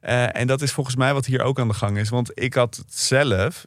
Eh, 0.00 0.36
en 0.36 0.46
dat 0.46 0.62
is 0.62 0.72
volgens 0.72 0.96
mij 0.96 1.12
wat 1.14 1.26
hier 1.26 1.42
ook 1.42 1.58
aan 1.58 1.68
de 1.68 1.74
gang 1.74 1.98
is. 1.98 2.08
Want 2.08 2.30
ik 2.34 2.54
had 2.54 2.76
het 2.76 2.94
zelf, 2.94 3.64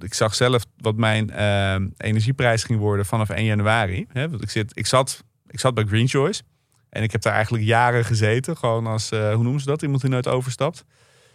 ik, 0.00 0.14
zag 0.14 0.34
zelf 0.34 0.64
wat 0.76 0.96
mijn 0.96 1.30
eh, 1.30 1.74
energieprijs 1.96 2.64
ging 2.64 2.78
worden 2.78 3.06
vanaf 3.06 3.28
1 3.28 3.44
januari. 3.44 4.06
Hè, 4.12 4.30
want 4.30 4.42
ik, 4.42 4.50
zit, 4.50 4.70
ik, 4.74 4.86
zat, 4.86 5.24
ik 5.46 5.60
zat 5.60 5.74
bij 5.74 5.84
Green 5.84 6.08
Choice. 6.08 6.42
En 6.88 7.02
ik 7.02 7.12
heb 7.12 7.22
daar 7.22 7.34
eigenlijk 7.34 7.64
jaren 7.64 8.04
gezeten. 8.04 8.56
Gewoon 8.56 8.86
als, 8.86 9.10
eh, 9.10 9.34
hoe 9.34 9.42
noemen 9.42 9.60
ze 9.60 9.66
dat? 9.66 9.82
Iemand 9.82 10.00
die 10.00 10.10
nooit 10.10 10.28
overstapt. 10.28 10.84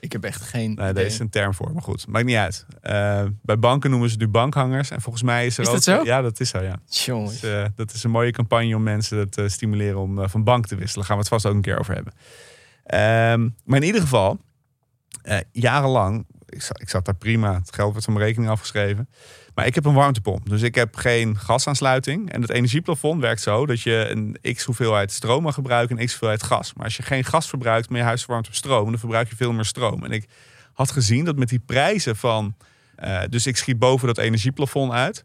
Ik 0.05 0.11
heb 0.11 0.23
echt 0.23 0.41
geen 0.41 0.73
Nee, 0.73 0.93
daar 0.93 1.03
is 1.03 1.19
een 1.19 1.29
term 1.29 1.53
voor, 1.53 1.73
maar 1.73 1.81
goed. 1.81 2.07
Maakt 2.07 2.25
niet 2.25 2.35
uit. 2.35 2.65
Eh, 2.81 3.23
bij 3.41 3.59
banken 3.59 3.89
noemen 3.89 4.09
ze 4.09 4.17
nu 4.17 4.27
bankhangers. 4.27 4.89
En 4.89 5.01
volgens 5.01 5.23
mij 5.23 5.45
is 5.45 5.57
er 5.57 5.63
Is 5.63 5.67
ook... 5.67 5.73
dat 5.73 5.83
zo? 5.83 6.03
Ja, 6.03 6.21
dat 6.21 6.39
is 6.39 6.49
zo, 6.49 6.61
ja. 6.61 6.79
Jongens. 6.85 7.39
Dus, 7.39 7.51
eh, 7.51 7.65
dat 7.75 7.93
is 7.93 8.03
een 8.03 8.11
mooie 8.11 8.31
campagne 8.31 8.75
om 8.75 8.83
mensen 8.83 9.29
te 9.29 9.49
stimuleren 9.49 9.99
om 9.99 10.21
eh, 10.21 10.27
van 10.27 10.43
bank 10.43 10.67
te 10.67 10.75
wisselen. 10.75 10.95
Daar 10.95 11.05
gaan 11.05 11.15
we 11.15 11.21
het 11.21 11.31
vast 11.31 11.45
ook 11.45 11.53
een 11.53 11.61
keer 11.61 11.79
over 11.79 11.93
hebben. 11.93 12.13
Ehm, 12.83 13.49
maar 13.63 13.79
in 13.79 13.85
ieder 13.85 14.01
geval, 14.01 14.39
eh, 15.21 15.37
jarenlang, 15.51 16.25
ik 16.45 16.61
zat, 16.61 16.81
ik 16.81 16.89
zat 16.89 17.05
daar 17.05 17.15
prima. 17.15 17.53
Het 17.53 17.75
geld 17.75 17.93
werd 17.93 18.05
van 18.05 18.13
mijn 18.13 18.25
rekening 18.25 18.51
afgeschreven. 18.51 19.09
Maar 19.55 19.65
ik 19.65 19.75
heb 19.75 19.85
een 19.85 19.93
warmtepomp, 19.93 20.49
dus 20.49 20.61
ik 20.61 20.75
heb 20.75 20.95
geen 20.95 21.37
gasaansluiting. 21.37 22.31
En 22.31 22.41
het 22.41 22.49
energieplafond 22.49 23.21
werkt 23.21 23.41
zo 23.41 23.65
dat 23.65 23.81
je 23.81 24.07
een 24.09 24.53
x 24.53 24.63
hoeveelheid 24.63 25.11
stroom 25.11 25.43
mag 25.43 25.53
gebruiken 25.53 25.97
en 25.97 26.05
x 26.05 26.11
hoeveelheid 26.11 26.43
gas. 26.43 26.73
Maar 26.73 26.83
als 26.83 26.97
je 26.97 27.03
geen 27.03 27.23
gas 27.23 27.49
verbruikt, 27.49 27.89
maar 27.89 27.99
je 27.99 28.05
huis 28.05 28.21
verwarmt 28.21 28.47
op 28.47 28.53
stroom, 28.53 28.89
dan 28.89 28.99
verbruik 28.99 29.29
je 29.29 29.35
veel 29.35 29.53
meer 29.53 29.65
stroom. 29.65 30.03
En 30.03 30.11
ik 30.11 30.25
had 30.73 30.91
gezien 30.91 31.25
dat 31.25 31.35
met 31.35 31.49
die 31.49 31.59
prijzen 31.59 32.15
van... 32.15 32.55
eh, 32.95 33.21
dus 33.29 33.47
ik 33.47 33.57
schiet 33.57 33.79
boven 33.79 34.07
dat 34.07 34.17
energieplafond 34.17 34.91
uit. 34.91 35.23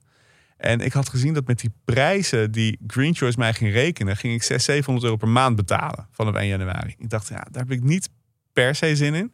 En 0.56 0.80
ik 0.80 0.92
had 0.92 1.08
gezien 1.08 1.34
dat 1.34 1.46
met 1.46 1.60
die 1.60 1.72
prijzen 1.84 2.52
die 2.52 2.78
Green 2.86 3.14
Choice 3.14 3.38
mij 3.38 3.54
ging 3.54 3.72
rekenen, 3.72 4.16
ging 4.16 4.34
ik 4.34 4.42
600, 4.42 4.64
700 4.64 5.04
euro 5.04 5.16
per 5.16 5.28
maand 5.28 5.56
betalen 5.56 6.06
vanaf 6.10 6.34
1 6.34 6.46
januari. 6.48 6.94
Ik 6.98 7.10
dacht, 7.10 7.28
ja, 7.28 7.46
daar 7.50 7.62
heb 7.62 7.70
ik 7.70 7.82
niet 7.82 8.08
per 8.52 8.74
se 8.74 8.96
zin 8.96 9.14
in. 9.14 9.32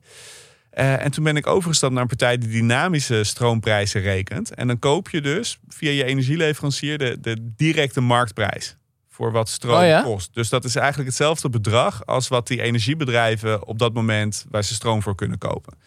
Eh, 0.76 1.04
en 1.04 1.10
toen 1.10 1.24
ben 1.24 1.36
ik 1.36 1.46
overgestapt 1.46 1.92
naar 1.92 2.02
een 2.02 2.08
partij 2.08 2.38
die 2.38 2.48
dynamische 2.48 3.24
stroomprijzen 3.24 4.00
rekent. 4.00 4.54
En 4.54 4.66
dan 4.66 4.78
koop 4.78 5.10
je 5.10 5.20
dus 5.20 5.58
via 5.68 5.90
je 5.90 6.04
energieleverancier 6.04 6.98
de, 6.98 7.20
de 7.20 7.52
directe 7.56 8.00
marktprijs 8.00 8.76
voor 9.08 9.32
wat 9.32 9.48
stroom 9.48 9.80
Oh 9.80 9.86
ja? 9.86 10.02
kost. 10.02 10.34
Dus 10.34 10.48
dat 10.48 10.64
is 10.64 10.76
eigenlijk 10.76 11.08
hetzelfde 11.08 11.48
bedrag 11.48 12.06
als 12.06 12.28
wat 12.28 12.46
die 12.46 12.62
energiebedrijven 12.62 13.66
op 13.66 13.78
dat 13.78 13.94
moment 13.94 14.46
waar 14.50 14.64
ze 14.64 14.74
stroom 14.74 15.02
voor 15.02 15.14
kunnen 15.14 15.38
kopen. 15.38 15.78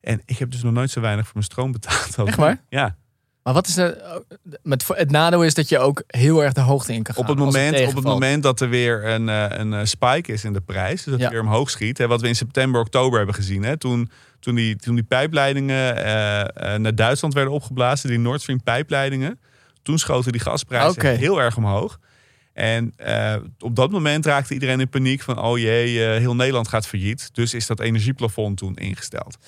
En 0.00 0.22
ik 0.24 0.38
heb 0.38 0.50
dus 0.50 0.62
nog 0.62 0.72
nooit 0.72 0.90
zo 0.90 1.00
weinig 1.00 1.24
voor 1.24 1.34
mijn 1.34 1.46
stroom 1.46 1.72
betaald. 1.72 2.28
Echt 2.28 2.36
waar? 2.36 2.62
Ja. 2.68 2.96
Maar 3.42 3.54
wat 3.54 3.66
is 3.66 3.74
de, 3.74 4.22
met, 4.62 4.84
het 4.88 5.10
nadeel 5.10 5.44
is 5.44 5.54
dat 5.54 5.68
je 5.68 5.78
ook 5.78 6.02
heel 6.06 6.42
erg 6.42 6.52
de 6.52 6.60
hoogte 6.60 6.92
in 6.92 7.02
kan 7.02 7.14
gaan. 7.14 7.22
Op 7.22 7.28
het, 7.28 7.38
moment, 7.38 7.86
op 7.86 7.94
het 7.94 8.04
moment 8.04 8.42
dat 8.42 8.60
er 8.60 8.68
weer 8.68 9.04
een, 9.04 9.28
eh, 9.28 9.44
een 9.48 9.72
eh, 9.72 9.84
spike 9.84 10.32
is 10.32 10.44
in 10.44 10.52
de 10.52 10.60
prijs, 10.60 11.02
dus 11.02 11.04
dat 11.04 11.18
Ja. 11.18 11.24
het 11.24 11.32
weer 11.32 11.42
omhoog 11.42 11.70
schiet, 11.70 11.98
hè, 11.98 12.06
wat 12.06 12.20
we 12.20 12.28
in 12.28 12.36
september, 12.36 12.80
oktober 12.80 13.16
hebben 13.16 13.34
gezien. 13.34 13.62
Hè, 13.62 13.76
toen, 13.76 14.10
toen, 14.40 14.54
die, 14.54 14.76
toen 14.76 14.94
die 14.94 15.04
pijpleidingen 15.04 15.96
eh, 15.96 16.40
eh, 16.40 16.80
naar 16.80 16.94
Duitsland 16.94 17.34
werden 17.34 17.52
opgeblazen, 17.52 18.08
die 18.08 18.18
Nord 18.18 18.40
Stream 18.40 18.62
pijpleidingen, 18.62 19.40
toen 19.82 19.98
schoten 19.98 20.32
die 20.32 20.40
gasprijzen 20.40 21.16
heel 21.16 21.40
erg 21.40 21.56
omhoog. 21.56 21.98
En 22.52 22.92
eh, 22.96 23.36
op 23.58 23.76
dat 23.76 23.90
moment 23.90 24.26
raakte 24.26 24.54
iedereen 24.54 24.80
in 24.80 24.88
paniek 24.88 25.22
van, 25.22 25.42
oh 25.42 25.58
jee, 25.58 26.04
eh, 26.04 26.18
heel 26.18 26.34
Nederland 26.34 26.68
gaat 26.68 26.86
failliet. 26.86 27.30
Dus 27.32 27.54
is 27.54 27.66
dat 27.66 27.80
energieplafond 27.80 28.56
toen 28.56 28.74
ingesteld. 28.76 29.38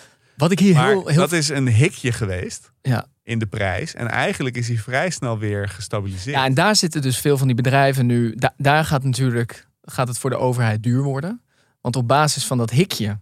Wat 0.43 0.51
ik 0.51 0.59
hier 0.59 0.75
Maar 0.75 0.89
heel, 0.89 1.07
heel 1.07 1.21
dat 1.21 1.33
is 1.33 1.49
een 1.49 1.69
hikje 1.69 2.13
geweest 2.13 2.73
ja. 2.81 3.07
in 3.23 3.39
de 3.39 3.47
prijs. 3.47 3.95
En 3.95 4.09
eigenlijk 4.09 4.57
is 4.57 4.69
hij 4.69 4.77
vrij 4.77 5.11
snel 5.11 5.39
weer 5.39 5.69
gestabiliseerd. 5.69 6.37
ja, 6.37 6.45
en 6.45 6.55
daar 6.55 6.77
zitten 6.77 7.03
dus 7.03 7.19
veel 7.19 7.39
van 7.39 7.47
die 7.47 7.57
bedrijven 7.57 8.07
nu. 8.07 8.35
da- 8.35 8.55
daar 8.57 8.85
gaat 8.85 9.05
natuurlijk 9.05 9.67
gaat 9.83 10.09
het 10.09 10.19
voor 10.19 10.31
de 10.31 10.37
overheid 10.37 10.83
duur 10.83 11.03
worden. 11.03 11.41
Want 11.81 11.97
op 11.97 12.09
basis 12.09 12.45
van 12.45 12.59
dat 12.59 12.71
hikje 12.71 13.19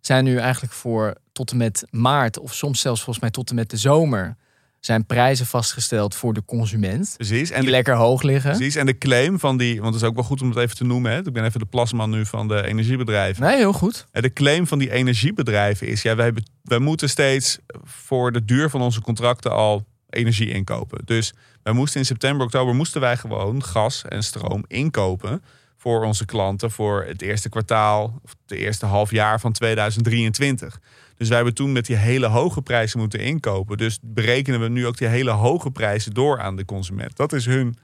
zijn 0.00 0.24
nu 0.24 0.36
eigenlijk 0.36 0.72
voor 0.72 1.14
tot 1.32 1.50
en 1.50 1.56
met 1.56 1.84
maart, 1.90 2.38
of 2.38 2.54
soms 2.54 2.80
zelfs 2.80 3.00
volgens 3.02 3.20
mij 3.20 3.30
tot 3.30 3.48
en 3.50 3.54
met 3.54 3.70
de 3.70 3.76
zomer, 3.76 4.36
zijn 4.80 5.06
prijzen 5.06 5.46
vastgesteld 5.46 6.14
voor 6.14 6.34
de 6.34 6.44
consument. 6.44 7.14
Precies. 7.16 7.50
En 7.50 7.60
Die 7.60 7.70
lekker 7.70 7.94
hoog 7.94 8.22
liggen. 8.22 8.50
Precies, 8.50 8.74
en 8.74 8.86
de 8.86 8.98
claim 8.98 9.38
van 9.38 9.56
die, 9.56 9.80
want 9.80 9.94
het 9.94 10.02
is 10.02 10.08
ook 10.08 10.14
wel 10.14 10.24
goed 10.24 10.42
om 10.42 10.48
het 10.48 10.58
even 10.58 10.76
te 10.76 10.84
noemen. 10.84 11.12
Hè? 11.12 11.18
Ik 11.18 11.32
ben 11.32 11.44
even 11.44 11.60
de 11.60 11.66
plasman 11.66 12.10
nu 12.10 12.26
van 12.26 12.48
de 12.48 12.66
energiebedrijven. 12.66 13.42
Nee, 13.42 13.56
heel 13.56 13.72
goed. 13.72 14.06
En 14.12 14.22
De 14.22 14.32
claim 14.32 14.66
van 14.66 14.78
die 14.78 14.90
energiebedrijven 14.90 15.86
is, 15.86 16.02
ja, 16.02 16.16
wij, 16.16 16.32
moeten 16.78 17.08
steeds 17.08 17.58
voor 17.84 18.32
de 18.32 18.44
duur 18.44 18.70
van 18.70 18.80
onze 18.80 19.00
contracten 19.00 19.52
al 19.52 19.84
energie 20.10 20.50
inkopen. 20.50 21.00
Dus 21.04 21.34
wij 21.62 21.72
moesten 21.72 22.00
in 22.00 22.06
september, 22.06 22.46
oktober, 22.46 22.74
moesten 22.74 23.00
wij 23.00 23.16
gewoon 23.16 23.64
gas 23.64 24.04
en 24.08 24.22
stroom 24.22 24.64
inkopen 24.66 25.42
voor 25.76 26.04
onze 26.04 26.24
klanten 26.24 26.70
voor 26.70 27.04
het 27.04 27.22
eerste 27.22 27.48
kwartaal 27.48 28.20
of 28.24 28.34
de 28.46 28.56
eerste 28.56 28.86
half 28.86 29.10
jaar 29.10 29.40
van 29.40 29.52
2023. 29.52 30.78
Dus 31.20 31.28
wij 31.28 31.36
hebben 31.36 31.54
toen 31.54 31.72
met 31.72 31.86
die 31.86 31.96
hele 31.96 32.26
hoge 32.26 32.62
prijzen 32.62 32.98
moeten 32.98 33.20
inkopen. 33.20 33.76
Dus 33.76 33.98
berekenen 34.02 34.60
we 34.60 34.68
nu 34.68 34.86
ook 34.86 34.98
die 34.98 35.08
hele 35.08 35.30
hoge 35.30 35.70
prijzen 35.70 36.14
door 36.14 36.40
aan 36.40 36.56
de 36.56 36.64
consument. 36.64 37.16
Dat 37.16 37.32
is 37.32 37.46
hun, 37.46 37.76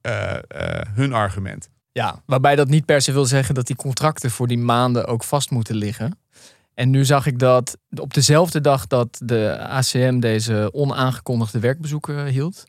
eh, 0.00 0.34
eh, 0.34 0.40
hun 0.94 1.12
argument. 1.12 1.70
Ja, 1.92 2.22
waarbij 2.26 2.56
dat 2.56 2.68
niet 2.68 2.84
per 2.84 3.00
se 3.00 3.12
wil 3.12 3.24
zeggen 3.24 3.54
dat 3.54 3.66
die 3.66 3.76
contracten 3.76 4.30
voor 4.30 4.46
die 4.46 4.58
maanden 4.58 5.06
ook 5.06 5.24
vast 5.24 5.50
moeten 5.50 5.74
liggen. 5.74 6.18
En 6.74 6.90
nu 6.90 7.04
zag 7.04 7.26
ik 7.26 7.38
dat 7.38 7.78
op 7.94 8.14
dezelfde 8.14 8.60
dag 8.60 8.86
dat 8.86 9.20
de 9.24 9.58
ACM 9.60 10.18
deze 10.18 10.68
onaangekondigde 10.72 11.58
werkbezoeken 11.58 12.26
hield, 12.26 12.64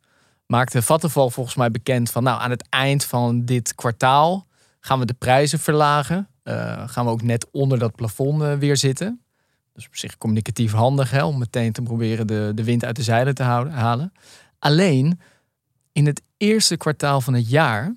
maakte 0.46 0.82
Vattenval 0.82 1.30
volgens 1.30 1.56
mij 1.56 1.72
bekend 1.72 2.12
van 2.12 2.24
nou 2.24 2.42
aan 2.42 2.52
het 2.52 2.68
eind 2.70 3.06
van 3.06 3.46
dit 3.46 3.76
kwartaal 3.76 4.48
gaan 4.80 5.00
we 5.00 5.06
de 5.06 5.14
prijzen 5.14 5.60
verlagen. 5.60 6.30
Eh, 6.44 6.84
gaan 6.86 7.06
we 7.06 7.12
ook 7.12 7.22
net 7.22 7.48
onder 7.52 7.80
dat 7.80 7.96
plafond 7.96 8.42
eh, 8.42 8.54
weer 8.54 8.78
zitten. 8.78 9.24
Dus 9.80 9.88
op 9.88 9.96
zich 9.96 10.18
communicatief 10.18 10.72
handig 10.72 11.12
hè, 11.12 11.24
om 11.24 11.38
meteen 11.38 11.72
te 11.72 11.82
proberen 11.82 12.28
de, 12.28 12.52
de 12.56 12.64
wind 12.64 12.86
uit 12.86 12.96
de 12.96 13.04
zeilen 13.04 13.36
te 13.36 13.44
houden, 13.44 13.74
halen. 13.74 14.12
Alleen 14.60 15.20
in 15.92 16.06
het 16.06 16.22
eerste 16.38 16.78
kwartaal 16.78 17.22
van 17.22 17.34
het 17.34 17.50
jaar 17.50 17.96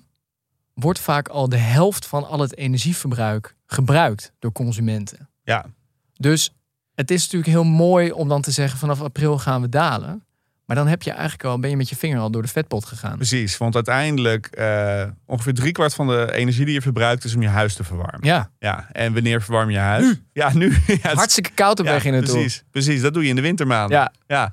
wordt 0.73 0.99
vaak 0.99 1.27
al 1.27 1.49
de 1.49 1.57
helft 1.57 2.05
van 2.05 2.27
al 2.27 2.39
het 2.39 2.57
energieverbruik 2.57 3.55
gebruikt 3.65 4.31
door 4.39 4.51
consumenten. 4.51 5.29
Ja, 5.43 5.65
Dus 6.13 6.51
het 6.95 7.11
is 7.11 7.21
natuurlijk 7.21 7.51
heel 7.51 7.63
mooi 7.63 8.11
om 8.11 8.27
dan 8.27 8.41
te 8.41 8.51
zeggen 8.51 8.79
vanaf 8.79 9.01
april 9.01 9.37
gaan 9.37 9.61
we 9.61 9.69
dalen. 9.69 10.22
Maar 10.65 10.75
dan 10.75 10.87
heb 10.87 11.01
je 11.03 11.11
eigenlijk 11.11 11.43
al, 11.43 11.59
ben 11.59 11.69
je 11.69 11.77
met 11.77 11.89
je 11.89 11.95
vinger 11.95 12.19
al 12.19 12.31
door 12.31 12.41
de 12.41 12.47
vetpot 12.47 12.85
gegaan. 12.85 13.15
Precies, 13.15 13.57
want 13.57 13.75
uiteindelijk 13.75 14.45
eh, 14.45 15.03
ongeveer 15.25 15.53
driekwart 15.53 15.93
van 15.93 16.07
de 16.07 16.31
energie 16.33 16.65
die 16.65 16.73
je 16.73 16.81
verbruikt 16.81 17.23
is 17.23 17.35
om 17.35 17.41
je 17.41 17.47
huis 17.47 17.73
te 17.75 17.83
verwarmen. 17.83 18.19
Ja, 18.27 18.49
Ja, 18.59 18.87
en 18.91 19.13
wanneer 19.13 19.41
verwarm 19.41 19.69
je 19.69 19.77
huis? 19.77 20.21
Ja, 20.33 20.53
nu. 20.53 20.69
Ja, 20.87 20.93
is- 20.93 21.17
hartstikke 21.17 21.49
koud 21.53 21.79
op 21.79 21.85
ja, 21.85 21.91
weg 21.91 22.05
in 22.05 22.13
het 22.13 22.23
precies, 22.31 22.63
precies, 22.71 23.01
dat 23.01 23.13
doe 23.13 23.23
je 23.23 23.29
in 23.29 23.35
de 23.35 23.41
wintermaanden. 23.41 23.97
Ja. 23.97 24.11
ja. 24.27 24.51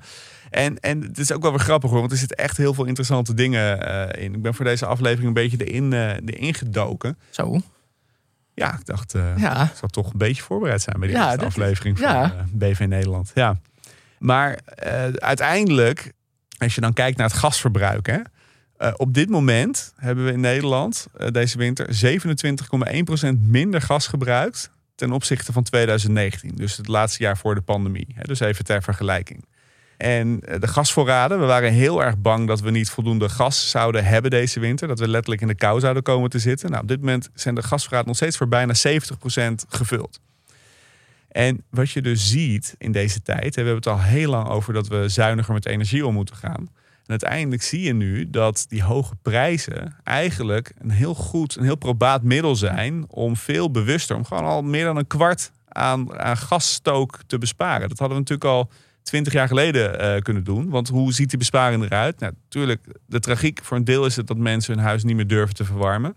En, 0.49 0.79
en 0.79 1.01
het 1.01 1.17
is 1.17 1.31
ook 1.31 1.41
wel 1.41 1.51
weer 1.51 1.59
grappig 1.59 1.89
hoor, 1.89 1.99
want 1.99 2.11
er 2.11 2.17
zitten 2.17 2.37
echt 2.37 2.57
heel 2.57 2.73
veel 2.73 2.85
interessante 2.85 3.33
dingen 3.33 3.87
eh, 4.15 4.23
in. 4.23 4.33
Ik 4.33 4.41
ben 4.41 4.53
voor 4.53 4.65
deze 4.65 4.85
aflevering 4.85 5.27
een 5.27 5.33
beetje 5.33 5.65
erin, 5.65 5.93
eh 5.93 6.09
erin 6.25 6.53
gedoken. 6.53 7.17
Zo. 7.29 7.59
Ja, 8.53 8.73
ik 8.73 8.85
dacht, 8.85 9.13
eh 9.15 9.37
Ja. 9.37 9.63
ik 9.63 9.75
zal 9.75 9.89
toch 9.89 10.11
een 10.11 10.17
beetje 10.17 10.41
voorbereid 10.43 10.81
zijn 10.81 10.99
bij 10.99 11.09
Ja, 11.09 11.35
dat- 11.35 11.45
aflevering 11.45 11.99
van 11.99 12.09
ja. 12.11 12.45
BV 12.51 12.85
Nederland. 12.87 13.31
Ja. 13.33 13.55
Maar 14.21 14.59
eh, 14.65 15.07
uiteindelijk, 15.13 16.11
als 16.57 16.75
je 16.75 16.81
dan 16.81 16.93
kijkt 16.93 17.17
naar 17.17 17.27
het 17.27 17.37
gasverbruik, 17.37 18.07
hè, 18.07 18.19
eh, 18.77 18.93
op 18.97 19.13
dit 19.13 19.29
moment 19.29 19.93
hebben 19.95 20.25
we 20.25 20.31
in 20.31 20.39
Nederland 20.39 21.07
eh, 21.17 21.27
deze 21.27 21.57
winter 21.57 21.87
27,1% 21.93 23.41
minder 23.41 23.81
gas 23.81 24.07
gebruikt 24.07 24.69
ten 24.95 25.11
opzichte 25.11 25.51
van 25.51 25.63
2019. 25.63 26.55
Dus 26.55 26.77
het 26.77 26.87
laatste 26.87 27.23
jaar 27.23 27.37
voor 27.37 27.55
de 27.55 27.61
pandemie. 27.61 28.07
Hè, 28.13 28.23
dus 28.23 28.39
even 28.39 28.65
ter 28.65 28.83
vergelijking. 28.83 29.45
En 29.97 30.39
de 30.39 30.67
gasvoorraden, 30.67 31.39
we 31.39 31.45
waren 31.45 31.71
heel 31.71 32.03
erg 32.03 32.17
bang 32.17 32.47
dat 32.47 32.61
we 32.61 32.71
niet 32.71 32.89
voldoende 32.89 33.29
gas 33.29 33.69
zouden 33.69 34.05
hebben 34.05 34.31
deze 34.31 34.59
winter. 34.59 34.87
Dat 34.87 34.99
we 34.99 35.07
letterlijk 35.07 35.41
in 35.41 35.47
de 35.47 35.55
kou 35.55 35.79
zouden 35.79 36.03
komen 36.03 36.29
te 36.29 36.39
zitten. 36.39 36.69
Nou, 36.69 36.81
op 36.81 36.87
dit 36.87 36.99
moment 36.99 37.29
zijn 37.33 37.55
de 37.55 37.63
gasvoorraden 37.63 38.07
nog 38.07 38.15
steeds 38.15 38.37
voor 38.37 38.47
bijna 38.47 38.73
70% 38.73 39.65
gevuld. 39.67 40.19
En 41.31 41.63
wat 41.69 41.91
je 41.91 42.01
dus 42.01 42.29
ziet 42.29 42.75
in 42.77 42.91
deze 42.91 43.21
tijd, 43.21 43.55
we 43.55 43.61
hebben 43.61 43.75
het 43.75 43.87
al 43.87 44.01
heel 44.01 44.29
lang 44.29 44.47
over 44.47 44.73
dat 44.73 44.87
we 44.87 45.09
zuiniger 45.09 45.53
met 45.53 45.65
energie 45.65 46.05
om 46.05 46.13
moeten 46.13 46.35
gaan. 46.35 46.69
En 47.01 47.07
uiteindelijk 47.07 47.61
zie 47.61 47.81
je 47.81 47.93
nu 47.93 48.29
dat 48.29 48.65
die 48.69 48.83
hoge 48.83 49.15
prijzen 49.21 49.95
eigenlijk 50.03 50.73
een 50.77 50.89
heel 50.89 51.15
goed, 51.15 51.55
een 51.55 51.63
heel 51.63 51.75
probaat 51.75 52.23
middel 52.23 52.55
zijn 52.55 53.05
om 53.07 53.35
veel 53.35 53.71
bewuster, 53.71 54.15
om 54.15 54.25
gewoon 54.25 54.43
al 54.43 54.61
meer 54.61 54.85
dan 54.85 54.97
een 54.97 55.07
kwart 55.07 55.51
aan, 55.67 56.19
aan 56.19 56.37
gasstook 56.37 57.19
te 57.27 57.37
besparen. 57.37 57.89
Dat 57.89 57.99
hadden 57.99 58.17
we 58.17 58.23
natuurlijk 58.23 58.49
al 58.49 58.69
twintig 59.03 59.33
jaar 59.33 59.47
geleden 59.47 59.99
eh, 59.99 60.21
kunnen 60.21 60.43
doen. 60.43 60.69
Want 60.69 60.87
hoe 60.87 61.13
ziet 61.13 61.29
die 61.29 61.39
besparing 61.39 61.83
eruit? 61.83 62.19
Nou, 62.19 62.33
natuurlijk, 62.43 62.85
de 63.05 63.19
tragiek 63.19 63.59
voor 63.63 63.77
een 63.77 63.83
deel 63.83 64.05
is 64.05 64.15
het 64.15 64.27
dat 64.27 64.37
mensen 64.37 64.73
hun 64.73 64.83
huis 64.83 65.03
niet 65.03 65.15
meer 65.15 65.27
durven 65.27 65.55
te 65.55 65.65
verwarmen. 65.65 66.15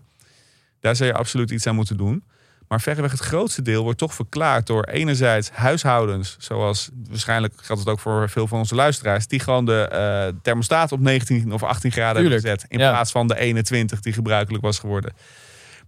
Daar 0.79 0.95
zou 0.95 1.09
je 1.09 1.15
absoluut 1.15 1.51
iets 1.51 1.67
aan 1.67 1.75
moeten 1.75 1.97
doen. 1.97 2.23
Maar 2.67 2.81
verreweg 2.81 3.11
het 3.11 3.19
grootste 3.19 3.61
deel 3.61 3.83
wordt 3.83 3.97
toch 3.97 4.13
verklaard 4.13 4.67
door 4.67 4.83
enerzijds 4.83 5.49
huishoudens, 5.49 6.35
zoals 6.39 6.89
waarschijnlijk 7.09 7.53
geldt 7.61 7.81
het 7.81 7.91
ook 7.91 7.99
voor 7.99 8.29
veel 8.29 8.47
van 8.47 8.59
onze 8.59 8.75
luisteraars, 8.75 9.27
die 9.27 9.39
gewoon 9.39 9.65
de 9.65 9.87
eh, 9.87 10.41
thermostaat 10.41 10.91
op 10.91 10.99
19 10.99 11.53
of 11.53 11.63
18 11.63 11.91
graden 11.91 12.21
Tuurlijk, 12.21 12.41
hebben 12.43 12.59
gezet, 12.59 12.71
in 12.71 12.79
ja. 12.79 12.89
plaats 12.89 13.11
van 13.11 13.27
de 13.27 13.37
21 13.37 13.99
die 13.99 14.13
gebruikelijk 14.13 14.63
was 14.63 14.79
geworden. 14.79 15.13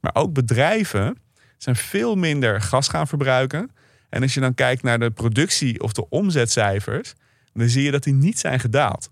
Maar 0.02 0.16
ook 0.16 0.34
bedrijven 0.34 1.18
zijn 1.58 1.76
veel 1.76 2.16
minder 2.16 2.62
gas 2.62 2.88
gaan 2.88 3.08
verbruiken. 3.08 3.72
En 4.10 4.22
als 4.22 4.34
je 4.34 4.40
dan 4.40 4.54
kijkt 4.54 4.84
naar 4.84 5.00
de 5.00 5.12
productie 5.12 5.82
of 5.82 5.92
de 5.92 6.10
omzetcijfers, 6.10 7.14
dan 7.54 7.70
zie 7.70 7.84
je 7.84 7.92
dat 7.92 8.04
die 8.04 8.14
niet 8.14 8.40
zijn 8.40 8.60
gedaald. 8.60 9.10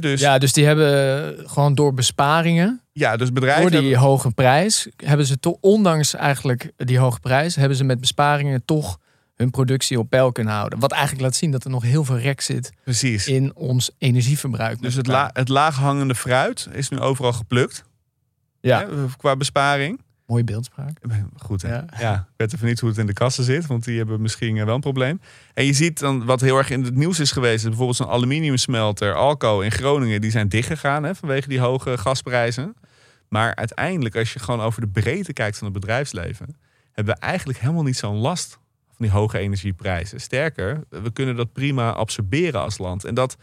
Dus, 0.00 0.20
ja. 0.20 0.32
Ja, 0.32 0.38
dus 0.38 0.52
die 0.52 0.64
hebben 0.64 1.50
gewoon 1.50 1.74
door 1.74 1.94
besparingen, 1.94 2.80
dus 2.92 3.32
bedrijven 3.32 3.62
door 3.62 3.70
die 3.70 3.80
hebben- 3.80 3.98
hoge 3.98 4.30
prijs, 4.30 4.88
hebben 4.96 5.26
ze 5.26 5.38
toch, 5.38 5.56
ondanks 5.60 6.14
eigenlijk 6.14 6.72
die 6.76 6.98
hoge 6.98 7.20
prijs, 7.20 7.56
hebben 7.56 7.76
ze 7.76 7.84
met 7.84 8.00
besparingen 8.00 8.64
toch 8.64 8.98
hun 9.34 9.50
productie 9.50 9.98
op 9.98 10.10
peil 10.10 10.32
kunnen 10.32 10.54
houden. 10.54 10.78
Wat 10.78 10.92
eigenlijk 10.92 11.22
laat 11.22 11.34
zien 11.34 11.50
dat 11.50 11.64
er 11.64 11.70
nog 11.70 11.82
heel 11.82 12.04
veel 12.04 12.18
rek 12.18 12.40
zit 12.40 12.72
precies. 12.84 13.26
in 13.26 13.54
ons 13.56 13.90
energieverbruik. 13.98 14.82
Dus 14.82 14.94
het, 14.94 15.06
la, 15.06 15.30
het 15.32 15.48
laaghangende 15.48 16.14
fruit 16.14 16.68
is 16.72 16.88
nu 16.88 16.98
overal 16.98 17.32
geplukt 17.32 17.84
ja, 18.60 18.86
qua 19.16 19.36
besparing. 19.36 20.00
Mooie 20.26 20.44
beeldspraak. 20.44 20.98
Goed, 21.36 21.62
hè? 21.62 21.74
Ja. 21.74 21.84
Ja. 21.98 22.14
ik 22.14 22.34
weet 22.36 22.54
even 22.54 22.66
niet 22.66 22.80
hoe 22.80 22.88
het 22.88 22.98
in 22.98 23.06
de 23.06 23.12
kassen 23.12 23.44
zit, 23.44 23.66
want 23.66 23.84
die 23.84 23.96
hebben 23.98 24.20
misschien 24.20 24.56
eh, 24.56 24.64
wel 24.64 24.74
een 24.74 24.80
probleem. 24.80 25.20
En 25.54 25.64
je 25.64 25.72
ziet 25.72 25.98
dan 25.98 26.24
wat 26.24 26.40
heel 26.40 26.58
erg 26.58 26.70
in 26.70 26.84
het 26.84 26.94
nieuws 26.94 27.20
is 27.20 27.32
geweest, 27.32 27.56
is 27.56 27.68
bijvoorbeeld 27.68 27.96
zo'n 27.96 28.08
aluminiumsmelter, 28.08 29.14
Alco 29.14 29.60
in 29.60 29.70
Groningen, 29.70 30.20
die 30.20 30.30
zijn 30.30 30.48
dichtgegaan 30.48 31.02
hè, 31.02 31.14
vanwege 31.14 31.48
die 31.48 31.60
hoge 31.60 31.98
gasprijzen. 31.98 32.74
Maar 33.28 33.54
uiteindelijk, 33.54 34.16
als 34.16 34.32
je 34.32 34.38
gewoon 34.38 34.60
over 34.60 34.80
de 34.80 34.88
breedte 34.88 35.32
kijkt 35.32 35.58
van 35.58 35.66
het 35.66 35.80
bedrijfsleven, 35.80 36.56
hebben 36.92 37.14
we 37.14 37.20
eigenlijk 37.20 37.58
helemaal 37.58 37.82
niet 37.82 37.96
zo'n 37.96 38.16
last 38.16 38.58
van 38.86 39.06
die 39.06 39.10
hoge 39.10 39.38
energieprijzen. 39.38 40.20
Sterker, 40.20 40.84
we 40.88 41.12
kunnen 41.12 41.36
dat 41.36 41.52
prima 41.52 41.92
absorberen 41.92 42.60
als 42.60 42.78
land. 42.78 43.04
En 43.04 43.14
dat, 43.14 43.36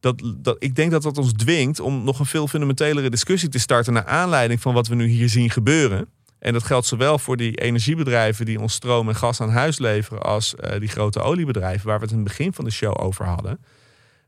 dat, 0.00 0.56
ik 0.58 0.74
denk 0.74 0.90
dat 0.90 1.02
dat 1.02 1.18
ons 1.18 1.32
dwingt 1.32 1.80
om 1.80 2.04
nog 2.04 2.18
een 2.18 2.26
veel 2.26 2.48
fundamentelere 2.48 3.10
discussie 3.10 3.48
te 3.48 3.58
starten 3.58 3.92
naar 3.92 4.04
aanleiding 4.04 4.60
van 4.60 4.74
wat 4.74 4.86
we 4.86 4.94
nu 4.94 5.06
hier 5.06 5.28
zien 5.28 5.50
gebeuren. 5.50 6.08
En 6.38 6.52
dat 6.52 6.62
geldt 6.62 6.86
zowel 6.86 7.18
voor 7.18 7.36
die 7.36 7.56
energiebedrijven 7.56 8.44
die 8.46 8.60
ons 8.60 8.72
stroom 8.72 9.08
en 9.08 9.16
gas 9.16 9.40
aan 9.40 9.50
huis 9.50 9.78
leveren, 9.78 10.22
als 10.22 10.54
eh, 10.54 10.80
die 10.80 10.88
grote 10.88 11.20
oliebedrijven 11.20 11.86
waar 11.86 11.98
we 11.98 12.02
het 12.02 12.12
in 12.12 12.18
het 12.18 12.28
begin 12.28 12.52
van 12.52 12.64
de 12.64 12.70
show 12.70 13.00
over 13.00 13.24
hadden. 13.24 13.60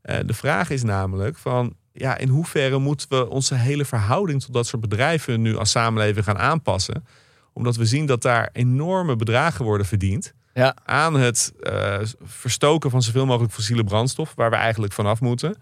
Eh, 0.02 0.18
de 0.26 0.34
vraag 0.34 0.70
is 0.70 0.82
namelijk 0.82 1.38
van, 1.38 1.74
ja, 1.92 2.18
in 2.18 2.28
hoeverre 2.28 2.78
moeten 2.78 3.08
we 3.08 3.28
onze 3.28 3.54
hele 3.54 3.84
verhouding 3.84 4.42
tot 4.42 4.52
dat 4.54 4.66
soort 4.66 4.82
bedrijven 4.82 5.42
nu 5.42 5.56
als 5.56 5.70
samenleving 5.70 6.24
gaan 6.24 6.38
aanpassen? 6.38 7.04
Omdat 7.52 7.76
we 7.76 7.86
zien 7.86 8.06
dat 8.06 8.22
daar 8.22 8.50
enorme 8.52 9.16
bedragen 9.16 9.64
worden 9.64 9.86
verdiend 9.86 10.34
Ja, 10.54 10.76
aan 10.84 11.14
het 11.14 11.52
eh, 11.60 11.98
verstoken 12.22 12.90
van 12.90 13.02
zoveel 13.02 13.26
mogelijk 13.26 13.52
fossiele 13.52 13.84
brandstof, 13.84 14.32
waar 14.34 14.50
we 14.50 14.56
eigenlijk 14.56 14.92
vanaf 14.92 15.20
moeten. 15.20 15.56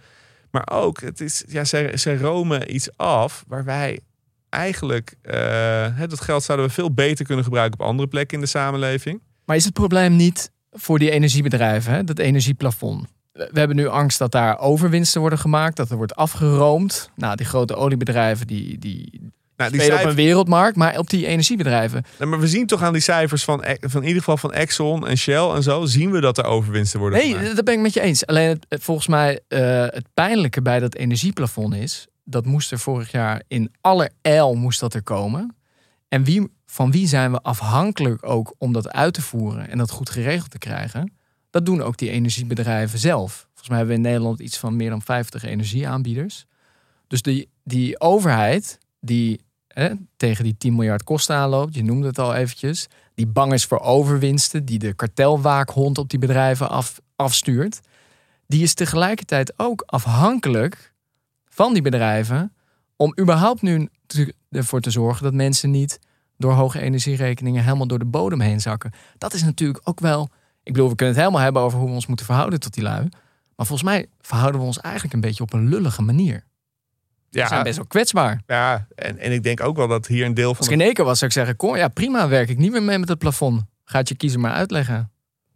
Maar 0.51 0.69
ook, 0.73 1.01
het 1.01 1.21
is, 1.21 1.45
ja, 1.49 1.65
zij, 1.65 1.97
zij 1.97 2.17
romen 2.17 2.75
iets 2.75 2.97
af 2.97 3.45
waar 3.49 3.65
wij 3.65 4.01
eigenlijk, 4.49 5.15
hè, 5.23 6.07
dat 6.07 6.21
geld 6.21 6.43
zouden 6.43 6.67
we 6.67 6.73
veel 6.73 6.95
beter 6.95 7.25
kunnen 7.25 7.45
gebruiken 7.45 7.81
op 7.81 7.87
andere 7.87 8.09
plekken 8.09 8.37
in 8.37 8.43
de 8.43 8.51
samenleving. 8.51 9.21
maar 9.45 9.57
is 9.57 9.65
het 9.65 9.73
probleem 9.73 10.17
niet 10.17 10.51
voor 10.71 10.99
die 10.99 11.11
energiebedrijven, 11.11 11.93
hè, 11.93 12.05
dat 12.05 12.19
energieplafond? 12.19 13.07
We 13.33 13.59
hebben 13.59 13.77
nu 13.77 13.87
angst 13.89 14.19
dat 14.19 14.33
daar 14.33 14.59
overwinsten 14.59 15.21
worden 15.21 15.39
gemaakt, 15.39 15.77
dat 15.77 15.91
er 15.91 15.97
wordt 15.97 16.15
afgeroomd. 16.15 17.11
Nou, 17.17 17.37
die 17.37 17.47
grote 17.47 17.75
oliebedrijven 17.75 18.47
die, 18.47 18.79
die 18.79 19.33
Nou, 19.61 19.73
die 19.73 19.81
spelen 19.81 20.01
op 20.03 20.09
een 20.09 20.15
wereldmarkt, 20.15 20.77
maar 20.77 20.99
op 20.99 21.11
die 21.11 21.27
energiebedrijven. 21.27 22.05
Nee, 22.19 22.29
maar 22.29 22.41
we 22.41 22.49
zien 22.49 22.67
toch 22.67 22.83
aan 22.83 22.93
die 22.93 23.03
cijfers 23.03 23.45
van, 23.45 23.63
E- 23.65 23.77
van 23.81 24.01
in 24.01 24.07
ieder 24.07 24.23
geval 24.23 24.37
van 24.37 24.53
Exxon 24.53 25.07
en 25.07 25.17
Shell 25.17 25.49
en 25.49 25.63
zo, 25.63 25.85
zien 25.87 26.11
we 26.11 26.21
dat 26.21 26.39
er 26.39 26.45
overwinsten 26.45 27.01
worden 27.01 27.19
Nee, 27.19 27.33
gemaakt. 27.35 27.57
dat 27.57 27.65
ben 27.65 27.75
ik 27.75 27.81
met 27.81 27.95
je 27.95 28.01
eens. 28.01 28.27
Alleen 28.27 28.49
het, 28.69 28.83
volgens 28.83 29.07
mij 29.07 29.41
eh, 29.49 29.61
het 29.87 30.07
pijnlijke 30.15 30.63
bij 30.63 30.81
dat 30.81 30.95
energieplafond 30.95 31.75
is, 31.75 32.07
dat 32.25 32.45
moest 32.45 32.73
er 32.73 32.79
vorig 32.79 33.11
jaar 33.11 33.43
in 33.49 33.73
alle 33.81 34.11
eil 34.23 34.55
moest 34.55 34.81
dat 34.81 34.95
er 34.95 35.03
komen. 35.03 35.57
En 36.09 36.25
wie, 36.25 36.49
van 36.67 36.91
wie 36.91 37.07
zijn 37.09 37.33
we 37.33 37.41
afhankelijk 37.43 38.27
ook 38.29 38.55
om 38.59 38.73
dat 38.73 38.93
uit 38.93 39.15
te 39.15 39.23
voeren 39.23 39.71
en 39.71 39.79
dat 39.79 39.91
goed 39.91 40.11
geregeld 40.11 40.51
te 40.51 40.59
krijgen? 40.59 41.13
Dat 41.51 41.67
doen 41.67 41.83
ook 41.83 41.97
die 41.97 42.11
energiebedrijven 42.11 42.99
zelf. 42.99 43.33
Volgens 43.47 43.69
mij 43.69 43.79
hebben 43.79 43.97
we 43.97 44.03
in 44.03 44.09
Nederland 44.09 44.41
iets 44.41 44.59
van 44.59 44.77
meer 44.77 44.91
dan 44.91 45.03
50 45.03 45.45
energieaanbieders. 45.45 46.45
Dus 47.07 47.23
die, 47.23 47.49
die 47.65 48.01
overheid 48.01 48.79
die 49.01 49.41
tegen 50.17 50.45
die 50.45 50.57
10 50.59 50.75
miljard 50.75 51.05
kosten 51.05 51.37
aanloopt, 51.37 51.75
je 51.75 51.85
noemde 51.85 52.07
het 52.07 52.19
al 52.19 52.35
eventjes, 52.35 52.87
die 53.15 53.27
bang 53.27 53.53
is 53.53 53.65
voor 53.65 53.81
overwinsten, 53.81 54.65
die 54.65 54.79
de 54.79 54.95
kartelwaakhond 54.95 55.99
op 55.99 56.11
die 56.11 56.19
bedrijven 56.19 56.69
af, 56.69 57.01
afstuurt, 57.17 57.81
die 58.47 58.63
is 58.63 58.75
tegelijkertijd 58.75 59.53
ook 59.57 59.83
afhankelijk 59.87 60.93
van 61.45 61.73
die 61.73 61.83
bedrijven 61.83 62.53
om 62.97 63.15
überhaupt 63.21 63.63
nu 63.63 63.89
ervoor 64.51 64.81
te 64.81 64.91
zorgen 64.91 65.25
dat 65.25 65.35
mensen 65.35 65.71
niet 65.71 65.99
door 66.37 66.53
hoge 66.53 66.81
energierekeningen 66.81 67.65
helemaal 67.65 67.87
door 67.87 67.99
de 67.99 68.05
bodem 68.05 68.41
heen 68.41 68.61
zakken. 68.61 68.93
Dat 69.19 69.35
is 69.35 69.43
natuurlijk 69.43 69.81
ook 69.85 70.01
wel. 70.01 70.29
Ik 70.63 70.73
bedoel, 70.73 70.89
we 70.89 70.95
kunnen 70.95 71.15
het 71.15 71.25
helemaal 71.25 71.45
hebben 71.45 71.63
over 71.63 71.79
hoe 71.79 71.89
we 71.89 71.95
ons 71.95 72.07
moeten 72.07 72.27
verhouden 72.27 72.61
tot 72.61 72.75
die 72.75 72.83
lui. 72.83 73.09
Maar 73.57 73.67
volgens 73.67 73.89
mij 73.89 74.07
verhouden 74.21 74.61
we 74.61 74.67
ons 74.67 74.81
eigenlijk 74.81 75.15
een 75.15 75.21
beetje 75.21 75.43
op 75.43 75.53
een 75.53 75.69
lullige 75.69 76.03
manier. 76.03 76.45
We 77.31 77.39
zijn 77.39 77.51
Ja, 77.51 77.63
best 77.63 77.77
wel 77.77 77.87
kwetsbaar. 77.87 78.41
ja 78.47 78.87
en, 78.95 79.19
en 79.19 79.33
ik 79.33 79.43
denk 79.43 79.63
ook 79.63 79.77
wel 79.77 79.89
dat 79.89 80.07
hier 80.07 80.25
een 80.27 80.35
deel 80.35 80.49
van 80.49 80.57
Als 80.57 80.67
ik 80.67 80.73
in 80.73 80.81
één 80.81 80.93
keer 80.95 81.05
was, 81.05 81.19
zou 81.19 81.31
ik 81.31 81.37
zeggen: 81.37 81.57
Kom, 81.57 81.77
ja, 81.77 81.89
prima, 81.89 82.29
werk 82.29 82.49
ik 82.49 82.59
niet 82.59 82.71
meer 82.73 82.83
mee 82.83 82.99
met 82.99 83.09
het 83.09 83.19
plafond. 83.19 83.63
Gaat 83.85 84.09
je 84.09 84.15
kiezer 84.15 84.41
maar 84.41 84.53
uitleggen. 84.53 85.11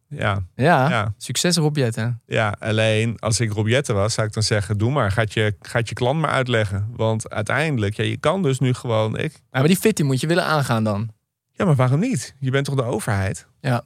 Ja, 0.09 0.43
Ja, 0.55 0.89
ja, 0.89 1.15
succes 1.17 1.57
erop, 1.57 1.77
Jette. 1.77 2.19
ja, 2.27 2.57
alleen 2.59 3.19
als 3.19 3.41
ik 3.41 3.53
Rob 3.53 3.67
Jetten 3.69 3.95
was, 3.95 4.15
zou 4.15 4.27
ik 4.27 4.33
dan 4.33 4.43
zeggen: 4.43 4.79
doe 4.79 4.91
maar, 4.91 5.11
gaat 5.11 5.33
je, 5.33 5.57
gaat 5.61 5.89
je 5.89 5.95
klant 5.95 6.21
maar 6.21 6.31
uitleggen. 6.31 6.89
Want 6.97 7.31
uiteindelijk, 7.31 7.95
ja, 7.97 8.05
je 8.05 8.17
kan 8.17 8.43
dus 8.43 8.59
nu 8.59 8.75
gewoon. 8.75 9.19
Ik, 9.19 9.33
Ja, 9.33 9.59
maar 9.59 9.67
die 9.69 9.77
fitty 9.77 10.03
moet 10.03 10.21
je 10.21 10.27
willen 10.27 10.45
aangaan 10.45 10.85
dan. 10.85 11.11
ja, 11.53 11.65
maar 11.65 11.75
waarom 11.75 12.01
niet? 12.01 12.35
Je 12.39 12.51
bent 12.51 12.65
toch 12.65 12.75
de 12.75 12.83
overheid? 12.83 13.47
Ja. 13.61 13.85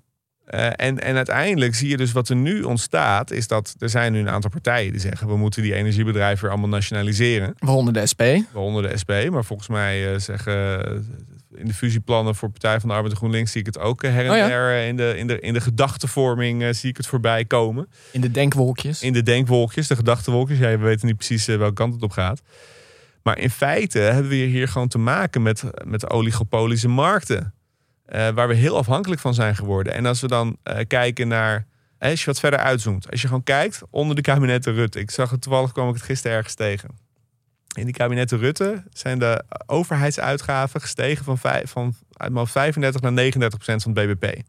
Eh, 0.48 0.66
en, 0.66 0.98
en 0.98 1.16
uiteindelijk 1.16 1.74
zie 1.74 1.88
je 1.88 1.96
dus 1.96 2.12
wat 2.12 2.28
er 2.28 2.36
nu 2.36 2.62
ontstaat, 2.62 3.30
is 3.30 3.46
dat 3.48 3.74
er 3.78 3.88
zijn 3.88 4.12
nu 4.12 4.18
een 4.18 4.28
aantal 4.28 4.50
partijen 4.50 4.92
die 4.92 5.00
zeggen: 5.00 5.28
we 5.28 5.36
moeten 5.36 5.62
die 5.62 5.74
energiebedrijven 5.74 6.42
weer 6.42 6.50
allemaal 6.50 6.68
nationaliseren. 6.68 7.54
Waaronder 7.58 7.92
de 7.92 8.06
SP. 8.12 8.22
Waaronder 8.52 8.82
de 8.82 8.96
SP, 9.02 9.12
maar 9.30 9.44
volgens 9.44 9.68
mij 9.68 10.12
eh, 10.12 10.18
zeggen 10.18 10.84
eh, 10.84 11.60
in 11.60 11.66
de 11.66 11.74
fusieplannen 11.74 12.34
voor 12.34 12.50
Partij 12.50 12.80
van 12.80 12.88
de 12.88 12.94
Arbeid 12.94 13.12
en 13.12 13.18
GroenLinks 13.18 13.52
zie 13.52 13.60
ik 13.60 13.66
het 13.66 13.78
ook 13.78 14.02
her 14.02 14.24
en 14.24 14.30
Oh 14.30 14.36
ja. 14.36 14.46
der 14.46 14.70
eh, 14.70 14.88
in 14.88 14.96
de, 14.96 15.14
in 15.16 15.26
de, 15.26 15.40
in 15.40 15.52
de 15.52 15.60
gedachtenvorming 15.60 16.76
zie 16.76 16.90
ik 16.90 16.96
het 16.96 17.06
voorbij 17.06 17.44
komen. 17.44 17.88
In 18.12 18.20
de 18.20 18.30
denkwolkjes. 18.30 19.02
In 19.02 19.12
de 19.12 19.22
denkwolkjes, 19.22 19.86
de 19.86 19.96
gedachtenwolkjes. 19.96 20.58
Ja, 20.58 20.68
we 20.68 20.76
weten 20.76 21.06
niet 21.06 21.16
precies 21.16 21.46
welke 21.46 21.72
kant 21.72 21.94
het 21.94 22.02
op 22.02 22.10
gaat. 22.10 22.42
Maar 23.22 23.38
in 23.38 23.50
feite 23.50 23.98
hebben 23.98 24.28
we 24.28 24.36
hier 24.36 24.68
gewoon 24.68 24.88
te 24.88 24.98
maken 24.98 25.42
met, 25.42 25.62
met 25.84 26.10
oligopolische 26.10 26.88
markten. 26.88 27.52
Eh, 28.08 28.28
waar 28.28 28.48
we 28.48 28.54
heel 28.54 28.76
afhankelijk 28.76 29.20
van 29.20 29.34
zijn 29.34 29.56
geworden. 29.56 29.92
En 29.94 30.06
als 30.06 30.20
we 30.20 30.26
dan 30.26 30.56
eh, 30.62 30.86
kijken 30.86 31.28
naar. 31.28 31.66
eh, 31.98 32.10
Als 32.10 32.20
je 32.20 32.26
wat 32.26 32.40
verder 32.40 32.58
uitzoomt. 32.60 33.10
Als 33.10 33.20
je 33.20 33.26
gewoon 33.26 33.42
kijkt 33.42 33.82
onder 33.90 34.16
de 34.16 34.22
kabinetten 34.22 34.74
Rutte. 34.74 34.98
Ik 35.00 35.10
zag 35.10 35.30
het 35.30 35.42
toevallig, 35.42 35.72
kwam 35.72 35.88
ik 35.88 35.94
het 35.94 36.02
gisteren 36.02 36.36
ergens 36.36 36.54
tegen. 36.54 36.88
In 37.76 37.84
die 37.84 37.94
kabinetten 37.94 38.38
Rutte 38.38 38.82
zijn 38.92 39.18
de 39.18 39.42
overheidsuitgaven 39.66 40.80
gestegen 40.80 41.24
van, 41.24 41.38
van 41.64 41.94
uit 42.12 42.28
mijn 42.30 42.36
hoofd 42.36 42.52
35 42.52 43.00
naar 43.00 43.12
39 43.12 43.58
procent 43.58 43.82
van 43.82 43.96
het 43.96 44.18
BBP. 44.18 44.40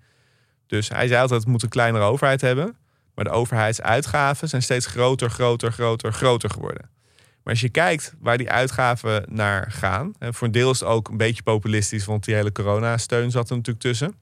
Dus 0.67 0.89
hij 0.89 1.07
zei 1.07 1.21
altijd, 1.21 1.39
het 1.39 1.49
moet 1.49 1.63
een 1.63 1.69
kleinere 1.69 2.03
overheid 2.03 2.41
hebben. 2.41 2.75
Maar 3.15 3.25
de 3.25 3.31
overheidsuitgaven 3.31 4.49
zijn 4.49 4.61
steeds 4.61 4.85
groter, 4.85 5.29
groter, 5.29 5.71
groter, 5.71 6.13
groter 6.13 6.49
geworden. 6.49 6.89
Maar 7.49 7.57
als 7.57 7.67
je 7.67 7.73
kijkt 7.73 8.13
waar 8.19 8.37
die 8.37 8.49
uitgaven 8.49 9.25
naar 9.27 9.71
gaan. 9.71 10.13
En 10.19 10.33
voor 10.33 10.47
een 10.47 10.53
deel 10.53 10.71
is 10.71 10.79
het 10.79 10.89
ook 10.89 11.09
een 11.09 11.17
beetje 11.17 11.43
populistisch, 11.43 12.05
want 12.05 12.25
die 12.25 12.35
hele 12.35 12.51
coronasteun 12.51 13.31
zat 13.31 13.49
er 13.49 13.55
natuurlijk 13.55 13.85
tussen. 13.85 14.15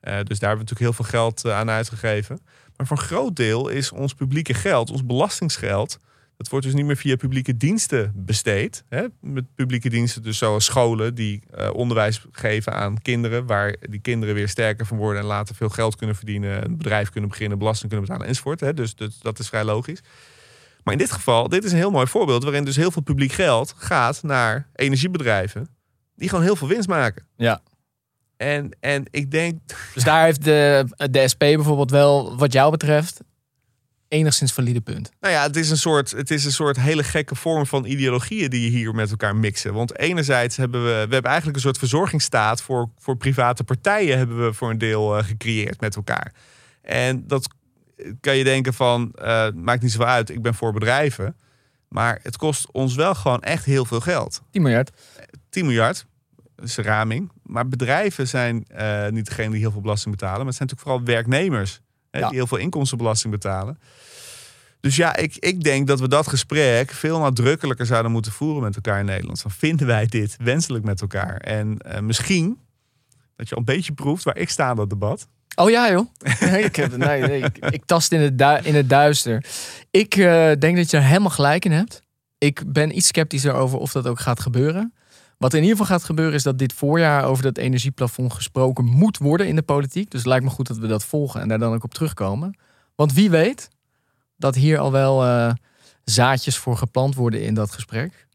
Eh, 0.00 0.14
dus 0.14 0.38
daar 0.38 0.48
hebben 0.48 0.66
we 0.66 0.72
natuurlijk 0.72 0.80
heel 0.80 0.92
veel 0.92 1.04
geld 1.04 1.44
eh, 1.44 1.56
aan 1.56 1.70
uitgegeven. 1.70 2.40
Maar 2.76 2.86
voor 2.86 2.96
een 2.96 3.02
groot 3.02 3.36
deel 3.36 3.68
is 3.68 3.92
ons 3.92 4.14
publieke 4.14 4.54
geld, 4.54 4.90
ons 4.90 5.06
belastingsgeld. 5.06 5.98
Dat 6.36 6.48
wordt 6.48 6.64
dus 6.64 6.74
niet 6.74 6.84
meer 6.84 6.96
via 6.96 7.16
publieke 7.16 7.56
diensten 7.56 8.12
besteed. 8.14 8.84
Hè? 8.88 9.04
Met 9.20 9.54
publieke 9.54 9.88
diensten, 9.88 10.22
dus 10.22 10.38
zoals 10.38 10.64
scholen 10.64 11.14
die 11.14 11.42
eh, 11.50 11.70
onderwijs 11.74 12.24
geven 12.30 12.74
aan 12.74 13.02
kinderen. 13.02 13.46
Waar 13.46 13.76
die 13.80 14.00
kinderen 14.00 14.34
weer 14.34 14.48
sterker 14.48 14.86
van 14.86 14.96
worden 14.96 15.22
en 15.22 15.28
later 15.28 15.54
veel 15.54 15.68
geld 15.68 15.96
kunnen 15.96 16.16
verdienen. 16.16 16.64
Een 16.64 16.76
bedrijf 16.76 17.10
kunnen 17.10 17.30
beginnen, 17.30 17.58
belasting 17.58 17.90
kunnen 17.90 18.08
betalen 18.08 18.28
enzovoort. 18.28 18.60
Hè? 18.60 18.74
Dus, 18.74 18.94
dus 18.94 19.18
dat 19.18 19.38
is 19.38 19.48
vrij 19.48 19.64
logisch. 19.64 20.00
Maar 20.84 20.92
in 20.92 20.98
dit 20.98 21.12
geval, 21.12 21.48
dit 21.48 21.64
is 21.64 21.72
een 21.72 21.78
heel 21.78 21.90
mooi 21.90 22.06
voorbeeld 22.06 22.42
waarin 22.42 22.64
dus 22.64 22.76
heel 22.76 22.90
veel 22.90 23.02
publiek 23.02 23.32
geld 23.32 23.74
gaat 23.76 24.22
naar 24.22 24.68
energiebedrijven 24.74 25.68
die 26.16 26.28
gewoon 26.28 26.44
heel 26.44 26.56
veel 26.56 26.68
winst 26.68 26.88
maken. 26.88 27.26
Ja. 27.36 27.60
En, 28.36 28.76
en 28.80 29.04
ik 29.10 29.30
denk, 29.30 29.60
Dus 29.94 30.04
daar 30.04 30.24
heeft 30.24 30.44
de, 30.44 30.86
de 31.10 31.28
SP 31.32 31.38
bijvoorbeeld 31.38 31.90
wel, 31.90 32.36
wat 32.36 32.52
jou 32.52 32.70
betreft, 32.70 33.20
enigszins 34.08 34.52
valide 34.52 34.80
punt. 34.80 35.10
Nou 35.20 35.34
ja, 35.34 35.42
het 35.42 35.56
is, 35.56 35.70
een 35.70 35.76
soort, 35.76 36.10
het 36.10 36.30
is 36.30 36.44
een 36.44 36.52
soort 36.52 36.80
hele 36.80 37.04
gekke 37.04 37.34
vorm 37.34 37.66
van 37.66 37.84
ideologieën 37.84 38.50
die 38.50 38.62
je 38.62 38.76
hier 38.76 38.94
met 38.94 39.10
elkaar 39.10 39.36
mixen. 39.36 39.74
Want 39.74 39.98
enerzijds 39.98 40.56
hebben 40.56 40.84
we, 40.84 40.90
we 40.90 41.12
hebben 41.12 41.22
eigenlijk 41.22 41.56
een 41.56 41.62
soort 41.62 41.78
verzorgingsstaat 41.78 42.62
voor, 42.62 42.90
voor 42.98 43.16
private 43.16 43.64
partijen 43.64 44.18
hebben 44.18 44.44
we 44.44 44.52
voor 44.52 44.70
een 44.70 44.78
deel 44.78 45.18
eh, 45.18 45.24
gecreëerd 45.24 45.80
met 45.80 45.96
elkaar. 45.96 46.32
En 46.82 47.26
dat 47.26 47.48
kan 48.20 48.36
je 48.36 48.44
denken 48.44 48.74
van, 48.74 49.12
eh, 49.12 49.48
maakt 49.54 49.82
niet 49.82 49.92
zoveel 49.92 50.06
uit, 50.06 50.30
ik 50.30 50.42
ben 50.42 50.54
voor 50.54 50.72
bedrijven. 50.72 51.36
Maar 51.88 52.20
het 52.22 52.36
kost 52.36 52.70
ons 52.72 52.94
wel 52.94 53.14
gewoon 53.14 53.40
echt 53.40 53.64
heel 53.64 53.84
veel 53.84 54.00
geld. 54.00 54.42
10 54.50 54.62
miljard. 54.62 54.90
10 55.50 55.64
miljard, 55.64 56.06
dat 56.56 56.64
is 56.64 56.76
een 56.76 56.84
raming. 56.84 57.32
Maar 57.42 57.68
bedrijven 57.68 58.28
zijn 58.28 58.64
eh, 58.68 59.08
niet 59.08 59.26
degene 59.26 59.50
die 59.50 59.60
heel 59.60 59.70
veel 59.70 59.80
belasting 59.80 60.14
betalen. 60.14 60.36
Maar 60.38 60.46
het 60.46 60.56
zijn 60.56 60.68
natuurlijk 60.68 60.98
vooral 60.98 61.14
werknemers 61.14 61.80
hè, 62.10 62.18
Ja. 62.18 62.28
die 62.28 62.36
heel 62.36 62.46
veel 62.46 62.58
inkomstenbelasting 62.58 63.32
betalen. 63.32 63.78
Dus 64.80 64.96
ja, 64.96 65.16
ik, 65.16 65.36
ik 65.36 65.62
denk 65.64 65.86
dat 65.86 66.00
we 66.00 66.08
dat 66.08 66.28
gesprek 66.28 66.90
veel 66.90 67.18
nadrukkelijker 67.18 67.86
zouden 67.86 68.12
moeten 68.12 68.32
voeren 68.32 68.62
met 68.62 68.74
elkaar 68.74 68.98
in 68.98 69.04
Nederland. 69.04 69.40
Van 69.40 69.50
vinden 69.50 69.86
wij 69.86 70.06
dit 70.06 70.36
wenselijk 70.38 70.84
met 70.84 71.00
elkaar? 71.00 71.36
En 71.36 71.78
eh, 71.78 72.00
misschien 72.00 72.58
dat 73.36 73.48
je 73.48 73.54
al 73.54 73.60
een 73.60 73.66
beetje 73.74 73.92
proeft 73.92 74.24
waar 74.24 74.36
ik 74.36 74.48
sta 74.50 74.70
in 74.70 74.76
dat 74.76 74.90
debat. 74.90 75.28
Oh 75.54 75.70
ja, 75.70 75.90
joh. 75.90 76.06
Ik, 76.64 76.76
heb, 76.76 76.96
nee, 76.96 77.20
nee, 77.20 77.42
ik, 77.42 77.58
ik 77.58 77.84
tast 77.84 78.12
in 78.12 78.20
het, 78.20 78.38
du- 78.38 78.60
in 78.62 78.74
het 78.74 78.88
duister. 78.88 79.44
Ik 79.90 80.14
eh, 80.16 80.50
denk 80.58 80.76
dat 80.76 80.90
je 80.90 80.96
er 80.96 81.02
helemaal 81.02 81.30
gelijk 81.30 81.64
in 81.64 81.72
hebt. 81.72 82.02
Ik 82.38 82.62
ben 82.72 82.96
iets 82.96 83.06
sceptischer 83.06 83.52
over 83.52 83.78
of 83.78 83.92
dat 83.92 84.06
ook 84.06 84.20
gaat 84.20 84.40
gebeuren. 84.40 84.94
Wat 85.38 85.54
in 85.54 85.62
ieder 85.62 85.76
geval 85.76 85.96
gaat 85.96 86.04
gebeuren 86.06 86.34
is 86.34 86.42
dat 86.42 86.58
dit 86.58 86.72
voorjaar 86.72 87.24
over 87.24 87.42
dat 87.42 87.56
energieplafond 87.58 88.32
gesproken 88.32 88.84
moet 88.84 89.18
worden 89.18 89.46
in 89.48 89.56
de 89.56 89.62
politiek. 89.62 90.10
Dus 90.10 90.20
het 90.20 90.28
lijkt 90.28 90.44
me 90.44 90.50
goed 90.50 90.66
dat 90.66 90.76
we 90.76 90.86
dat 90.86 91.04
volgen 91.04 91.40
en 91.40 91.48
daar 91.48 91.58
dan 91.58 91.74
ook 91.74 91.84
op 91.84 91.94
terugkomen. 91.94 92.58
Want 92.94 93.12
wie 93.12 93.30
weet 93.30 93.68
dat 94.36 94.54
hier 94.54 94.78
al 94.78 94.92
wel 94.92 95.24
eh, 95.24 95.52
zaadjes 96.04 96.56
voor 96.56 96.76
geplant 96.76 97.14
worden 97.14 97.42
in 97.42 97.54
dat 97.54 97.72
gesprek. 97.72 98.26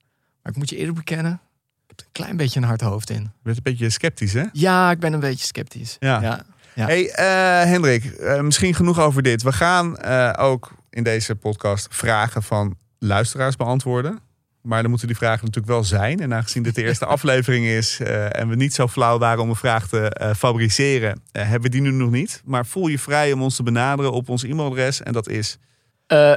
Maar 0.41 0.51
ik 0.51 0.57
moet 0.57 0.69
je 0.69 0.77
eerlijk 0.77 0.97
bekennen, 0.97 1.31
ik 1.33 1.39
heb 1.87 1.99
er 1.99 2.05
een 2.05 2.11
klein 2.11 2.37
beetje 2.37 2.59
een 2.59 2.65
hard 2.65 2.81
hoofd 2.81 3.09
in. 3.09 3.21
Je 3.21 3.29
bent 3.43 3.57
een 3.57 3.63
beetje 3.63 3.89
sceptisch, 3.89 4.33
hè? 4.33 4.43
Ja, 4.51 4.91
ik 4.91 4.99
ben 4.99 5.13
een 5.13 5.19
beetje 5.19 5.45
sceptisch. 5.45 5.95
Ja. 5.99 6.21
ja. 6.21 6.45
Ja. 6.79 6.85
Hey, 6.85 7.09
eh, 7.11 7.69
Hendrik, 7.69 8.05
eh, 8.05 8.41
misschien 8.41 8.73
genoeg 8.73 8.99
over 8.99 9.21
dit. 9.21 9.43
We 9.43 9.51
gaan 9.51 9.97
eh, 9.97 10.33
ook 10.37 10.71
in 10.89 11.03
deze 11.03 11.35
podcast 11.35 11.87
vragen 11.89 12.43
van 12.43 12.75
luisteraars 12.99 13.55
beantwoorden. 13.55 14.19
Maar 14.61 14.81
dan 14.81 14.89
moeten 14.89 15.07
die 15.07 15.17
vragen 15.17 15.45
natuurlijk 15.45 15.73
wel 15.73 15.83
zijn. 15.83 16.19
En 16.19 16.33
aangezien 16.33 16.63
dit 16.63 16.75
de 16.75 16.83
eerste 16.83 17.05
aflevering 17.15 17.65
is 17.65 17.99
en 18.31 18.49
we 18.49 18.55
niet 18.55 18.73
zo 18.73 18.87
flauw 18.87 19.17
waren 19.17 19.43
om 19.43 19.49
een 19.49 19.55
vraag 19.55 19.87
te 19.87 20.33
fabriceren, 20.37 21.21
hebben 21.31 21.61
we 21.61 21.69
die 21.69 21.81
nu 21.81 21.91
nog 21.91 22.11
niet. 22.11 22.41
Maar 22.45 22.65
voel 22.65 22.87
je 22.87 22.99
vrij 22.99 23.31
om 23.31 23.41
ons 23.41 23.55
te 23.55 23.63
benaderen 23.63 24.11
op 24.11 24.29
ons 24.29 24.43
e-mailadres. 24.43 25.01
En 25.01 25.13
dat 25.13 25.27
is 25.27 25.57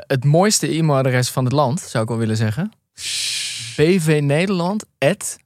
het 0.06 0.24
mooiste 0.24 0.68
e-mailadres 0.68 1.30
van 1.30 1.44
het 1.44 1.52
land, 1.52 1.80
zou 1.80 2.02
ik 2.02 2.08
wel 2.08 2.18
willen 2.18 2.36
zeggen. 2.36 2.72
bvnederland 3.76 4.84
at 4.98 5.36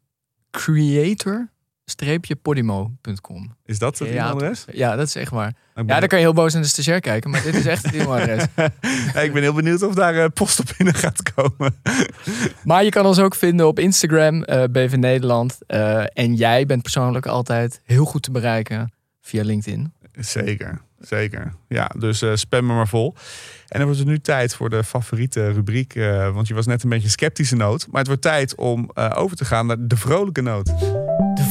creator-podimo.com. 1.95 3.57
Is 3.64 3.78
dat 3.78 3.99
het 3.99 4.09
e-mailadres? 4.09 4.64
Ja, 4.72 4.97
dat 4.97 5.07
is 5.07 5.14
echt 5.14 5.30
waar. 5.30 5.55
Ja, 5.74 6.01
dan 6.01 6.09
kan 6.09 6.18
je 6.18 6.24
heel 6.24 6.34
boos 6.34 6.53
naar 6.53 6.62
de 6.62 6.68
stagiair 6.68 7.01
kijken, 7.01 7.30
maar 7.30 7.43
dit 7.43 7.55
is 7.55 7.66
echt 7.66 7.82
het 7.82 7.95
e-mailadres. 8.01 8.45
Ja, 9.14 9.20
ik 9.20 9.32
ben 9.32 9.43
heel 9.43 9.53
benieuwd 9.53 9.82
of 9.82 9.95
daar 9.95 10.14
eh, 10.14 10.26
post 10.34 10.61
op 10.61 10.66
binnen 10.76 10.95
gaat 10.95 11.32
komen. 11.34 11.74
Maar 12.64 12.84
je 12.84 12.91
kan 12.91 13.07
ons 13.07 13.18
ook 13.18 13.34
vinden 13.34 13.66
op 13.66 13.78
Instagram, 13.78 14.43
eh 14.43 14.64
BV 14.70 14.95
Nederland. 14.97 15.59
Eh, 15.66 16.05
en 16.12 16.34
jij 16.34 16.66
bent 16.66 16.82
persoonlijk 16.82 17.26
altijd 17.26 17.80
heel 17.84 18.05
goed 18.05 18.22
te 18.22 18.30
bereiken 18.30 18.93
via 19.20 19.43
LinkedIn. 19.43 19.93
Zeker, 20.18 20.80
zeker. 21.01 21.53
Ja, 21.68 21.91
dus 21.99 22.24
spam 22.34 22.66
me 22.66 22.74
maar 22.74 22.89
vol. 22.89 23.14
En 23.68 23.78
dan 23.78 23.84
wordt 23.84 23.99
het 23.99 24.09
nu 24.09 24.18
tijd 24.18 24.55
voor 24.55 24.70
de 24.70 24.84
favoriete 24.84 25.53
rubriek. 25.53 25.95
want 26.32 26.49
je 26.49 26.55
was 26.55 26.66
net 26.66 26.82
een 26.82 26.89
beetje 26.89 27.05
een 27.05 27.11
sceptische 27.11 27.57
noot. 27.57 27.87
Maar 27.91 27.99
het 27.99 28.07
wordt 28.07 28.22
tijd 28.22 28.55
om 28.55 28.91
over 28.95 29.37
te 29.37 29.45
gaan 29.45 29.66
naar 29.66 29.76
de 29.80 29.97
vrolijke 29.97 30.41
noot. 30.41 30.72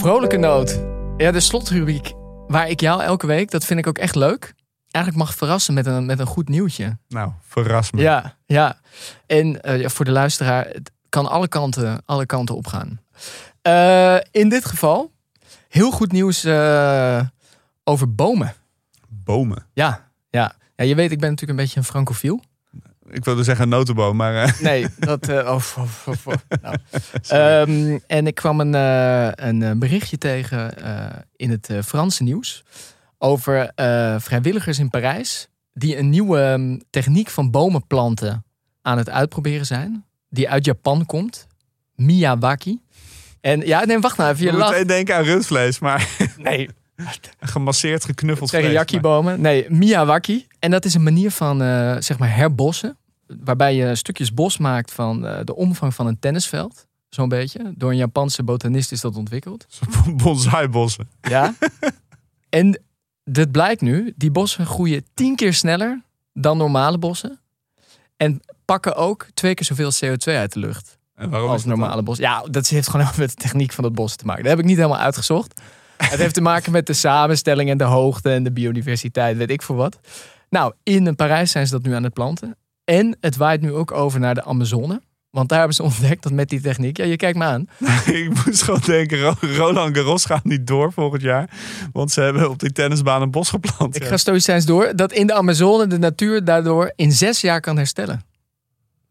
Vrolijke 0.06 0.38
noot. 0.38 0.80
Ja, 1.18 1.32
de 1.32 1.40
slotrubriek 1.40 2.14
waar 2.48 2.70
ik 2.70 2.80
jou 2.80 3.02
elke 3.02 3.28
week, 3.28 3.52
dat 3.52 3.66
vind 3.66 3.80
ik 3.80 3.88
ook 3.88 3.98
echt 3.98 4.16
leuk, 4.16 4.54
eigenlijk 4.92 5.26
mag 5.26 5.36
verrassen 5.36 5.74
met 5.74 5.86
een, 5.86 6.06
met 6.06 6.20
een 6.20 6.26
goed 6.26 6.50
nieuwtje. 6.50 6.98
Nou, 7.08 7.32
verras 7.42 7.92
me. 7.92 8.02
Ja, 8.02 8.36
ja. 8.46 8.80
En 9.26 9.60
ja, 9.64 9.90
voor 9.90 10.06
de 10.06 10.12
luisteraar, 10.12 10.68
het 10.68 10.92
kan 11.10 11.30
alle 11.30 11.48
kanten, 11.48 12.02
alle 12.06 12.26
kanten 12.26 12.56
opgaan. 12.56 13.02
Eh, 13.62 14.18
in 14.32 14.50
dit 14.50 14.66
geval, 14.66 15.12
heel 15.70 15.92
goed 15.92 16.12
nieuws 16.12 16.44
eh, 16.44 17.22
over 17.84 18.16
bomen. 18.16 18.54
Bomen. 19.08 19.66
Ja, 19.74 20.10
ja. 20.30 20.56
ja, 20.76 20.86
je 20.86 20.96
weet, 20.96 21.12
ik 21.12 21.20
ben 21.20 21.30
natuurlijk 21.30 21.60
een 21.60 21.66
beetje 21.66 21.80
een 21.80 21.86
francofiel. 21.86 22.42
Ik 23.10 23.26
wilde 23.26 23.44
zeggen 23.44 23.70
notenboom, 23.70 24.16
maar 24.16 24.44
eh, 24.44 24.60
Nee, 24.60 24.88
dat... 25.00 25.30
eh, 25.30 25.38
oh, 25.38 25.64
oh. 26.26 26.34
Nou. 26.62 26.78
Ehm, 27.28 28.00
en 28.08 28.28
ik 28.28 28.36
kwam 28.36 28.60
een, 28.60 28.76
eh, 28.76 29.48
een 29.48 29.80
berichtje 29.80 30.18
tegen 30.18 30.74
in 31.36 31.50
het 31.50 31.70
Franse 31.86 32.24
nieuws... 32.24 32.64
over 33.18 33.72
vrijwilligers 34.20 34.80
in 34.80 34.90
Parijs... 34.90 35.48
die 35.74 35.98
een 35.98 36.10
nieuwe 36.10 36.40
ehm, 36.40 36.80
techniek 36.90 37.30
van 37.30 37.52
bomen 37.52 37.88
planten 37.88 38.46
aan 38.82 38.98
het 38.98 39.10
uitproberen 39.10 39.66
zijn. 39.66 40.06
Die 40.30 40.50
uit 40.50 40.66
Japan 40.66 41.06
komt. 41.06 41.48
Miyawaki. 41.96 42.82
En 43.42 43.62
ja, 43.62 43.86
nee, 43.86 44.00
wacht 44.00 44.18
nou 44.18 44.32
even. 44.32 44.46
je 44.46 44.52
moet 44.52 44.60
lacht. 44.60 44.88
denken 44.88 45.16
aan 45.16 45.24
rundvlees. 45.24 45.80
Maar 45.80 46.08
Nee, 46.38 46.70
gemasseerd, 47.40 48.06
geknuffeld 48.06 48.50
vlees. 48.50 48.62
Teriyaki-bomen. 48.62 49.42
Nee, 49.42 49.66
Miyawaki. 49.70 50.48
En 50.66 50.72
dat 50.72 50.86
is 50.86 50.94
een 50.94 51.04
manier 51.04 51.32
van, 51.32 51.62
eh, 51.62 51.96
zeg 52.00 52.20
maar, 52.20 52.36
herbossen. 52.36 52.98
Waarbij 53.28 53.76
je 53.76 53.96
stukjes 53.96 54.34
bos 54.34 54.58
maakt 54.58 54.92
van 54.92 55.28
eh, 55.28 55.40
de 55.44 55.56
omvang 55.56 55.94
van 55.94 56.08
een 56.08 56.20
tennisveld. 56.20 56.88
Zo'n 57.10 57.30
beetje. 57.30 57.74
Door 57.76 57.92
een 57.92 57.98
Japanse 57.98 58.44
botanist 58.44 58.92
is 58.92 59.02
dat 59.02 59.16
ontwikkeld. 59.16 59.66
Bonsaibossen. 60.24 61.10
Ja. 61.22 61.54
en 62.50 62.82
dit 63.24 63.52
blijkt 63.52 63.82
nu, 63.82 64.14
die 64.16 64.32
bossen 64.32 64.66
groeien 64.66 65.06
tien 65.14 65.36
keer 65.36 65.54
sneller 65.54 66.02
dan 66.34 66.58
normale 66.58 66.98
bossen. 66.98 67.40
En 68.18 68.42
pakken 68.66 68.96
ook 68.96 69.28
twee 69.34 69.54
keer 69.54 69.66
zoveel 69.66 69.92
CO2 69.92 70.34
uit 70.34 70.54
de 70.54 70.60
lucht 70.60 70.98
En 71.16 71.30
waarom 71.30 71.50
als 71.50 71.66
normale 71.66 72.04
bos. 72.04 72.18
Ja, 72.18 72.44
dat 72.50 72.68
heeft 72.68 72.90
gewoon 72.90 73.08
met 73.18 73.30
de 73.30 73.36
techniek 73.36 73.72
van 73.72 73.84
het 73.84 73.94
bos 73.94 74.16
te 74.16 74.26
maken. 74.26 74.42
Dat 74.44 74.52
heb 74.52 74.62
ik 74.62 74.66
niet 74.66 74.78
helemaal 74.78 75.00
uitgezocht. 75.00 75.62
Het 75.98 76.20
heeft 76.20 76.34
te 76.34 76.42
maken 76.42 76.72
met 76.72 76.88
de 76.88 76.94
samenstelling 76.94 77.70
en 77.70 77.78
de 77.78 77.84
hoogte 77.84 78.32
en 78.32 78.44
de 78.44 78.52
biodiversiteit, 78.52 79.38
weet 79.38 79.50
ik 79.50 79.62
voor 79.62 79.76
wat. 79.76 80.00
Nou, 80.56 80.74
in 80.84 81.16
Parijs 81.16 81.52
zijn 81.52 81.68
ze 81.68 81.72
dat 81.74 81.84
nu 81.84 81.94
aan 81.94 82.04
het 82.04 82.14
planten. 82.14 82.58
En 82.84 83.18
het 83.20 83.36
waait 83.36 83.62
nu 83.62 83.74
ook 83.74 83.92
over 83.92 84.20
naar 84.20 84.34
de 84.36 84.44
Amazone. 84.44 85.02
Want 85.30 85.50
daar 85.50 85.58
hebben 85.58 85.76
ze 85.76 85.84
ontdekt 85.84 86.24
dat 86.24 86.32
met 86.32 86.50
die 86.50 86.62
techniek... 86.62 86.98
Ja, 86.98 87.04
je 87.06 87.16
kijkt 87.16 87.38
me 87.38 87.44
aan. 87.44 87.68
ik 88.06 88.46
moest 88.46 88.62
gewoon 88.64 88.82
denken, 88.86 89.20
Ro- 89.22 89.36
Roland 89.42 89.98
Garros 89.98 90.26
gaat 90.26 90.44
niet 90.44 90.68
door 90.68 90.94
volgend 90.94 91.22
jaar. 91.22 91.50
Want 91.92 92.12
ze 92.12 92.22
hebben 92.22 92.50
op 92.50 92.60
die 92.60 92.72
tennisbaan 92.72 93.22
een 93.22 93.32
bos 93.32 93.50
geplant. 93.50 93.96
Ik 93.96 94.02
Ja. 94.04 94.08
ga 94.08 94.18
stoïcijns 94.18 94.66
door. 94.66 94.92
Dat 94.96 95.12
in 95.12 95.28
de 95.28 95.34
Amazone 95.34 95.88
de 95.88 95.98
natuur 95.98 96.44
daardoor 96.44 96.92
in 96.96 97.12
zes 97.12 97.42
jaar 97.42 97.62
kan 97.62 97.78
herstellen. 97.78 98.22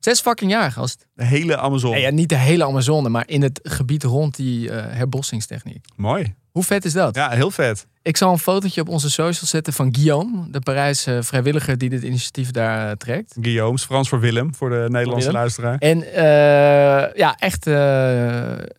Zes 0.05 0.21
fucking 0.21 0.51
jaar, 0.51 0.73
gast. 0.73 1.07
De 1.15 1.25
hele 1.25 1.57
Amazon. 1.57 1.91
Nee, 1.91 2.01
ja, 2.03 2.11
niet 2.11 2.29
de 2.29 2.37
hele 2.37 2.65
Amazone, 2.65 3.09
maar 3.09 3.25
in 3.29 3.43
het 3.43 3.61
gebied 3.63 4.03
rond 4.03 4.37
die 4.37 4.71
eh, 4.71 4.97
herbossingstechniek. 4.97 5.85
Mooi. 5.97 6.35
Hoe 6.51 6.63
vet 6.63 6.85
is 6.85 6.93
dat? 6.93 7.15
Ja, 7.15 7.31
heel 7.31 7.51
vet. 7.51 7.87
Ik 8.03 8.17
zal 8.17 8.33
een 8.33 8.39
fotootje 8.39 8.81
op 8.81 8.89
onze 8.89 9.11
social 9.11 9.47
zetten 9.47 9.73
van 9.73 9.95
Guillaume, 9.95 10.51
de 10.51 10.61
Parijse 10.61 11.19
vrijwilliger 11.23 11.79
die 11.79 11.89
dit 11.89 12.03
initiatief 12.03 12.51
daar 12.51 12.91
eh, 12.91 12.97
trekt. 12.97 13.35
Guillaume's, 13.41 13.85
Frans 13.85 14.09
voor 14.09 14.21
Willem, 14.21 14.55
voor 14.55 14.71
de 14.71 14.87
Nederlandse 14.89 15.27
Willem. 15.27 15.33
luisteraar. 15.41 15.79
En 15.79 16.13
eh, 16.13 17.15
ja, 17.17 17.37
echt, 17.39 17.67
eh, 17.67 17.75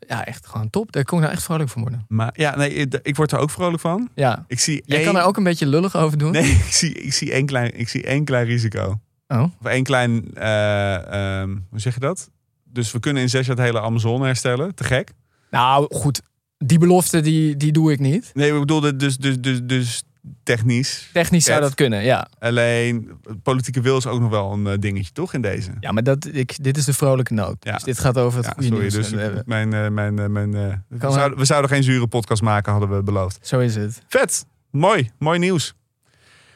ja, 0.07 0.25
echt 0.25 0.47
gewoon 0.47 0.69
top. 0.69 0.91
Daar 0.91 1.03
kon 1.03 1.17
ik 1.17 1.23
nou 1.23 1.35
echt 1.35 1.43
vrolijk 1.45 1.69
van 1.69 1.81
worden. 1.81 2.05
Maar 2.07 2.29
ja, 2.33 2.55
nee, 2.55 2.73
ik- 2.73 2.99
ik 3.03 3.15
word 3.15 3.31
er 3.31 3.37
ook 3.39 3.49
vrolijk 3.49 3.81
van. 3.81 4.09
Ja. 4.15 4.45
Ik 4.47 4.59
zie 4.59 4.83
Jij 4.85 4.97
één- 4.97 5.05
kan 5.05 5.17
er 5.17 5.23
ook 5.23 5.37
een 5.37 5.43
beetje 5.43 5.65
lullig 5.67 5.95
over 5.95 6.17
doen. 6.17 6.31
Nee, 6.31 6.51
ik 6.67 6.73
zie, 6.73 6.93
ik, 6.93 7.13
zie 7.13 7.31
één 7.31 7.45
klein, 7.45 7.79
ik 7.79 7.89
zie 7.89 8.03
één 8.03 8.25
klein 8.25 8.45
risico. 8.45 8.99
Oh. 9.27 9.43
Of 9.61 9.65
één 9.65 9.83
klein, 9.83 10.33
eh, 10.33 11.39
ehm, 11.41 11.57
hoe 11.69 11.79
zeg 11.79 11.93
je 11.93 11.99
dat? 11.99 12.29
Dus 12.63 12.91
we 12.91 12.99
kunnen 12.99 13.21
in 13.21 13.29
zes 13.29 13.45
jaar 13.45 13.55
het 13.55 13.65
hele 13.65 13.81
Amazone 13.81 14.25
herstellen. 14.25 14.75
Te 14.75 14.83
gek. 14.83 15.11
Nou, 15.51 15.95
goed. 15.95 16.21
Die 16.57 16.79
belofte, 16.79 17.21
die, 17.21 17.57
die 17.57 17.71
doe 17.71 17.91
ik 17.91 17.99
niet. 17.99 18.31
Nee, 18.33 18.53
ik 18.53 18.59
bedoelde 18.59 18.95
dus, 18.95 19.17
dus, 19.17 19.39
dus, 19.39 19.59
dus 19.63 20.03
technisch. 20.43 21.09
Technisch 21.13 21.45
zou 21.45 21.61
dat 21.61 21.75
kunnen, 21.75 22.03
ja. 22.03 22.27
Alleen, 22.39 23.11
politieke 23.43 23.81
wil 23.81 23.97
is 23.97 24.05
ook 24.07 24.19
nog 24.19 24.29
wel 24.29 24.51
een 24.51 24.67
eh, 24.67 24.73
dingetje, 24.79 25.11
toch, 25.11 25.33
in 25.33 25.41
deze? 25.41 25.71
Ja, 25.79 25.91
maar 25.91 26.03
dat, 26.03 26.27
ik, 26.31 26.63
dit 26.63 26.77
is 26.77 26.85
de 26.85 26.93
vrolijke 26.93 27.33
noot. 27.33 27.55
Ja. 27.59 27.73
Dus 27.73 27.83
dit 27.83 27.99
gaat 27.99 28.17
over 28.17 28.37
het 28.37 28.47
Ja, 28.57 28.63
sorry, 28.63 28.79
nieuws. 28.79 28.93
dus 28.93 29.11
mijn, 29.45 29.73
eh, 29.73 29.89
mijn, 29.89 30.31
mijn, 30.31 30.55
eh, 30.55 30.73
we, 30.87 31.11
zouden, 31.11 31.37
we 31.37 31.45
zouden 31.45 31.69
geen 31.69 31.83
zure 31.83 32.07
podcast 32.07 32.41
maken, 32.41 32.71
hadden 32.71 32.95
we 32.95 33.03
beloofd. 33.03 33.37
Zo 33.41 33.59
is 33.59 33.75
het. 33.75 34.01
Vet, 34.07 34.45
mooi, 34.71 35.09
mooi 35.19 35.39
nieuws. 35.39 35.73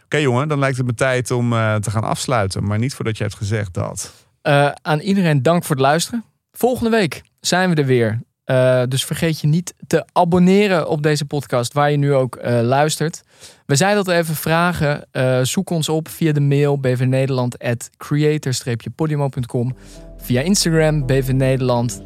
Oké 0.09 0.21
jongen, 0.21 0.47
dan 0.47 0.59
lijkt 0.59 0.77
het 0.77 0.85
me 0.85 0.93
tijd 0.93 1.31
om 1.31 1.53
eh, 1.53 1.75
te 1.75 1.91
gaan 1.91 2.03
afsluiten. 2.03 2.63
Maar 2.63 2.79
niet 2.79 2.93
voordat 2.93 3.17
je 3.17 3.23
hebt 3.23 3.35
gezegd 3.35 3.73
dat... 3.73 4.13
Eh, 4.41 4.71
aan 4.81 4.99
iedereen 4.99 5.43
dank 5.43 5.63
voor 5.63 5.75
het 5.75 5.85
luisteren. 5.85 6.23
Volgende 6.51 6.89
week 6.89 7.21
zijn 7.39 7.69
we 7.69 7.75
er 7.75 7.85
weer. 7.85 8.21
Eh, 8.43 8.83
dus 8.87 9.05
vergeet 9.05 9.39
je 9.39 9.47
niet 9.47 9.73
te 9.87 10.05
abonneren 10.11 10.87
op 10.87 11.03
deze 11.03 11.25
podcast, 11.25 11.73
waar 11.73 11.91
je 11.91 11.97
nu 11.97 12.13
ook 12.13 12.37
luistert. 12.61 13.21
We 13.65 13.75
zeiden 13.75 14.05
dat 14.05 14.15
even 14.15 14.35
vragen. 14.35 15.07
Zoek 15.47 15.69
ons 15.69 15.89
op 15.89 16.07
via 16.07 16.31
de 16.31 16.41
mail 16.41 16.77
bvnederland.creator-podimo.com. 16.77 19.75
Via 20.17 20.41
Instagram, 20.41 21.05
BV 21.05 21.31
Nederland. 21.31 22.01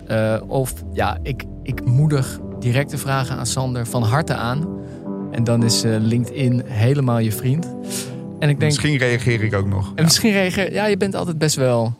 Of 0.48 0.74
ja, 0.94 1.18
ik, 1.22 1.44
ik 1.62 1.86
moedig 1.86 2.40
directe 2.60 2.98
vragen 2.98 3.38
aan 3.38 3.46
Sander 3.46 3.88
van 3.88 4.04
harte 4.04 4.34
aan. 4.34 4.82
En 5.34 5.44
dan 5.44 5.64
is 5.64 5.84
eh, 5.84 5.92
LinkedIn 6.00 6.62
helemaal 6.66 7.20
je 7.20 7.32
vriend. 7.32 7.66
En 8.40 8.50
ik 8.50 8.60
denk, 8.60 8.72
Misschien 8.72 8.98
reageer 8.98 9.44
ik 9.44 9.54
ook 9.56 9.68
nog. 9.68 9.92
en 9.96 10.04
misschien 10.04 10.32
reageer 10.32 10.74
Ja, 10.74 10.86
je 10.86 10.98
bent 10.98 11.16
altijd 11.16 11.38
best 11.38 11.56
wel... 11.56 11.94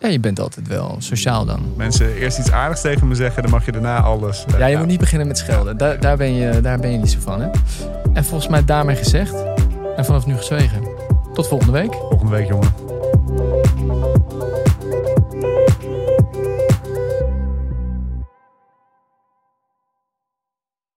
Ja, 0.00 0.08
je 0.08 0.20
bent 0.20 0.40
altijd 0.40 0.68
wel 0.68 0.94
sociaal 0.98 1.44
dan. 1.44 1.60
Mensen 1.76 2.14
eerst 2.14 2.38
iets 2.38 2.50
aardigs 2.50 2.80
tegen 2.80 3.08
me 3.08 3.14
zeggen, 3.14 3.42
dan 3.42 3.50
mag 3.50 3.64
je 3.66 3.72
daarna 3.72 4.00
alles. 4.00 4.44
eh, 4.52 4.58
Ja, 4.58 4.66
je 4.66 4.76
moet 4.76 4.86
niet 4.86 4.98
beginnen 5.00 5.26
met 5.28 5.38
schelden. 5.38 5.76
Daar, 5.76 6.00
daar, 6.00 6.16
ben 6.16 6.32
je, 6.34 6.60
daar 6.60 6.78
ben 6.80 6.90
je 6.92 6.98
niet 6.98 7.10
zo 7.10 7.18
van, 7.20 7.40
hè? 7.40 7.48
En 8.12 8.24
volgens 8.24 8.50
mij 8.50 8.64
daarmee 8.64 8.96
gezegd. 8.96 9.34
En 9.96 10.04
vanaf 10.04 10.26
nu 10.26 10.34
gezwegen. 10.36 10.82
Tot 11.34 11.48
volgende 11.48 11.72
week. 11.72 11.92
Volgende 11.94 12.36
week, 12.36 12.48
jongen. 12.48 12.72